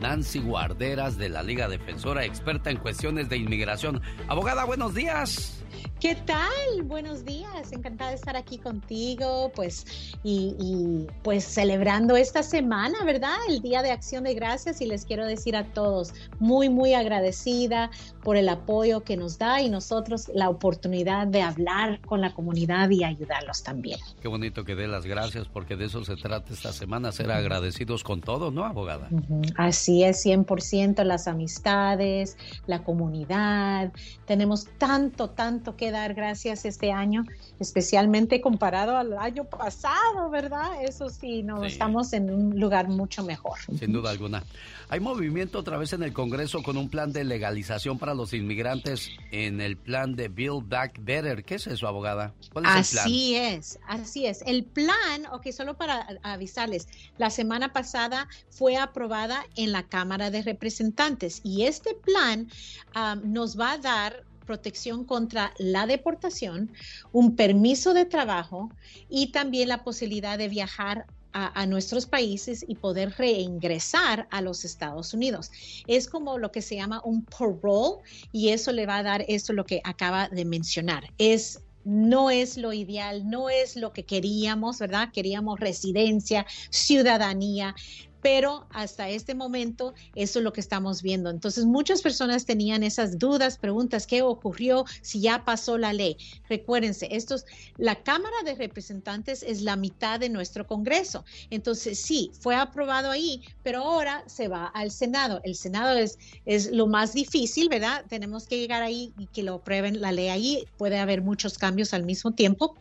[0.00, 4.00] Nancy Guarderas de la Liga Defensora, experta en cuestiones de inmigración.
[4.28, 5.62] Abogada, buenos días.
[6.00, 6.82] ¿Qué tal?
[6.84, 9.84] Buenos días, encantada de estar aquí contigo, pues,
[10.22, 13.36] y, y, pues celebrando esta semana, ¿verdad?
[13.48, 17.90] El Día de Acción de Gracias y les quiero decir a todos, muy, muy agradecida
[18.24, 22.88] por el apoyo que nos da y nosotros la oportunidad de hablar con la comunidad
[22.88, 24.00] y ayudarlos también.
[24.22, 28.04] Qué bonito que dé las gracias porque de eso se trata esta semana, ser agradecidos
[28.04, 29.08] con todo, ¿no, abogada?
[29.10, 29.54] Uh -huh.
[29.58, 33.92] Así es, 100% las amistades, la comunidad,
[34.24, 37.24] tenemos tanto, tanto que dar gracias este año,
[37.58, 40.82] especialmente comparado al año pasado, ¿verdad?
[40.82, 41.68] Eso sí, no, sí.
[41.68, 43.58] estamos en un lugar mucho mejor.
[43.78, 44.44] Sin duda alguna.
[44.88, 49.10] Hay movimiento otra vez en el Congreso con un plan de legalización para los inmigrantes
[49.30, 51.44] en el plan de Build Back Better.
[51.44, 52.34] ¿Qué es eso, abogada?
[52.52, 53.54] ¿Cuál es así el plan?
[53.54, 54.42] es, así es.
[54.46, 56.88] El plan, ok, solo para avisarles,
[57.18, 62.48] la semana pasada fue aprobada en la Cámara de Representantes y este plan
[62.96, 66.70] um, nos va a dar protección contra la deportación,
[67.12, 68.70] un permiso de trabajo
[69.08, 75.14] y también la posibilidad de viajar a, nuestros países y poder reingresar a los Estados
[75.14, 75.50] Unidos.
[75.86, 78.02] Es como lo que se llama un parole
[78.32, 81.04] y eso le va a dar esto lo que acaba de mencionar.
[81.18, 85.10] Es no es lo ideal, no es lo que queríamos, ¿verdad?
[85.12, 87.74] Queríamos residencia, ciudadanía,
[88.22, 91.30] pero hasta este momento eso es lo que estamos viendo.
[91.30, 96.16] Entonces muchas personas tenían esas dudas, preguntas, ¿qué ocurrió si ya pasó la ley?
[96.48, 97.44] Recuérdense, estos,
[97.76, 101.24] la Cámara de Representantes es la mitad de nuestro Congreso.
[101.50, 105.40] Entonces sí, fue aprobado ahí, pero ahora se va al Senado.
[105.44, 108.04] El Senado es, es lo más difícil, ¿verdad?
[108.08, 110.64] Tenemos que llegar ahí y que lo aprueben la ley ahí.
[110.76, 112.76] Puede haber muchos cambios al mismo tiempo.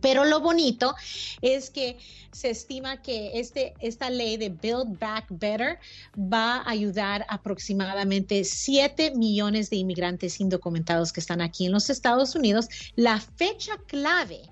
[0.00, 0.94] Pero lo bonito
[1.40, 1.98] es que
[2.32, 5.78] se estima que este, esta ley de Build Back Better
[6.16, 12.34] va a ayudar aproximadamente 7 millones de inmigrantes indocumentados que están aquí en los Estados
[12.34, 12.68] Unidos.
[12.96, 14.42] La fecha clave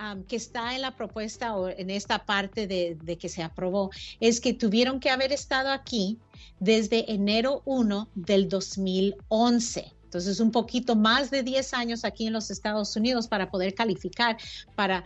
[0.00, 3.90] Um, que está en la propuesta o en esta parte de, de, que se aprobó
[4.18, 6.18] es que tuvieron que haber estado aquí
[6.58, 9.92] desde enero 1 del 2011.
[10.14, 14.36] Entonces, un poquito más de 10 años aquí en los Estados Unidos para poder calificar
[14.76, 15.02] para,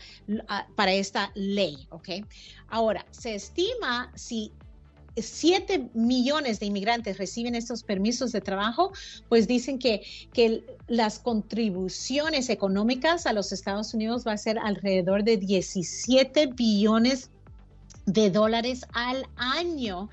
[0.77, 1.89] para esta ley.
[2.69, 4.53] Ahora, se estima si
[5.17, 8.93] 7 millones de inmigrantes reciben estos permisos de trabajo,
[9.31, 10.03] pues dicen que,
[10.35, 17.31] que las contribuciones económicas a los Estados Unidos va a ser alrededor de 17 billones
[18.05, 20.11] de dólares al año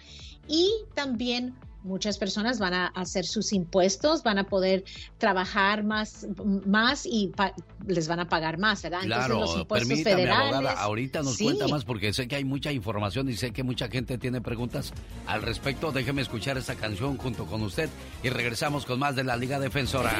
[0.48, 1.54] y también
[1.86, 4.84] muchas personas van a hacer sus impuestos, van a poder
[5.18, 6.28] trabajar más,
[6.66, 7.32] más y
[7.88, 9.02] les van a pagar más, ¿verdad?
[9.04, 12.44] Claro, Entonces, los impuestos permítame, federales, abogada, ahorita nos cuenta más porque sé que hay
[12.44, 14.92] mucha información y sé que mucha gente tiene preguntas
[15.28, 15.92] al respecto.
[15.92, 17.90] Déjeme escuchar esta canción junto con usted
[18.24, 20.12] y regresamos con más de la Liga Defensora.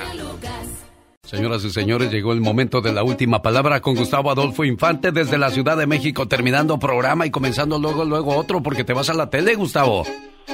[1.26, 5.40] Señoras y señores, llegó el momento de la última palabra con Gustavo Adolfo Infante desde
[5.40, 9.16] la Ciudad de México, terminando programa y comenzando luego, luego otro, porque te vas a
[9.16, 10.06] la tele, Gustavo.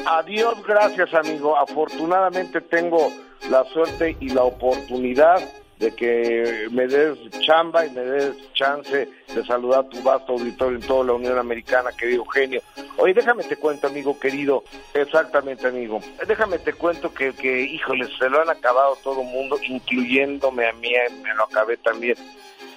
[0.05, 1.57] Adiós, gracias, amigo.
[1.57, 3.11] Afortunadamente tengo
[3.49, 5.41] la suerte y la oportunidad
[5.81, 10.77] de que me des chamba y me des chance de saludar a tu vasto auditorio
[10.77, 12.61] en toda la Unión Americana, querido genio.
[12.97, 14.63] Oye, déjame te cuento, amigo querido,
[14.93, 15.99] exactamente, amigo.
[16.27, 20.73] Déjame te cuento que, que híjole, se lo han acabado todo el mundo, incluyéndome a
[20.73, 20.91] mí,
[21.23, 22.15] me lo acabé también.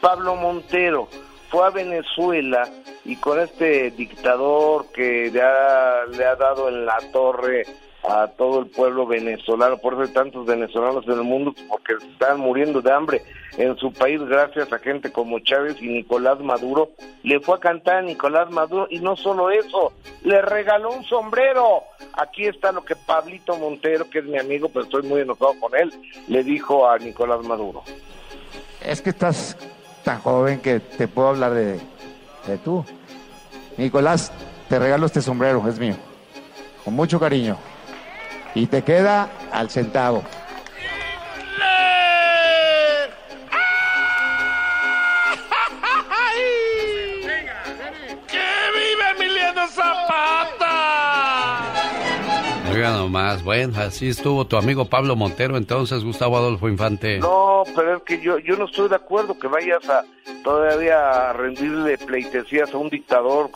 [0.01, 1.09] Pablo Montero
[1.55, 2.69] fue a Venezuela
[3.05, 7.65] y con este dictador que le ha, le ha dado en la torre
[8.03, 12.41] a todo el pueblo venezolano, por eso hay tantos venezolanos en el mundo, porque están
[12.41, 13.23] muriendo de hambre
[13.57, 16.91] en su país gracias a gente como Chávez y Nicolás Maduro.
[17.23, 19.93] Le fue a cantar a Nicolás Maduro y no solo eso,
[20.25, 21.85] le regaló un sombrero.
[22.15, 25.73] Aquí está lo que Pablito Montero, que es mi amigo, pero estoy muy enojado con
[25.77, 25.95] él,
[26.27, 27.85] le dijo a Nicolás Maduro.
[28.85, 29.57] Es que estás
[30.05, 31.81] tan joven que te puedo hablar de,
[32.47, 32.85] de tú.
[33.77, 34.31] Nicolás,
[34.69, 35.97] te regalo este sombrero, es mío.
[36.85, 37.57] Con mucho cariño
[38.55, 40.23] y te queda al centavo.
[52.75, 57.19] Oiga nomás, bueno, así estuvo tu amigo Pablo Montero, entonces Gustavo Adolfo Infante.
[57.19, 60.05] No, pero es que yo, yo no estoy de acuerdo que vayas a
[60.43, 63.51] todavía a rendirle pleitesías a un dictador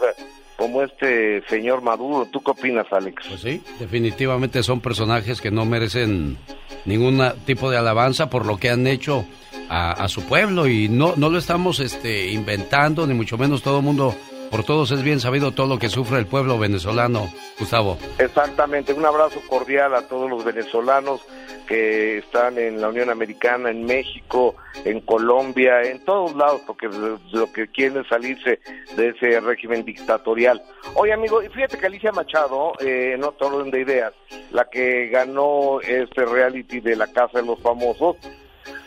[0.56, 2.26] como este señor Maduro.
[2.30, 3.26] ¿Tú qué opinas, Alex?
[3.28, 6.36] Pues sí, definitivamente son personajes que no merecen
[6.84, 9.24] ningún tipo de alabanza por lo que han hecho
[9.68, 13.84] a, su pueblo y no, no lo estamos este, inventando, ni mucho menos todo el
[13.84, 14.14] mundo
[14.50, 17.98] por todos es bien sabido todo lo que sufre el pueblo venezolano, Gustavo.
[18.18, 21.20] Exactamente, un abrazo cordial a todos los venezolanos
[21.66, 27.52] que están en la Unión Americana, en México, en Colombia, en todos lados, porque lo
[27.52, 28.60] que quieren es salirse
[28.96, 30.62] de ese régimen dictatorial.
[30.94, 34.14] Oye, amigo, y fíjate que Alicia Machado, eh, en otro orden de ideas,
[34.50, 38.16] la que ganó este reality de la Casa de los Famosos,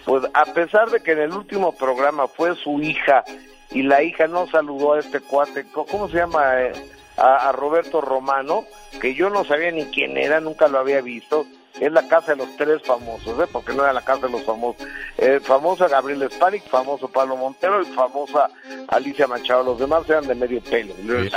[0.06, 3.24] pues a pesar de que en el último programa fue su hija
[3.72, 6.62] y la hija no saludó a este cuate, ¿cómo se llama?
[6.62, 6.74] Eh,
[7.18, 8.66] a, Roberto Romano,
[9.00, 11.46] que yo no sabía ni quién era, nunca lo había visto.
[11.80, 13.48] Es la casa de los tres famosos, ¿eh?
[13.52, 14.86] porque no era la casa de los famosos.
[15.18, 18.50] Eh, famosa Gabriel Spanik, famoso Pablo Montero y famosa
[18.90, 19.64] Alicia Machado.
[19.64, 20.94] Los demás eran de medio pelo.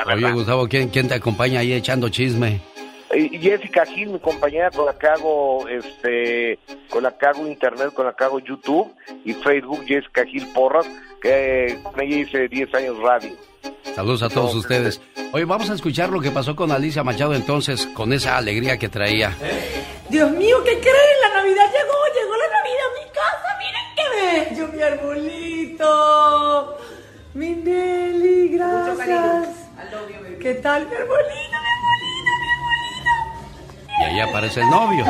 [0.06, 2.60] Oye, Gustavo, ¿quién, ¿quién te acompaña ahí echando chisme?
[3.14, 6.58] Jessica Gil, mi compañera con la que hago este,
[6.90, 8.92] con la que hago internet, con la que hago YouTube
[9.24, 10.86] y Facebook, Jessica Gil Porras,
[11.20, 13.32] que con ella hice 10 años radio.
[13.94, 15.00] Saludos a todos ustedes.
[15.32, 18.88] Hoy vamos a escuchar lo que pasó con Alicia Machado entonces, con esa alegría que
[18.88, 19.32] traía.
[20.08, 21.20] Dios mío, ¿qué creen?
[21.22, 23.48] La Navidad llegó, llegó la Navidad a mi casa.
[23.58, 24.06] Miren qué
[24.54, 26.78] bello, mi arbolito.
[27.34, 29.48] Mi Nelly, gracias.
[30.40, 32.03] ¿Qué tal, mi arbolito, mi arbolito?
[34.00, 35.04] Y ahí aparece el novio.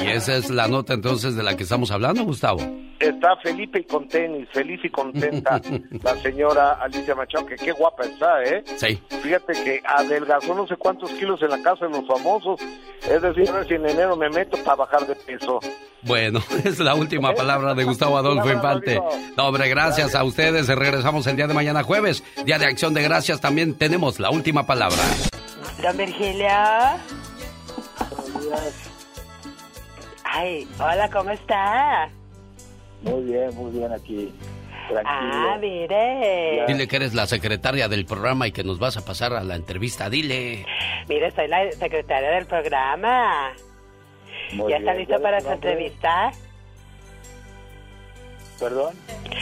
[0.00, 2.60] Y esa es la nota entonces de la que estamos hablando, Gustavo
[3.00, 5.60] está Felipe y con tenis, feliz y contenta
[6.02, 8.62] la señora Alicia Machado, que qué guapa está, ¿eh?
[8.76, 9.00] Sí.
[9.22, 12.60] Fíjate que adelgazó no sé cuántos kilos en la casa de los famosos.
[13.08, 15.60] Es decir, a ver si en enero me meto para bajar de peso.
[16.02, 19.00] Bueno, es la última palabra de Gustavo Adolfo Infante.
[19.36, 20.68] No, hombre, gracias a ustedes.
[20.68, 23.40] Regresamos el día de mañana jueves, día de acción de gracias.
[23.40, 24.98] También tenemos la última palabra.
[25.82, 25.96] Don
[30.24, 32.08] Ay, hola, ¿cómo está?
[33.02, 34.32] Muy bien, muy bien aquí.
[34.88, 35.04] Tranquilo.
[35.06, 36.64] Ah, mire.
[36.66, 39.54] Dile que eres la secretaria del programa y que nos vas a pasar a la
[39.54, 40.66] entrevista, dile.
[41.08, 43.52] Mire, soy la secretaria del programa.
[44.68, 46.32] ¿Ya está listo para su entrevista?
[48.60, 48.94] ¿Perdón?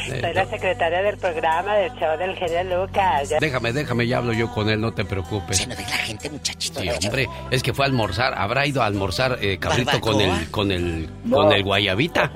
[0.06, 3.34] Soy la secretaria del programa del show del genio Lucas.
[3.40, 5.58] Déjame, déjame, ya hablo yo con él, no te preocupes.
[5.58, 6.80] Se de la gente, muchachito.
[6.80, 8.34] Sí, hombre, es que fue a almorzar.
[8.38, 12.30] ¿Habrá ido a almorzar, eh, Cabrito, con el, con el, con el guayabita?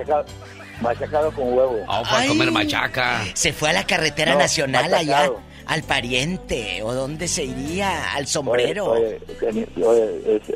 [0.81, 1.79] Machacado con huevo.
[1.87, 3.21] Oh, fue a comer machaca.
[3.35, 5.31] Se fue a la carretera nacional allá.
[5.65, 8.87] Al pariente, o dónde se iría, al sombrero.
[8.87, 9.21] Oye,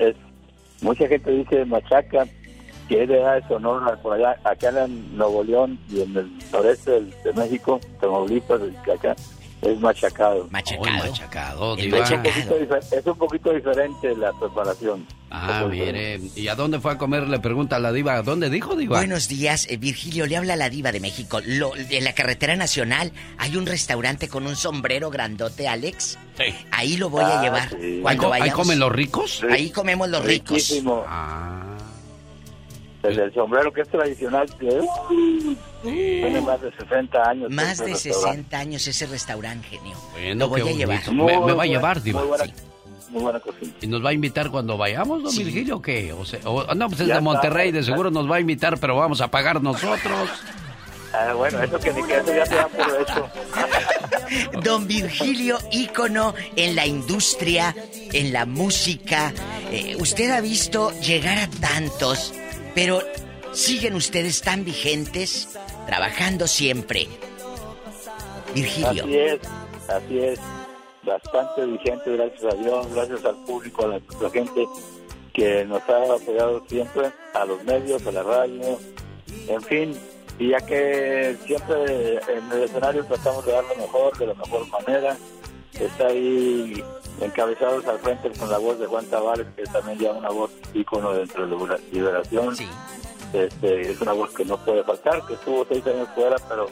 [0.01, 0.17] es,
[0.81, 2.27] mucha gente dice machaca,
[2.89, 6.91] que es de Sonora, por allá, acá en Nuevo León y en el noreste
[7.25, 8.61] de México, Tamaulipas,
[8.95, 9.17] acá
[9.63, 10.47] es machacado.
[10.51, 10.85] Machacado.
[11.11, 15.05] machacado, Es, un poquito, es un poquito diferente la preparación.
[15.31, 16.21] Ah, mire.
[16.37, 17.27] ¿Y a dónde fue a comer?
[17.27, 18.23] Le pregunta a la diva.
[18.23, 18.99] ¿Dónde dijo, diva?
[18.99, 20.25] Buenos días, eh, Virgilio.
[20.27, 21.41] Le habla la diva de México.
[21.45, 26.17] Lo- en la carretera nacional hay un restaurante con un sombrero grandote, Alex.
[26.39, 26.45] Sí.
[26.71, 27.69] Ahí lo voy a Ah, llevar.
[27.71, 27.77] sí.
[27.81, 28.63] ¿Ahí, Cuando ahí vayamos.
[28.63, 29.43] comen los ricos?
[29.51, 30.51] Ahí comemos los ricos.
[30.51, 31.05] Riquísimo.
[33.09, 37.51] El sombrero que es tradicional, que uh, tiene más de 60 años.
[37.51, 38.13] Más de restaurante.
[38.43, 39.97] 60 años ese restaurante, genio.
[40.13, 41.13] Bueno, lo voy a llevar.
[41.13, 42.21] Me, me va a Muy llevar, diva.
[42.21, 42.53] Muy buena, Sí.
[43.11, 43.73] muy buena cocina.
[43.81, 45.45] ¿Y nos va a invitar cuando vayamos, don Sí.
[45.45, 46.13] Virgilio, o qué?
[46.13, 47.21] O sea, o- no, pues es Ya de está.
[47.21, 50.29] Monterrey, de seguro nos va a invitar, pero vamos a pagar nosotros.
[51.13, 53.31] Ah, bueno, eso que ni que eso ya se da por hecho.
[54.63, 57.75] Don Virgilio, ícono en la industria,
[58.13, 59.33] en la música.
[59.71, 62.35] Eh, usted ha visto llegar a tantos,
[62.77, 63.01] pero
[63.53, 65.49] siguen ustedes tan vigentes,
[65.87, 67.09] trabajando siempre.
[68.55, 69.05] Virgilio.
[69.05, 69.41] Así es,
[69.89, 70.41] así es.
[71.03, 74.67] Bastante vigente, gracias a Dios, gracias al público, a la, gente
[75.33, 78.79] que nos ha apoyado siempre, a los medios, a la radio,
[79.49, 79.99] en fin.
[80.39, 84.69] Y ya que siempre en el escenario tratamos de dar lo mejor, de la mejor
[84.69, 85.17] manera,
[85.81, 86.85] está ahí
[87.21, 91.13] encabezados al frente con la voz de Juan Tavares, que también ya una voz ícono
[91.13, 92.57] dentro de la liberación.
[92.57, 92.69] Sí.
[93.33, 96.69] Este, es una voz que no puede faltar, que estuvo seis años fuera, pero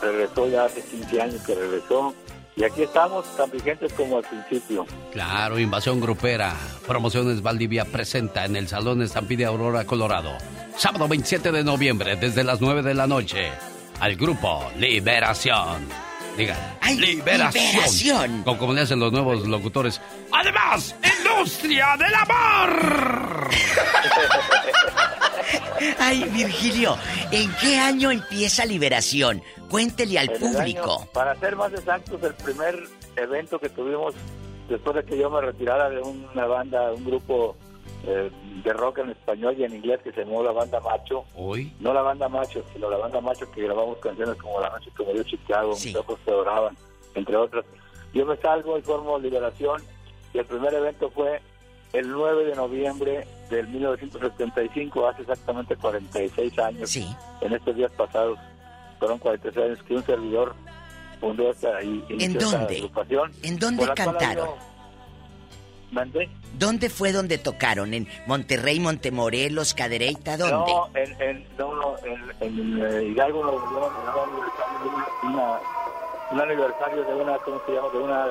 [0.00, 2.14] regresó ya hace 15 años que regresó.
[2.56, 4.84] Y aquí estamos tan vigentes como al principio.
[5.12, 6.54] Claro, Invasión Grupera.
[6.86, 10.32] Promociones Valdivia presenta en el Salón Estampide Aurora, Colorado.
[10.76, 13.50] Sábado 27 de noviembre, desde las 9 de la noche.
[14.00, 16.09] Al grupo Liberación.
[16.36, 17.64] Digan, ¡Ay, Liberación.
[17.64, 18.42] Liberación!
[18.44, 20.00] Como, como le hacen los nuevos locutores.
[20.32, 23.50] Además, Industria del Amor.
[25.98, 26.96] Ay, Virgilio,
[27.30, 29.42] ¿en qué año empieza Liberación?
[29.68, 30.98] Cuéntele al En público.
[31.00, 32.78] año- para ser más exactos, el primer
[33.16, 34.14] evento que tuvimos
[34.68, 37.56] después de que yo me retirara de una banda, un grupo
[38.04, 38.30] eh,
[38.64, 41.24] de rock en español y en inglés que se llamó la banda Macho.
[41.34, 41.72] Hoy.
[41.80, 45.04] No la banda Macho, sino la banda Macho que grabamos canciones como La Noche que
[45.04, 46.76] murió Chicago, Mis ojos te adoraban,
[47.14, 47.64] entre otras.
[48.12, 49.82] Yo me salgo y formo Liberación
[50.32, 51.40] y el primer evento fue
[51.92, 56.96] el 9 de noviembre del 1975, hace exactamente 46 años.
[56.96, 58.38] En estos días pasados,
[58.98, 60.54] fueron 46 años que un servidor
[61.20, 62.76] fundó esta y ¿En inició esta dónde?
[62.76, 63.32] agrupación.
[63.42, 64.48] ¿En dónde cantaron?
[65.92, 66.28] ¿Mandé?
[66.58, 67.94] ¿Dónde fue donde tocaron?
[67.94, 70.36] ¿En Monterrey, Montemorelos, Cadereyta?
[70.36, 70.72] ¿Dónde?
[70.72, 75.60] No, en, en, no, en, en, eh, Hidalgo, en un aniversario de una, una-
[76.32, 77.88] un aniversario de una, ¿cómo se llama?
[77.92, 78.26] De una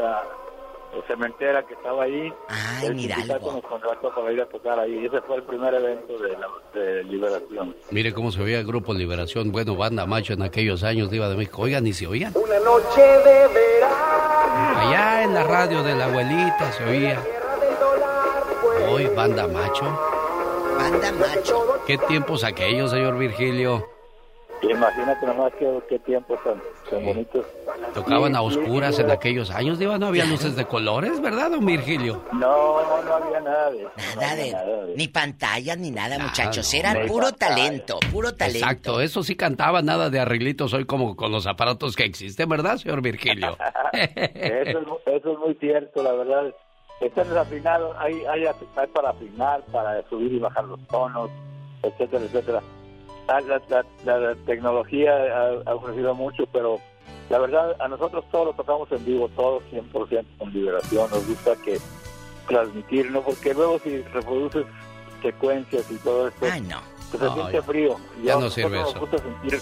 [0.93, 2.31] eh, cementera que estaba ahí.
[2.47, 4.99] Ay, el mira sindicato nos contrató para ir a tocar ahí.
[5.01, 7.75] Y ese fue el primer evento de, la, de liberación.
[7.91, 11.35] Mire cómo se oía el grupo Liberación, bueno, banda macho en aquellos años, Diva de
[11.35, 11.63] México.
[11.63, 12.31] Oigan, y se oían.
[12.35, 14.79] Una noche de verano.
[14.79, 17.21] Allá en la radio de la abuelita se oía.
[18.89, 19.83] Hoy, banda macho.
[20.77, 21.65] Banda macho.
[21.85, 23.87] ¿Qué tiempos aquellos, señor Virgilio?
[24.61, 27.45] Imagínate nomás qué, qué tiempos tan, tan bonitos.
[27.93, 29.97] Tocaban a Y- y- oscuras en aquellos años, Diva.
[29.97, 32.21] No había luces de colores, ¿verdad, don Virgilio?
[32.33, 33.91] No, no había nada de eso.
[34.15, 36.73] no Nada había de, nada de ni pantallas ni nada, Nada, muchachos.
[36.73, 37.55] no, Era no puro pantalla.
[37.55, 38.57] talento, puro talento.
[38.59, 42.77] Exacto, eso sí cantaba, nada de arreglitos hoy como con los aparatos que existen, ¿verdad,
[42.77, 43.57] señor Virgilio?
[43.93, 46.53] Eso es, eso es muy cierto, la verdad.
[47.01, 51.29] Están desafinados, hay, hay, hay para afinar, para subir y bajar los tonos,
[51.83, 52.61] etcétera, etcétera.
[53.27, 56.79] La, la- la- la tecnología ha, ha ofrecido mucho, pero
[57.29, 61.09] la verdad, a nosotros todos lo tocamos en vivo, todos 100% con liberación.
[61.11, 61.77] Nos gusta que
[62.47, 63.21] transmitir, ¿no?
[63.21, 64.65] Porque luego si reproduces
[65.21, 66.77] secuencias y todo esto, Ay, no.
[67.11, 67.95] pues se siente ya- frío.
[68.23, 68.99] Ya a no sirve nos eso.
[68.99, 69.59] gusta sentir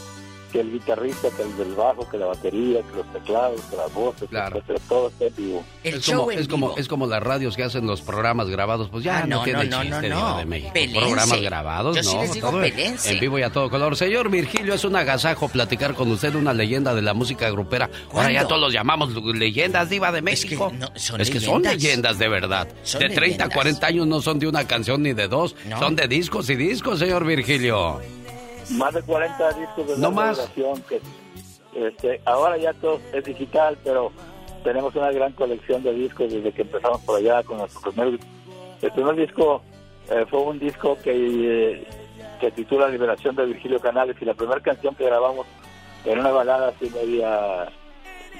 [0.51, 3.93] que el guitarrista, que el del bajo, que la batería, que los teclados, que las
[3.93, 4.57] voces, Claro.
[4.57, 5.65] etcétera, todo está en vivo.
[5.83, 8.49] El es show como, en es como es como las radios que hacen los programas
[8.49, 10.37] grabados, pues ya Ah, no, no, tiene no, chiste no, Diva no.
[10.37, 10.71] de México.
[10.73, 10.99] Pelense.
[10.99, 13.95] Programas grabados, Yo sí no, les digo todo en vivo y a todo color.
[13.95, 17.89] Señor Virgilio, es un agasajo platicar con usted, una leyenda de la música grupera.
[18.13, 20.71] Ahora ya todos los llamamos leyendas Diva de México.
[20.77, 22.17] no, son es que son leyendas.
[22.19, 22.67] de verdad.
[22.83, 23.53] Son de 30 a leyendas.
[23.53, 25.79] 40 años no son de una canción ni de dos, No.
[25.79, 27.99] son de discos y discos, señor Virgilio.
[28.71, 30.39] Más de 40 discos de No más.
[30.87, 31.01] que
[31.75, 34.11] este, ahora ya todo es digital, pero
[34.63, 38.19] tenemos una gran colección de discos desde que empezamos por allá con nuestro primer
[38.81, 39.61] el primer disco
[40.09, 41.87] eh, fue un disco que eh,
[42.39, 45.47] que titula Liberación de Virgilio Canales y la primera canción que grabamos
[46.05, 47.71] era una balada así media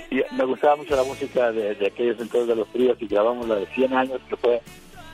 [0.10, 3.48] y me gustaba mucho la música de, de aquellos entonces de los tríos y grabamos
[3.48, 4.62] la de 100 años que fue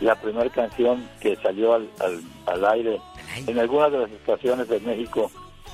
[0.02, 3.00] la primera canción que salió al, al, al aire
[3.36, 5.32] en algunas de las estaciones de México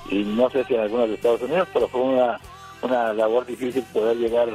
[0.10, 2.40] y no sé si en algunas de Estados Unidos, pero fue una,
[2.82, 4.50] una labor difícil poder llegar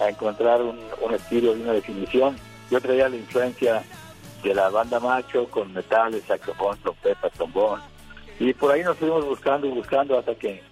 [0.00, 2.36] a encontrar un, un estilo y una definición.
[2.70, 3.82] Yo traía la influencia
[4.42, 7.80] de la banda macho con metales, saxofón, trompeta, trombón.
[8.38, 10.62] Y por ahí nos fuimos buscando y buscando hasta que...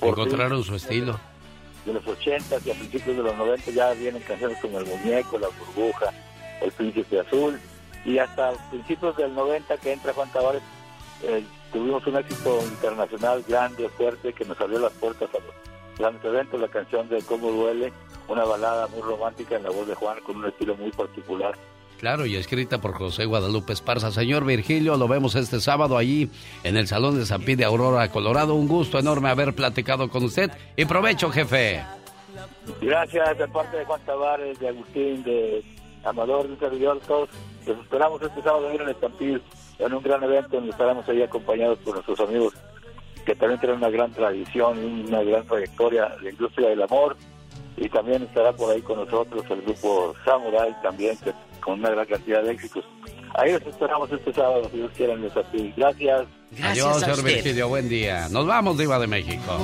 [0.00, 1.18] Encontraron su estilo.
[1.84, 5.38] de los 80 y a principios de los 90 ya vienen canciones como El Muñeco,
[5.38, 6.12] La Burbuja,
[6.62, 7.60] El Príncipe Azul
[8.06, 10.62] y hasta principios del 90 que entra Juan Tavares
[11.22, 16.24] eh, tuvimos un éxito internacional grande, fuerte, que nos abrió las puertas a los grandes
[16.24, 17.92] eventos, la canción de Cómo Duele,
[18.28, 21.54] una balada muy romántica en la voz de Juan con un estilo muy particular.
[22.00, 24.10] Claro, y escrita por José Guadalupe Esparza.
[24.10, 26.30] Señor Virgilio, lo vemos este sábado allí
[26.64, 28.54] en el Salón de San Pío de Aurora, Colorado.
[28.54, 31.84] Un gusto enorme haber platicado con usted y provecho, jefe.
[32.80, 35.62] Gracias de parte de Juan Tavares, de Agustín, de
[36.02, 37.28] Amador, de un servidor, todos.
[37.66, 39.42] Los esperamos este sábado ir en Estampil,
[39.80, 42.54] en un gran evento donde estaremos ahí acompañados por nuestros amigos
[43.24, 47.16] que también tienen una gran tradición y una gran trayectoria en la industria del amor.
[47.76, 52.06] Y también estará por ahí con nosotros el grupo Samurai, también que- con una gran
[52.06, 52.84] cantidad de éxitos.
[53.34, 55.72] Ahí los esperamos este sábado, si Dios quiere, Estampil.
[55.76, 56.26] Gracias.
[56.62, 57.68] Adiós, señor Virgilio.
[57.68, 58.28] Buen día.
[58.30, 59.56] Nos vamos, Diva de México.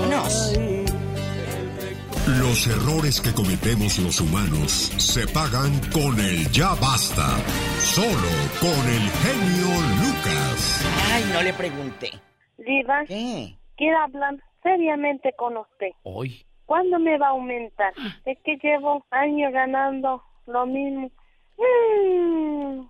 [2.27, 7.39] Los errores que cometemos los humanos se pagan con el ya basta.
[7.79, 9.71] Solo con el genio
[10.03, 10.83] Lucas.
[11.13, 12.11] Ay, no le pregunté.
[12.59, 15.91] Diva, quiero hablar seriamente con usted.
[16.03, 16.45] Hoy.
[16.65, 17.95] ¿Cuándo me va a aumentar?
[18.25, 21.09] Es que llevo años ganando lo mismo.
[21.57, 22.89] Mm.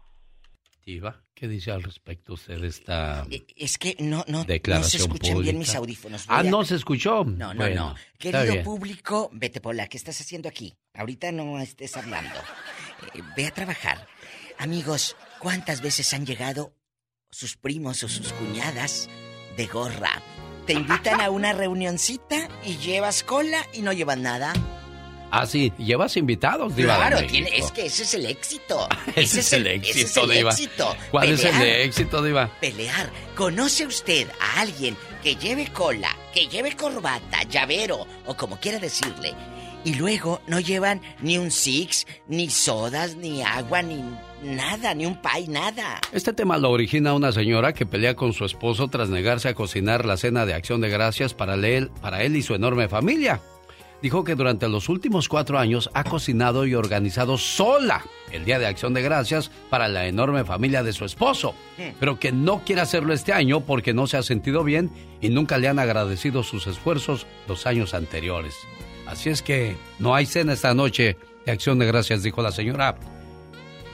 [0.87, 3.27] Diva, ¿qué dice al respecto usted de esta
[3.57, 5.43] Es que no, no, no se escuchan pública?
[5.43, 6.25] bien mis audífonos.
[6.29, 7.25] Ah, a- no se escuchó.
[7.25, 7.95] No, no, Bueno, no.
[8.19, 10.75] Querido público, vete Pola, ¿qué estás haciendo aquí?
[10.95, 12.35] Ahorita no estés hablando.
[13.15, 14.09] Eh, ve a trabajar.
[14.59, 16.73] Amigos, ¿cuántas veces han llegado
[17.31, 19.09] sus primos o sus cuñadas
[19.59, 20.23] de gorra?
[20.67, 24.53] Te invitan a una reunioncita y llevas cola y no llevan nada.
[25.31, 28.89] Ah, sí, llevas invitados, Diva Claro, tiene- es que ese es el éxito.
[29.17, 30.51] Ese es el ese es éxito, el Diva.
[30.51, 30.97] éxito.
[31.11, 32.51] ¿Cuál es el éxito, Diva?
[32.61, 33.11] pelear.
[33.35, 39.35] ¿Conoce usted a alguien que lleve cola, que lleve corbata, llavero o como quiera decirle?
[39.85, 44.03] Y luego no llevan ni un six, ni sodas, ni agua, ni
[44.43, 46.01] nada, ni un pay, nada.
[46.13, 50.05] Este tema lo origina una señora que pelea con su esposo tras negarse a cocinar
[50.05, 53.41] la cena de acción de gracias para él, para él y su enorme familia.
[54.03, 58.67] Dijo que durante los últimos cuatro años ha cocinado y organizado sola el Día de
[58.67, 61.55] Acción de Gracias para la enorme familia de su esposo,
[61.99, 64.91] pero que no quiere hacerlo este año porque no se ha sentido bien
[65.21, 68.55] y nunca le han agradecido sus esfuerzos los años anteriores.
[69.07, 72.97] Así es que no hay cena esta noche de Acción de Gracias, dijo la señora,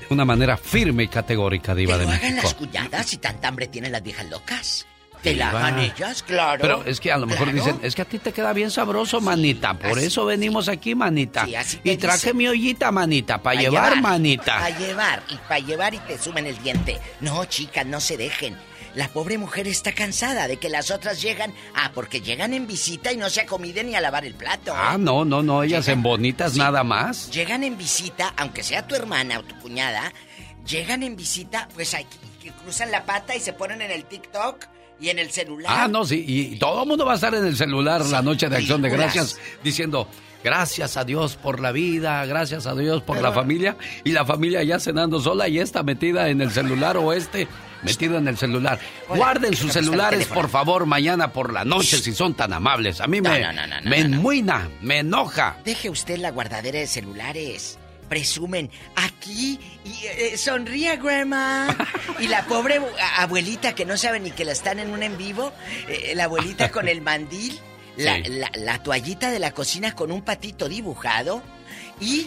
[0.00, 2.40] de una manera firme y categórica, Diva de Hagan México.
[2.42, 4.86] las cuñadas si tanta hambre tienen las viejas locas.
[5.22, 6.60] Que la hagan ellas, claro.
[6.60, 7.64] Pero es que a lo mejor Claro.
[7.64, 9.74] dicen, es que a ti te queda bien sabroso, manita.
[9.74, 11.44] Por así eso venimos aquí, manita.
[11.46, 12.36] Sí, así te y traje dicen.
[12.36, 14.58] mi ollita, manita, para Pa' llevar, manita.
[14.58, 16.98] Para llevar, y para llevar y te sumen el diente.
[17.20, 18.56] No, chicas, no se dejen.
[18.94, 21.54] La pobre mujer está cansada de que las otras llegan.
[21.74, 24.74] Ah, porque llegan en visita y no se acomiden ni a lavar el plato.
[24.76, 27.30] Ah, no, no, no, ellas en bonitas nada más.
[27.30, 30.12] Llegan en visita, aunque sea tu hermana o tu cuñada,
[30.66, 34.66] llegan en visita, pues aquí, que cruzan la pata y se ponen en el TikTok
[35.02, 35.72] y en el celular.
[35.76, 38.48] Ah, no, sí, y todo el mundo va a estar en el celular la noche
[38.48, 40.06] de acción de gracias diciendo,
[40.44, 44.62] gracias a Dios por la vida, gracias a Dios por la familia, y la familia
[44.62, 47.48] ya cenando sola y esta metida en el celular o este
[47.82, 48.78] metido en el celular.
[49.08, 53.00] Hola, Guarden sus celulares, por favor, mañana por la noche, si son tan amables.
[53.00, 55.56] A mí No, me, no, me enmuina, me enoja.
[55.64, 57.78] Deje usted la guardadera de celulares.
[58.12, 61.74] Presumen aquí y eh, sonríe, grandma.
[62.20, 62.78] Y la pobre
[63.16, 65.50] abuelita que no sabe ni que la están en un en vivo,
[65.88, 67.58] eh, la abuelita con el mandil,
[67.96, 68.24] la, Sí.
[68.28, 71.42] la- la toallita de la cocina con un patito dibujado
[72.02, 72.26] y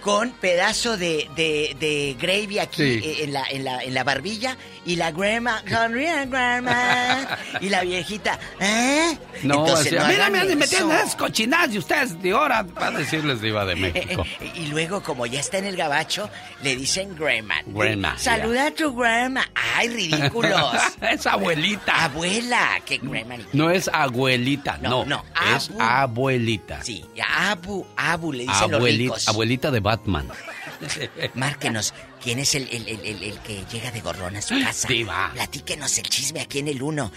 [0.00, 3.00] con pedazo de, de, de gravy aquí Sí.
[3.04, 7.38] eh, en, la, en, la, en la barbilla y la grandma, grandma.
[7.60, 9.16] Y la viejita, ¿eh?
[9.42, 12.34] No, Entonces, así, no a mí no hagan me en esas cochinadas y ustedes de
[12.34, 14.24] hora para decirles Diva de México.
[14.54, 16.28] Y luego, como ya está en el gabacho,
[16.62, 17.56] le dicen grandma.
[17.66, 19.48] Grandma, Saluda a tu grandma.
[19.76, 20.72] Ay, ridículos.
[21.00, 22.04] es abuelita.
[22.04, 23.36] Abuela, que grandma.
[23.52, 25.04] No es abuelita, no.
[25.04, 25.24] No, no,
[25.56, 25.80] es abu.
[25.82, 26.82] abuelita.
[26.82, 27.04] Sí,
[27.36, 29.28] abu, abu, le dicen los Abuelita, ricos.
[29.28, 30.28] abuelita de Batman.
[31.34, 34.86] Márquenos, ¿quién es el, el, el, el- el que llega de gorrón a su casa?
[34.88, 35.30] Diva.
[35.32, 37.10] Platíquenos el chisme aquí en el 1.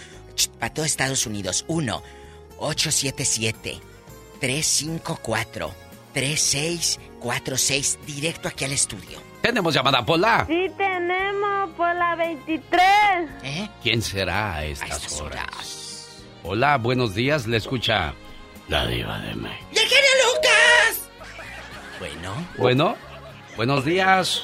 [0.58, 1.64] Para todo Estados Unidos.
[1.68, 2.02] 1
[2.58, 3.78] 877
[4.40, 5.74] 354
[6.14, 9.20] 3646 directo aquí al estudio.
[9.42, 10.44] Tenemos llamada Pola.
[10.48, 12.72] Sí, tenemos por la 23.
[13.42, 13.68] ¿Eh?
[13.82, 16.22] ¿Quién será a estas, horas?
[16.44, 18.14] Hola, buenos días, le escucha
[18.68, 19.66] la diva de México.
[19.72, 20.71] ¡Y el genio Lucas!
[22.02, 22.34] Bueno.
[22.58, 22.96] Bueno,
[23.56, 24.42] buenos días.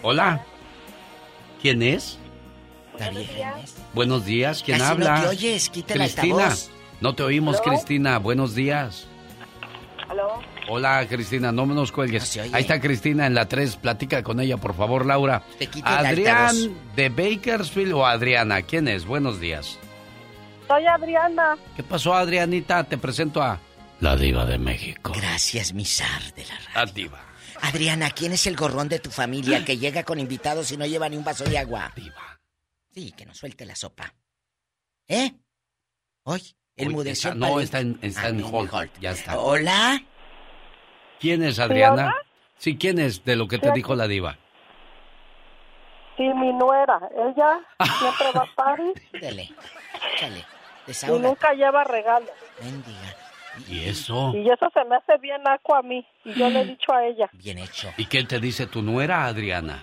[0.00, 0.42] Hola.
[1.60, 2.18] ¿Quién es?
[2.98, 3.76] La vieja Inés.
[3.92, 5.16] Buenos días, ¿quién Casi habla?
[5.16, 6.54] no te oyes, quita Cristina.
[7.02, 7.64] No te oímos, ¿Aló?
[7.64, 8.18] Cristina.
[8.18, 9.06] Buenos días.
[10.08, 10.40] ¿Aló?
[10.68, 12.38] Hola, Cristina, no me nos cuelgues.
[12.38, 12.50] oye.
[12.54, 13.76] Ahí está Cristina en la 3.
[13.76, 15.42] Platica con ella, por favor, Laura.
[15.58, 16.56] Te ¿Adrián
[16.96, 18.62] de Bakersfield o Adriana?
[18.62, 19.04] ¿Quién es?
[19.04, 19.78] Buenos días.
[20.68, 21.58] Soy Adriana.
[21.76, 22.82] ¿Qué pasó, Adrianita?
[22.84, 23.60] Te presento a
[24.02, 25.12] la diva de México.
[25.14, 27.20] Gracias, mi zar de la La diva.
[27.62, 31.08] Adriana, ¿quién es el gorrón de tu familia que llega con invitados y no lleva
[31.08, 31.92] ni un vaso de agua?
[31.94, 32.40] Diva.
[32.90, 34.12] Sí, que nos suelte la sopa.
[35.06, 35.30] ¿Eh?
[36.24, 36.42] Hoy,
[36.74, 37.30] el Uy, mudeció.
[37.30, 38.90] está- no, está en, está Ah, en hold.
[39.00, 39.38] Ya está.
[39.38, 40.02] Hola.
[41.20, 41.92] ¿Quién es, Adriana?
[42.06, 42.14] hola?
[42.58, 44.36] Sí, ¿quién es de lo que te Sí, dijo la diva?
[46.16, 46.98] Sí, mi nuera.
[47.16, 47.60] Ella
[47.98, 49.50] siempre va a party Dale,
[50.14, 50.44] échale,
[51.08, 52.28] y nunca lleva regalos.
[52.60, 53.16] Mendiga.
[53.68, 54.32] ¿Y eso?
[54.34, 56.06] Y eso se me hace bien aco a mí.
[56.24, 57.28] Y yo le he dicho a ella.
[57.32, 57.92] Bien hecho.
[57.96, 59.82] ¿Y qué te dice tu nuera, Adriana?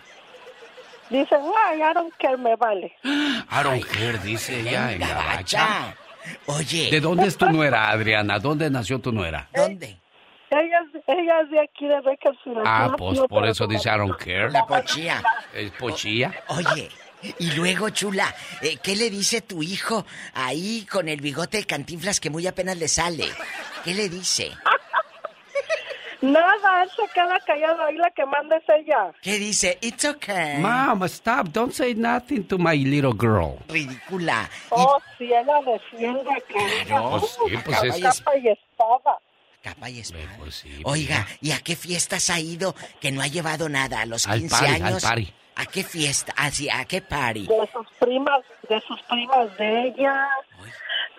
[1.09, 2.93] Dicen, ay, don't care, me vale.
[3.49, 5.95] Aaron Kerr, dice ella en Gabacha.
[6.45, 6.89] Oye.
[6.91, 8.37] ¿De dónde es tu nuera, Adriana?
[8.39, 9.47] ¿Dónde nació tu nuera?
[9.55, 9.97] ¿Dónde?
[10.51, 12.61] Ella, es- ella es de aquí, de Bakersfield.
[12.65, 14.51] Ah, pues por eso dice Aaron Kerr.
[14.51, 15.23] La pochía.
[15.53, 16.31] ¿Es pochía?
[16.47, 16.89] Oye,
[17.39, 22.19] y luego, chula, eh, ¿qué le dice tu hijo ahí con el bigote de cantinflas
[22.19, 23.25] que muy apenas le sale?
[23.83, 24.51] ¿Qué le dice?
[26.21, 27.81] Nada, él se queda callado.
[27.85, 29.11] Ahí la que manda es ella.
[29.21, 29.77] ¿Qué dice?
[29.81, 30.57] It's okay.
[30.57, 31.47] Mom, stop.
[31.53, 33.57] Don't say nothing to my little girl.
[33.69, 34.49] Ridícula.
[34.69, 36.85] Oh, si ella defiende que...
[36.87, 37.19] Claro.
[37.21, 39.17] Pues sí, pues es- Capa y espada.
[39.63, 40.35] Capa y espada.
[40.39, 44.01] Pues sí, Oiga, ¿y a qué fiestas ha ido que no ha llevado nada?
[44.01, 45.03] ¿A los Al 15 party, al años?
[45.03, 45.33] party.
[45.59, 46.33] ¿A qué fiesta?
[46.37, 47.45] Ah, sí, ¿a qué party?
[47.47, 50.29] De sus primas, de sus primas de ella,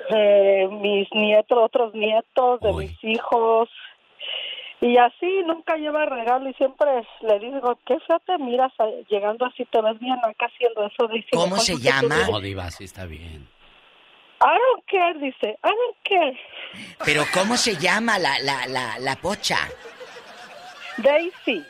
[0.09, 3.69] de mis nietos, otros nietos, de mis hijos.
[4.81, 6.89] Y así nunca lleva regalo y siempre
[7.21, 11.07] le digo, qué feo te miras eh, llegando así, te ves bien acá haciendo eso.
[11.09, 12.27] Dice, ¿Cómo se llama?
[12.31, 13.47] No, diva, sí está bien.
[14.43, 16.41] I don't care, dice, I don't care.
[17.05, 19.69] Pero ¿cómo se llama la, la, la, la pocha?
[21.02, 21.64] Daisy.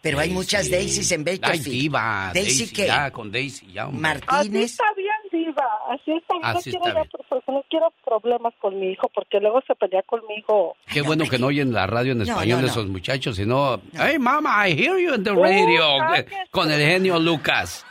[0.00, 1.80] Pero hay muchas Daisys en Ay, Bakersfield.
[1.80, 2.30] diva.
[2.34, 2.86] Daisy, Daisy, qué?
[2.86, 4.10] ya, con Daisy, ya, hombre.
[4.10, 4.70] Así Martínez.
[4.72, 6.44] está bien, diva, así está bien.
[6.56, 9.60] Así no, quiero está ya pro- porque no quiero problemas con mi hijo, porque luego
[9.66, 10.76] se pelea conmigo.
[10.86, 12.72] Qué bueno que no oyen la radio en No, español no, no.
[12.72, 15.96] esos muchachos, sino, hey mama, I hear you in the radio,
[16.50, 17.86] con el genio Lucas.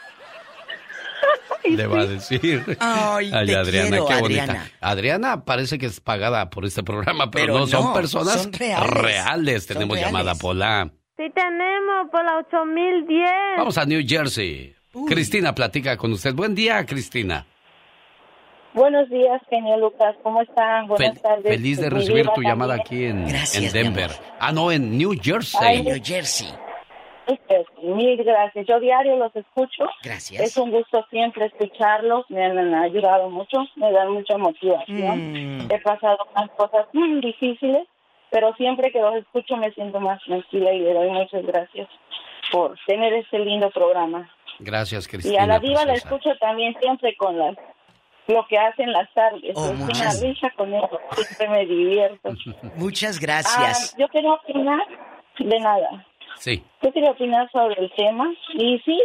[1.69, 2.63] Le va a decir.
[2.79, 4.43] Ay, te Adriana, quiero, qué bonita.
[4.43, 4.71] Adriana.
[4.81, 8.53] Adriana parece que es pagada por este programa, pero, Pero no, son no, personas son
[8.53, 9.65] reales.
[9.65, 10.11] Son Tenemos reales.
[10.13, 10.89] llamada Pola.
[11.17, 13.29] Sí tenemos por la 8010.
[13.57, 14.75] Vamos a New Jersey.
[15.07, 16.33] Cristina platica con usted.
[16.33, 17.45] Buen día, Cristina.
[18.73, 20.15] Buenos días, genio Lucas.
[20.23, 20.87] ¿Cómo están?
[20.87, 21.43] Buenas Fel- tardes.
[21.55, 23.17] feliz de Mi recibir tu llamada también.
[23.17, 24.11] aquí en, Gracias, en Denver.
[24.39, 25.59] Ah, no, en New Jersey.
[25.61, 26.47] Ay, New Jersey.
[27.33, 28.65] Este, Mil gracias.
[28.67, 29.85] Yo diario los escucho.
[30.03, 30.41] Gracias.
[30.41, 32.25] Es un gusto siempre escucharlos.
[32.29, 33.65] Me han ayudado mucho.
[33.75, 35.57] Me dan mucha motivación.
[35.65, 35.71] Mm.
[35.71, 37.87] He pasado unas cosas muy difíciles,
[38.29, 41.87] pero siempre que los escucho me siento más tranquila y le doy muchas gracias
[42.51, 44.29] por tener este lindo programa.
[44.59, 45.43] Gracias, y Cristina.
[45.43, 47.55] a la diva la escucho también siempre con las
[48.27, 49.53] lo que hacen las tardes.
[49.55, 50.99] Oh, es una muchas- risa con eso.
[51.13, 52.29] Siempre me divierto.
[52.75, 53.93] Muchas gracias.
[53.93, 54.85] Ah, yo quería opinar
[55.39, 56.05] de nada.
[56.41, 56.63] Sí.
[56.81, 58.33] Yo quería opinar sobre el tema.
[58.55, 58.99] Y sí,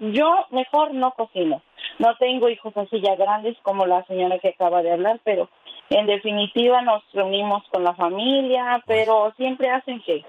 [0.00, 1.62] yo mejor no cocino.
[2.00, 5.48] No tengo hijos así ya grandes como la señora que acaba de hablar, pero
[5.88, 10.24] en definitiva nos reunimos con la familia, pero siempre hacen que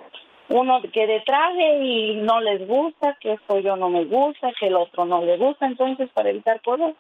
[0.50, 4.76] uno quede traje y no les gusta, que esto yo no me gusta, que el
[4.76, 5.66] otro no le gusta.
[5.66, 6.94] Entonces, para evitar cosas,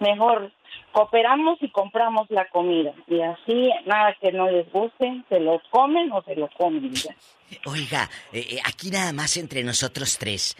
[0.00, 0.50] mejor
[0.92, 2.92] cooperamos y compramos la comida.
[3.06, 6.92] Y así, nada que no les guste, se lo comen o se lo comen.
[6.94, 7.14] ya.
[7.66, 10.56] Oiga, eh, eh, aquí nada más entre nosotros tres.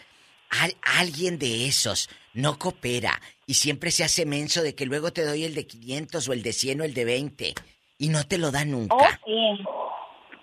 [0.51, 5.25] Al- alguien de esos no coopera y siempre se hace menso de que luego te
[5.25, 7.55] doy el de 500 o el de 100 o el de 20
[7.99, 9.21] y no te lo da Oh, nunca.
[9.25, 9.65] sí.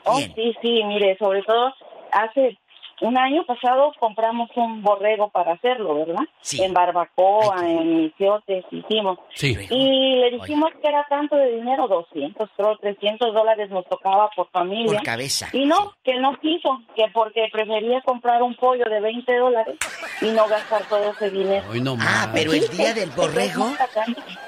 [0.06, 1.74] Oh, sí, sí, mire, sobre todo
[2.12, 2.58] hace
[3.02, 6.24] un año pasado compramos un borrego para hacerlo, ¿verdad?
[6.60, 9.20] En barbacoa, en misiotes, hicimos.
[9.34, 9.56] Sí.
[9.70, 14.50] Y le dijimos que era tanto de dinero, 200, creo, 300 dólares nos tocaba por
[14.52, 14.98] familia.
[15.00, 19.38] Por cabeza, Y no, que no quiso, que porque prefería comprar un pollo de 20
[19.38, 19.76] dólares
[20.22, 21.66] y no gastar todo ese dinero.
[21.72, 22.30] Hoy no Ah, más.
[22.34, 23.66] pero el día del borrego,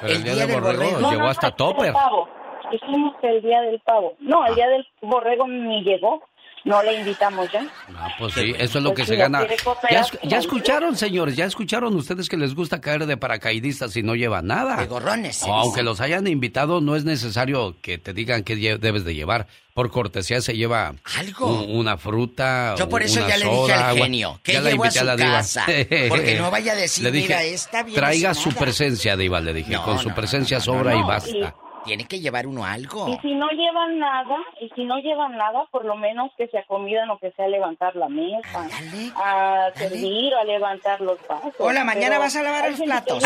[0.01, 0.97] Pero el, el día, día de del borrego borrego.
[0.99, 1.93] llegó No, no, hasta no, el día del Topper.
[1.93, 2.29] pavo.
[2.71, 4.13] Dijimos que el día del pavo.
[4.19, 6.23] No, el día del borrego ni llegó.
[6.65, 7.65] No le invitamos ya.
[7.95, 9.47] Ah, pues sí, eso es lo que se gana.
[9.89, 14.15] Ya, ya, escucharon, señores, ya escucharon ustedes que les gusta caer de paracaidistas y no
[14.15, 14.77] llevan nada.
[14.77, 15.43] De gorrones.
[15.43, 19.47] aunque los hayan invitado, no es necesario que te digan qué debes de llevar.
[19.75, 22.75] Por cortesía se lleva algo, una fruta.
[22.77, 25.65] Yo por eso ya le dije al genio que llevo a su casa,
[26.09, 29.53] porque no vaya a decir, le dije, mira, está bien traiga su presencia, diva, le
[29.53, 31.53] dije, con su presencia sobra y basta.
[31.85, 33.07] Tiene que llevar uno algo.
[33.07, 36.57] Y si no llevan nada, y si no llevan nada, por lo menos que se
[36.57, 38.67] acomidan o que sea levantar la mesa,
[39.15, 41.53] a servir, a levantar los vasos.
[41.59, 43.23] Hola, mañana vas a lavar los platos.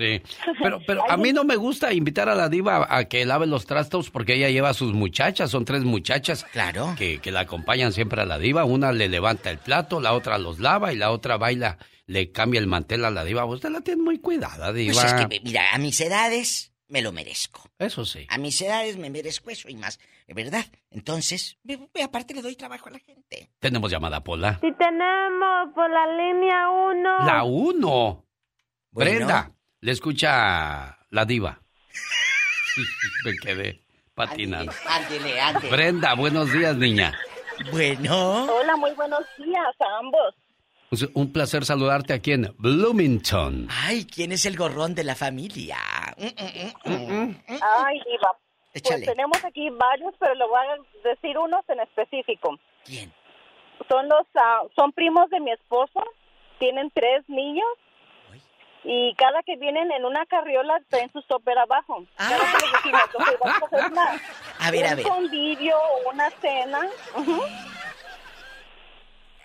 [0.00, 0.22] Sí,
[0.62, 3.66] pero, pero a mí no me gusta invitar a la diva a que lave los
[3.66, 6.44] trastos porque ella lleva a sus muchachas, son tres muchachas.
[6.52, 6.94] Claro.
[6.96, 8.64] Que, que la acompañan siempre a la diva.
[8.64, 11.76] Una le levanta el plato, la otra los lava y la otra baila,
[12.06, 13.44] le cambia el mantel a la diva.
[13.44, 14.94] Usted la tiene muy cuidada, diva.
[14.94, 17.70] Pues es que, mira, a mis edades me lo merezco.
[17.78, 18.26] Eso sí.
[18.28, 19.98] A mis edades me merezco eso y más,
[20.28, 20.64] ¿verdad?
[20.90, 21.58] Entonces,
[22.02, 23.50] aparte le doy trabajo a la gente.
[23.58, 24.58] Tenemos llamada, Pola.
[24.60, 27.24] Sí, tenemos por la línea 1.
[27.24, 28.26] La 1.
[28.90, 31.62] Brenda, le escucha la diva.
[33.24, 33.80] me quedé
[34.14, 34.72] patinando.
[34.86, 35.70] Ándele, ándele.
[35.70, 37.16] Brenda, buenos días, niña.
[37.70, 38.44] Bueno.
[38.52, 40.34] Hola, muy buenos días a ambos.
[40.90, 43.68] Pues, un placer saludarte aquí en Bloomington.
[43.70, 45.78] Ay, ¿quién es el gorrón de la familia?
[46.16, 48.36] Mm, mm, mm, Ay, Diva.
[48.72, 52.58] Pues tenemos aquí varios, pero le voy a decir unos en específico.
[52.84, 53.12] ¿Quién?
[53.88, 56.02] Son los, ah, son primos de mi esposo.
[56.58, 57.68] Tienen tres niños.
[58.82, 62.04] Y cada que vienen en una carriola traen su soper abajo.
[62.16, 63.02] Cada que les decimos,
[63.40, 64.20] vamos a hacer una,
[64.58, 65.06] a ver, a ver.
[65.06, 66.80] un convivio o una cena.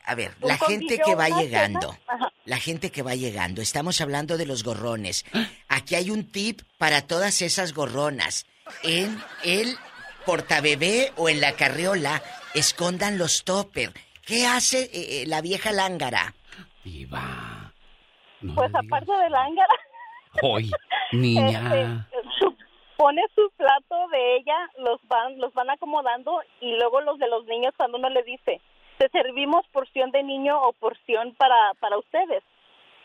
[0.05, 1.95] A ver, la gente que va llegando,
[2.45, 5.25] la gente que va llegando, estamos hablando de los gorrones.
[5.67, 8.45] Aquí hay un tip para todas esas gorronas.
[8.83, 9.75] En el
[10.25, 12.21] portabebé o en la carriola,
[12.53, 13.91] escondan los topper.
[14.25, 16.33] ¿Qué hace eh, eh, la vieja lángara?
[16.83, 17.73] Viva.
[18.41, 19.75] pues aparte de lángara.
[20.41, 20.71] Hoy,
[21.11, 22.07] niña.
[22.15, 22.65] Este,
[22.97, 27.45] pone su plato de ella, los van, los van acomodando y luego los de los
[27.45, 28.61] niños cuando uno le dice,
[28.97, 32.43] te servimos porción de niño o porción para, para ustedes.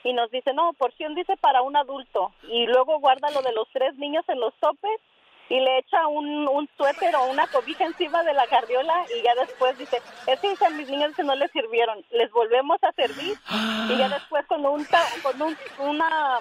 [0.02, 2.32] Y nos dice, no, porción dice para un adulto.
[2.48, 5.00] Y luego guarda lo de los tres niños en los topes
[5.50, 9.34] y le echa un, un suéter o una cobija encima de la carriola y ya
[9.34, 13.36] después dice, es que a mis niños que no les sirvieron, les volvemos a servir
[13.88, 14.86] y ya después con un,
[15.22, 16.38] con un una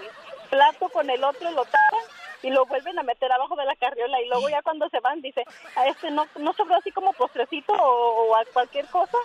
[0.52, 4.22] plato con el otro lo tapan y lo vuelven a meter abajo de la carriola
[4.22, 5.44] y luego ya cuando se van dice,
[5.76, 9.18] a este no, no sobró así como postrecito o, a cualquier cosa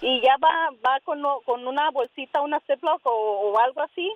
[0.00, 4.10] y ya va va con, con una bolsita, una Ziploc o, algo así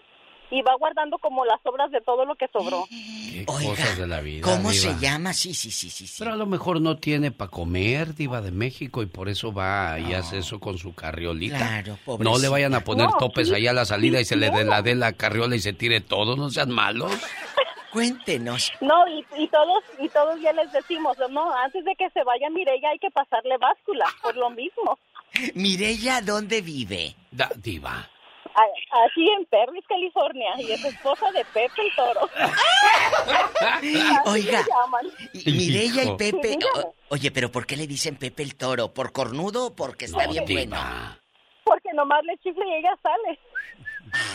[0.50, 2.86] y va guardando como las sobras de todo lo que sobró.
[2.88, 4.40] Qué cosas de la vida.
[4.40, 5.34] ¿Cómo se llama?
[5.34, 9.02] Sí, sí, sí, sí, Pero a lo mejor no tiene para comer, diva de México,
[9.02, 11.58] y por eso va y hace eso con su carriolita.
[11.58, 14.64] Claro, No le vayan a poner topes ahí a la salida y se le dé
[14.64, 17.12] la de la carriola y se tire todo, no sean malos.
[17.92, 18.72] Cuéntenos.
[18.80, 22.50] No, y, y, todos y todos ya les decimos, no, antes de que se vaya
[22.50, 24.98] Mirella hay que pasarle báscula, por lo mismo.
[25.54, 27.14] Mirella, ¿dónde vive?
[27.30, 28.08] Da, diva.
[29.06, 32.28] Aquí en Perris, California, y es esposa de Pepe el Toro.
[34.24, 34.64] Oiga,
[35.46, 36.58] Mirella y Pepe...
[37.08, 38.92] oye, pero ¿por qué le dicen Pepe el Toro?
[38.92, 40.76] ¿Por cornudo o porque está bien bueno?
[41.62, 43.38] Porque nomás le chifle y ella sale.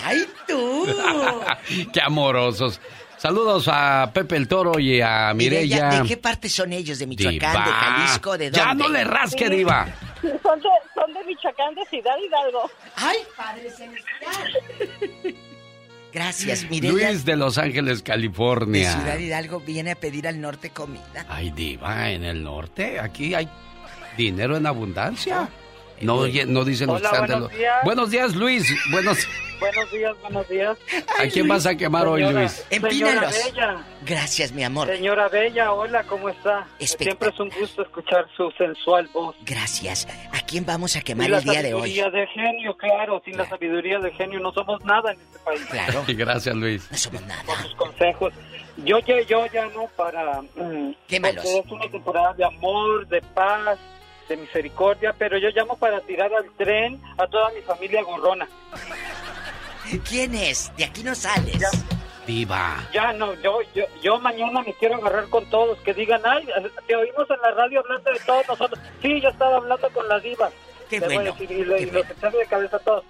[0.03, 0.85] ¡Ay, tú!
[1.93, 2.79] ¡Qué amorosos!
[3.23, 6.01] Saludos a Pepe el Toro y a Mirella.
[6.01, 6.99] ¿De qué parte son ellos?
[6.99, 8.59] ¿De Michoacán, de Jalisco, de dónde?
[8.59, 9.87] Ya no le rasque, Diva.
[10.21, 12.69] Son de, son de Michoacán, de Ciudad Hidalgo.
[12.97, 15.37] ¡Ay, Padre Celestial!
[16.11, 16.91] Gracias, Mirella.
[16.91, 18.89] Luis de Los Ángeles, California.
[18.89, 21.25] De Ciudad Hidalgo viene a pedir al norte comida.
[21.29, 23.47] Ay, Diva, en el norte, aquí hay
[24.17, 25.47] dinero en abundancia.
[26.03, 27.75] No, no dicen los buenos días.
[27.83, 28.73] Buenos días, Luis.
[28.91, 29.27] Buenos
[29.63, 30.77] Buenos días, buenos días.
[31.17, 32.65] ¿A quién vas a quemar hoy, Luis?
[32.69, 33.85] Señora Bella.
[34.05, 34.89] Gracias, mi amor.
[34.89, 36.67] Señora Bella, hola, ¿cómo está?
[36.79, 39.37] Siempre es un gusto escuchar su sensual voz.
[39.45, 40.05] Gracias.
[40.33, 41.95] ¿A quién vamos a quemar el día de hoy?
[41.95, 43.21] La sabiduría de genio, claro.
[43.23, 45.65] Sin la sabiduría de genio no somos nada en este país.
[45.71, 46.03] Claro.
[46.09, 46.91] Gracias, Luis.
[46.91, 47.43] No somos nada.
[47.43, 48.33] Por sus consejos.
[48.83, 50.41] Yo, yo, yo llamo para...
[50.41, 51.45] Mm, Quémalos.
[51.45, 53.79] Es una temporada de amor, de paz,
[54.35, 58.47] de misericordia, pero yo llamo para tirar al tren a toda mi familia gorrona.
[60.07, 60.71] ¿Quién es?
[60.75, 61.59] De aquí no sales.
[61.59, 61.69] Ya,
[62.25, 62.87] Viva.
[62.93, 66.47] Ya no, yo, yo, yo mañana me quiero agarrar con todos, que digan, ay,
[66.87, 68.79] te oímos en la radio hablando de todos nosotros.
[69.01, 70.49] Sí, yo estaba hablando con la diva.
[70.89, 71.35] Qué bueno.
[71.39, 73.03] y, y, los echamos de cabeza a todos.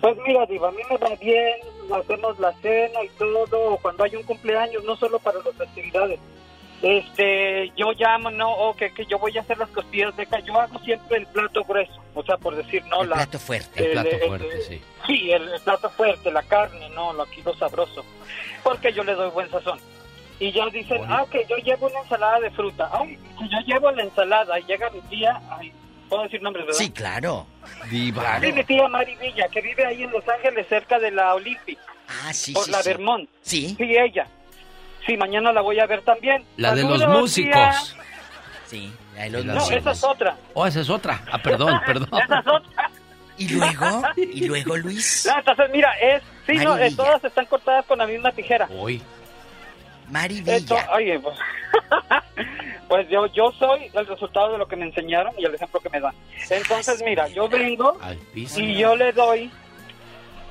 [0.00, 1.54] Pues mira, Diva, a mí me va bien,
[1.92, 6.20] hacemos la cena y todo, cuando hay un cumpleaños, no solo para las festividades,
[6.82, 10.40] este, yo llamo, no, o que, que yo voy a hacer las costillas de acá.
[10.40, 13.16] Yo hago siempre el plato grueso, o sea, por decir, no El la...
[13.16, 13.84] plato fuerte.
[13.84, 14.82] El plato el- fuerte, sí.
[15.06, 18.04] Sí, el, plato fuerte, la carne, no, lo aquí lo sabroso.
[18.62, 19.78] Porque yo le doy buen sazón.
[20.40, 22.90] Y ya dicen, ah, que yo llevo una ensalada de fruta.
[22.92, 25.72] Ay, si yo llevo la ensalada y llega mi tía, ay,
[26.08, 26.78] ¿puedo decir nombres, verdad?
[26.78, 27.46] Sí, claro.
[27.90, 28.40] Diva.
[28.40, 31.78] Sí, mi tía Mari Villa, que vive ahí en Los Ángeles, cerca de la Olympic.
[32.24, 32.88] Ah, sí, Por sí, la sí.
[32.88, 33.28] Vermont.
[33.42, 33.74] Sí.
[33.78, 34.26] Sí, ella.
[35.06, 36.44] Sí, mañana la voy a ver también.
[36.56, 37.52] La de los Saludos, músicos.
[37.52, 37.72] tía.
[38.66, 39.76] Sí, la de los No, músicos.
[39.80, 40.36] esa es otra.
[40.54, 41.20] Oh, esa es otra.
[41.30, 42.08] Ah, perdón, perdón.
[42.22, 42.90] Esa es otra.
[43.38, 44.02] ¿Y luego?
[44.16, 45.26] ¿Y luego, Luis?
[45.32, 46.22] No, entonces, mira, es...
[46.46, 46.96] Sí, no, Mari eh, Villa.
[47.04, 48.68] todas están cortadas con la misma tijera.
[48.78, 49.02] Hoy.
[50.10, 50.90] Mari Esto, Villa.
[50.92, 51.38] oye, pues,
[52.88, 55.88] pues yo, yo soy el resultado de lo que me enseñaron y el ejemplo que
[55.88, 56.14] me dan.
[56.50, 57.96] Entonces, mira, yo vengo
[58.34, 59.50] y yo le doy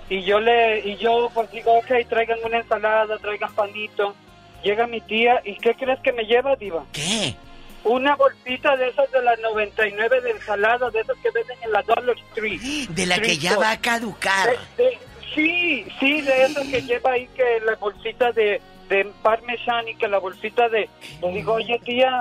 [0.09, 4.15] y yo le y yo pues digo, ok, traigan una ensalada, traigan panito.
[4.63, 6.85] Llega mi tía y ¿qué crees que me lleva, diva?
[6.93, 7.35] ¿Qué?
[7.83, 11.81] Una bolsita de esas de las 99 de ensalada, de esas que venden en la
[11.81, 12.61] Dollar Street.
[12.89, 14.49] De la que ya va a caducar.
[14.77, 14.99] De- de-
[15.33, 20.07] sí, sí, de esas que lleva ahí que la bolsita de, de parmesan y que
[20.07, 20.87] la bolsita de...
[21.23, 22.11] Le digo, oye tía,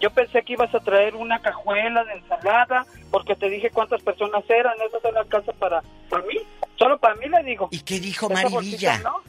[0.00, 4.44] yo pensé que ibas a traer una cajuela de ensalada porque te dije cuántas personas
[4.50, 6.36] eran, eso es la casa para, para mí,
[6.78, 7.68] solo para mí le digo.
[7.70, 8.98] ¿Y qué dijo Esa Mari bolsita, Villa?
[8.98, 9.22] ¿no?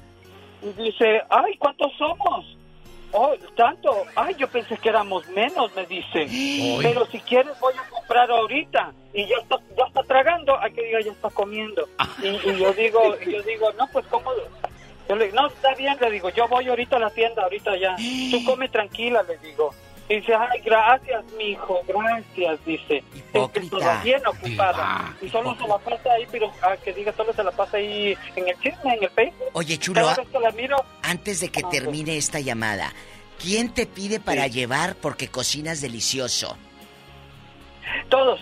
[0.69, 2.56] Y dice, ay, ¿cuántos somos?
[3.11, 4.05] Oh, tanto.
[4.15, 6.27] Ay, yo pensé que éramos menos, me dice.
[6.81, 8.93] Pero si quieres voy a comprar ahorita.
[9.13, 10.59] Y ya está, ya está tragando.
[10.59, 11.88] Hay que diga, ya está comiendo.
[12.21, 14.31] Y, y yo digo, y yo digo, no, pues cómo.
[15.07, 17.77] Yo le digo, no, está bien, le digo, yo voy ahorita a la tienda, ahorita
[17.77, 17.95] ya.
[17.95, 19.73] Tú come tranquila, le digo.
[20.09, 23.03] Dice, ay, gracias, mi hijo, gracias, dice.
[23.34, 25.13] Que está bien ocupada.
[25.21, 28.17] Y solo se la pasa ahí, pero ah, que diga, solo se la pasa ahí
[28.38, 29.49] en el chisme, en el Facebook.
[29.53, 32.93] Oye, chulo, Cada vez que la miro, antes de que Ah, termine esta llamada,
[33.38, 36.57] ¿quién te pide para llevar porque cocinas delicioso?
[38.09, 38.39] todos.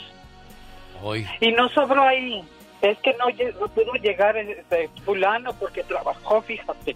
[1.02, 1.28] Hoy.
[1.40, 2.44] Y no sobró ahí.
[2.82, 3.26] Es que no,
[3.60, 6.96] no pudo llegar este, fulano porque trabajó, fíjate.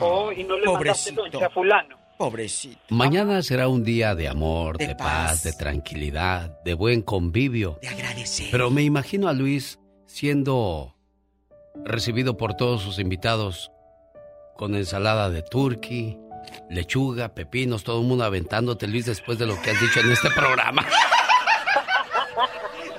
[0.00, 1.96] oh, y no le mandaste a fulano.
[2.18, 2.78] Pobrecito.
[2.90, 5.42] Mañana será un día de amor, de, De paz, paz.
[5.42, 7.78] de tranquilidad, de buen convivio.
[7.82, 8.48] De agradecer.
[8.50, 10.94] Pero me imagino a Luis siendo
[11.84, 13.70] recibido por todos sus invitados
[14.56, 16.16] con ensalada de turkey,
[16.70, 20.30] lechuga, pepinos, todo el mundo aventándote, Luis, después de lo que has dicho en este
[20.30, 20.86] programa.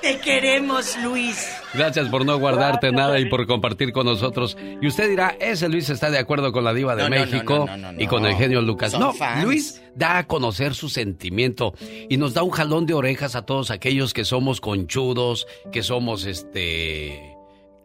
[0.06, 1.48] Te queremos, Luis.
[1.74, 4.56] Gracias por no guardarte nada y por compartir con nosotros.
[4.80, 7.20] Y usted dirá, ese Luis está de acuerdo con la diva de No, no, no,
[7.22, 8.38] México no, no, no, y con el no.
[8.38, 8.92] genio Lucas.
[8.92, 9.42] Son no, fans.
[9.42, 11.74] Luis da a conocer su sentimiento
[12.08, 16.24] y nos da un jalón de orejas a todos aquellos que somos conchudos, que somos
[16.24, 17.35] este...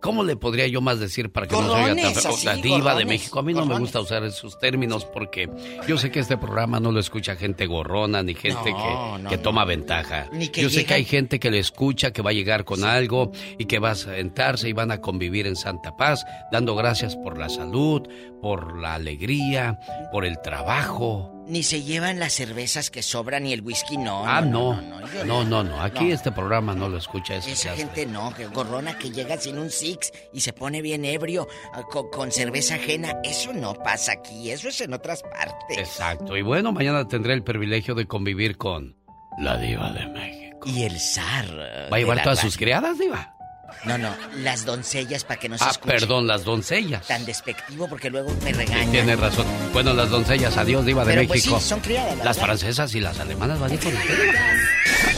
[0.02, 2.95] ¿Cómo le podría yo más decir para que no se oiga tan así, La diva
[2.95, 3.40] de México.
[3.40, 5.48] A mí no me gusta usar esos términos porque
[5.88, 8.78] yo sé que este programa no lo escucha gente gorrona ni gente No,
[9.18, 9.44] que, no, que no.
[9.44, 10.28] toma ventaja.
[10.34, 12.84] Ni que yo sé que hay gente que le escucha, que va a llegar con
[12.84, 17.15] algo y que va a sentarse y van a convivir en santa paz, dando gracias
[17.15, 18.02] por la salud,
[18.41, 19.80] por la alegría,
[20.11, 21.30] por el trabajo.
[21.52, 24.26] Ni se llevan las cervezas que sobran y el whisky no.
[24.26, 24.82] ah, no.
[25.26, 25.82] No, no, no.
[25.82, 26.14] Aquí No.
[26.14, 27.49] este programa no lo escucha eso.
[27.49, 27.82] Esa hace.
[27.84, 31.82] gente no, que gorrona que llega sin un six y se pone bien ebrio ah,
[31.91, 33.18] con, con cerveza ajena.
[33.26, 35.78] Eso no pasa aquí, eso es en otras partes.
[35.78, 36.38] Exacto.
[36.38, 38.95] Y bueno, mañana tendré el privilegio de convivir con
[39.38, 40.69] la diva de México.
[40.69, 41.48] Y el zar.
[41.91, 43.36] ¿Va a llevar todas sus criadas, diva?
[43.83, 47.07] No, no, las doncellas para que no se Ah, escuche perdón, las doncellas.
[47.07, 48.91] tan despectivo porque luego me Sí, regañan.
[48.91, 49.45] Tiene razón.
[49.73, 51.59] Bueno, las doncellas, adiós, diva de Pero pues México.
[51.59, 52.47] sí, son criadas, la Las verdad.
[52.49, 54.31] francesas y las alemanas van a ir con usted.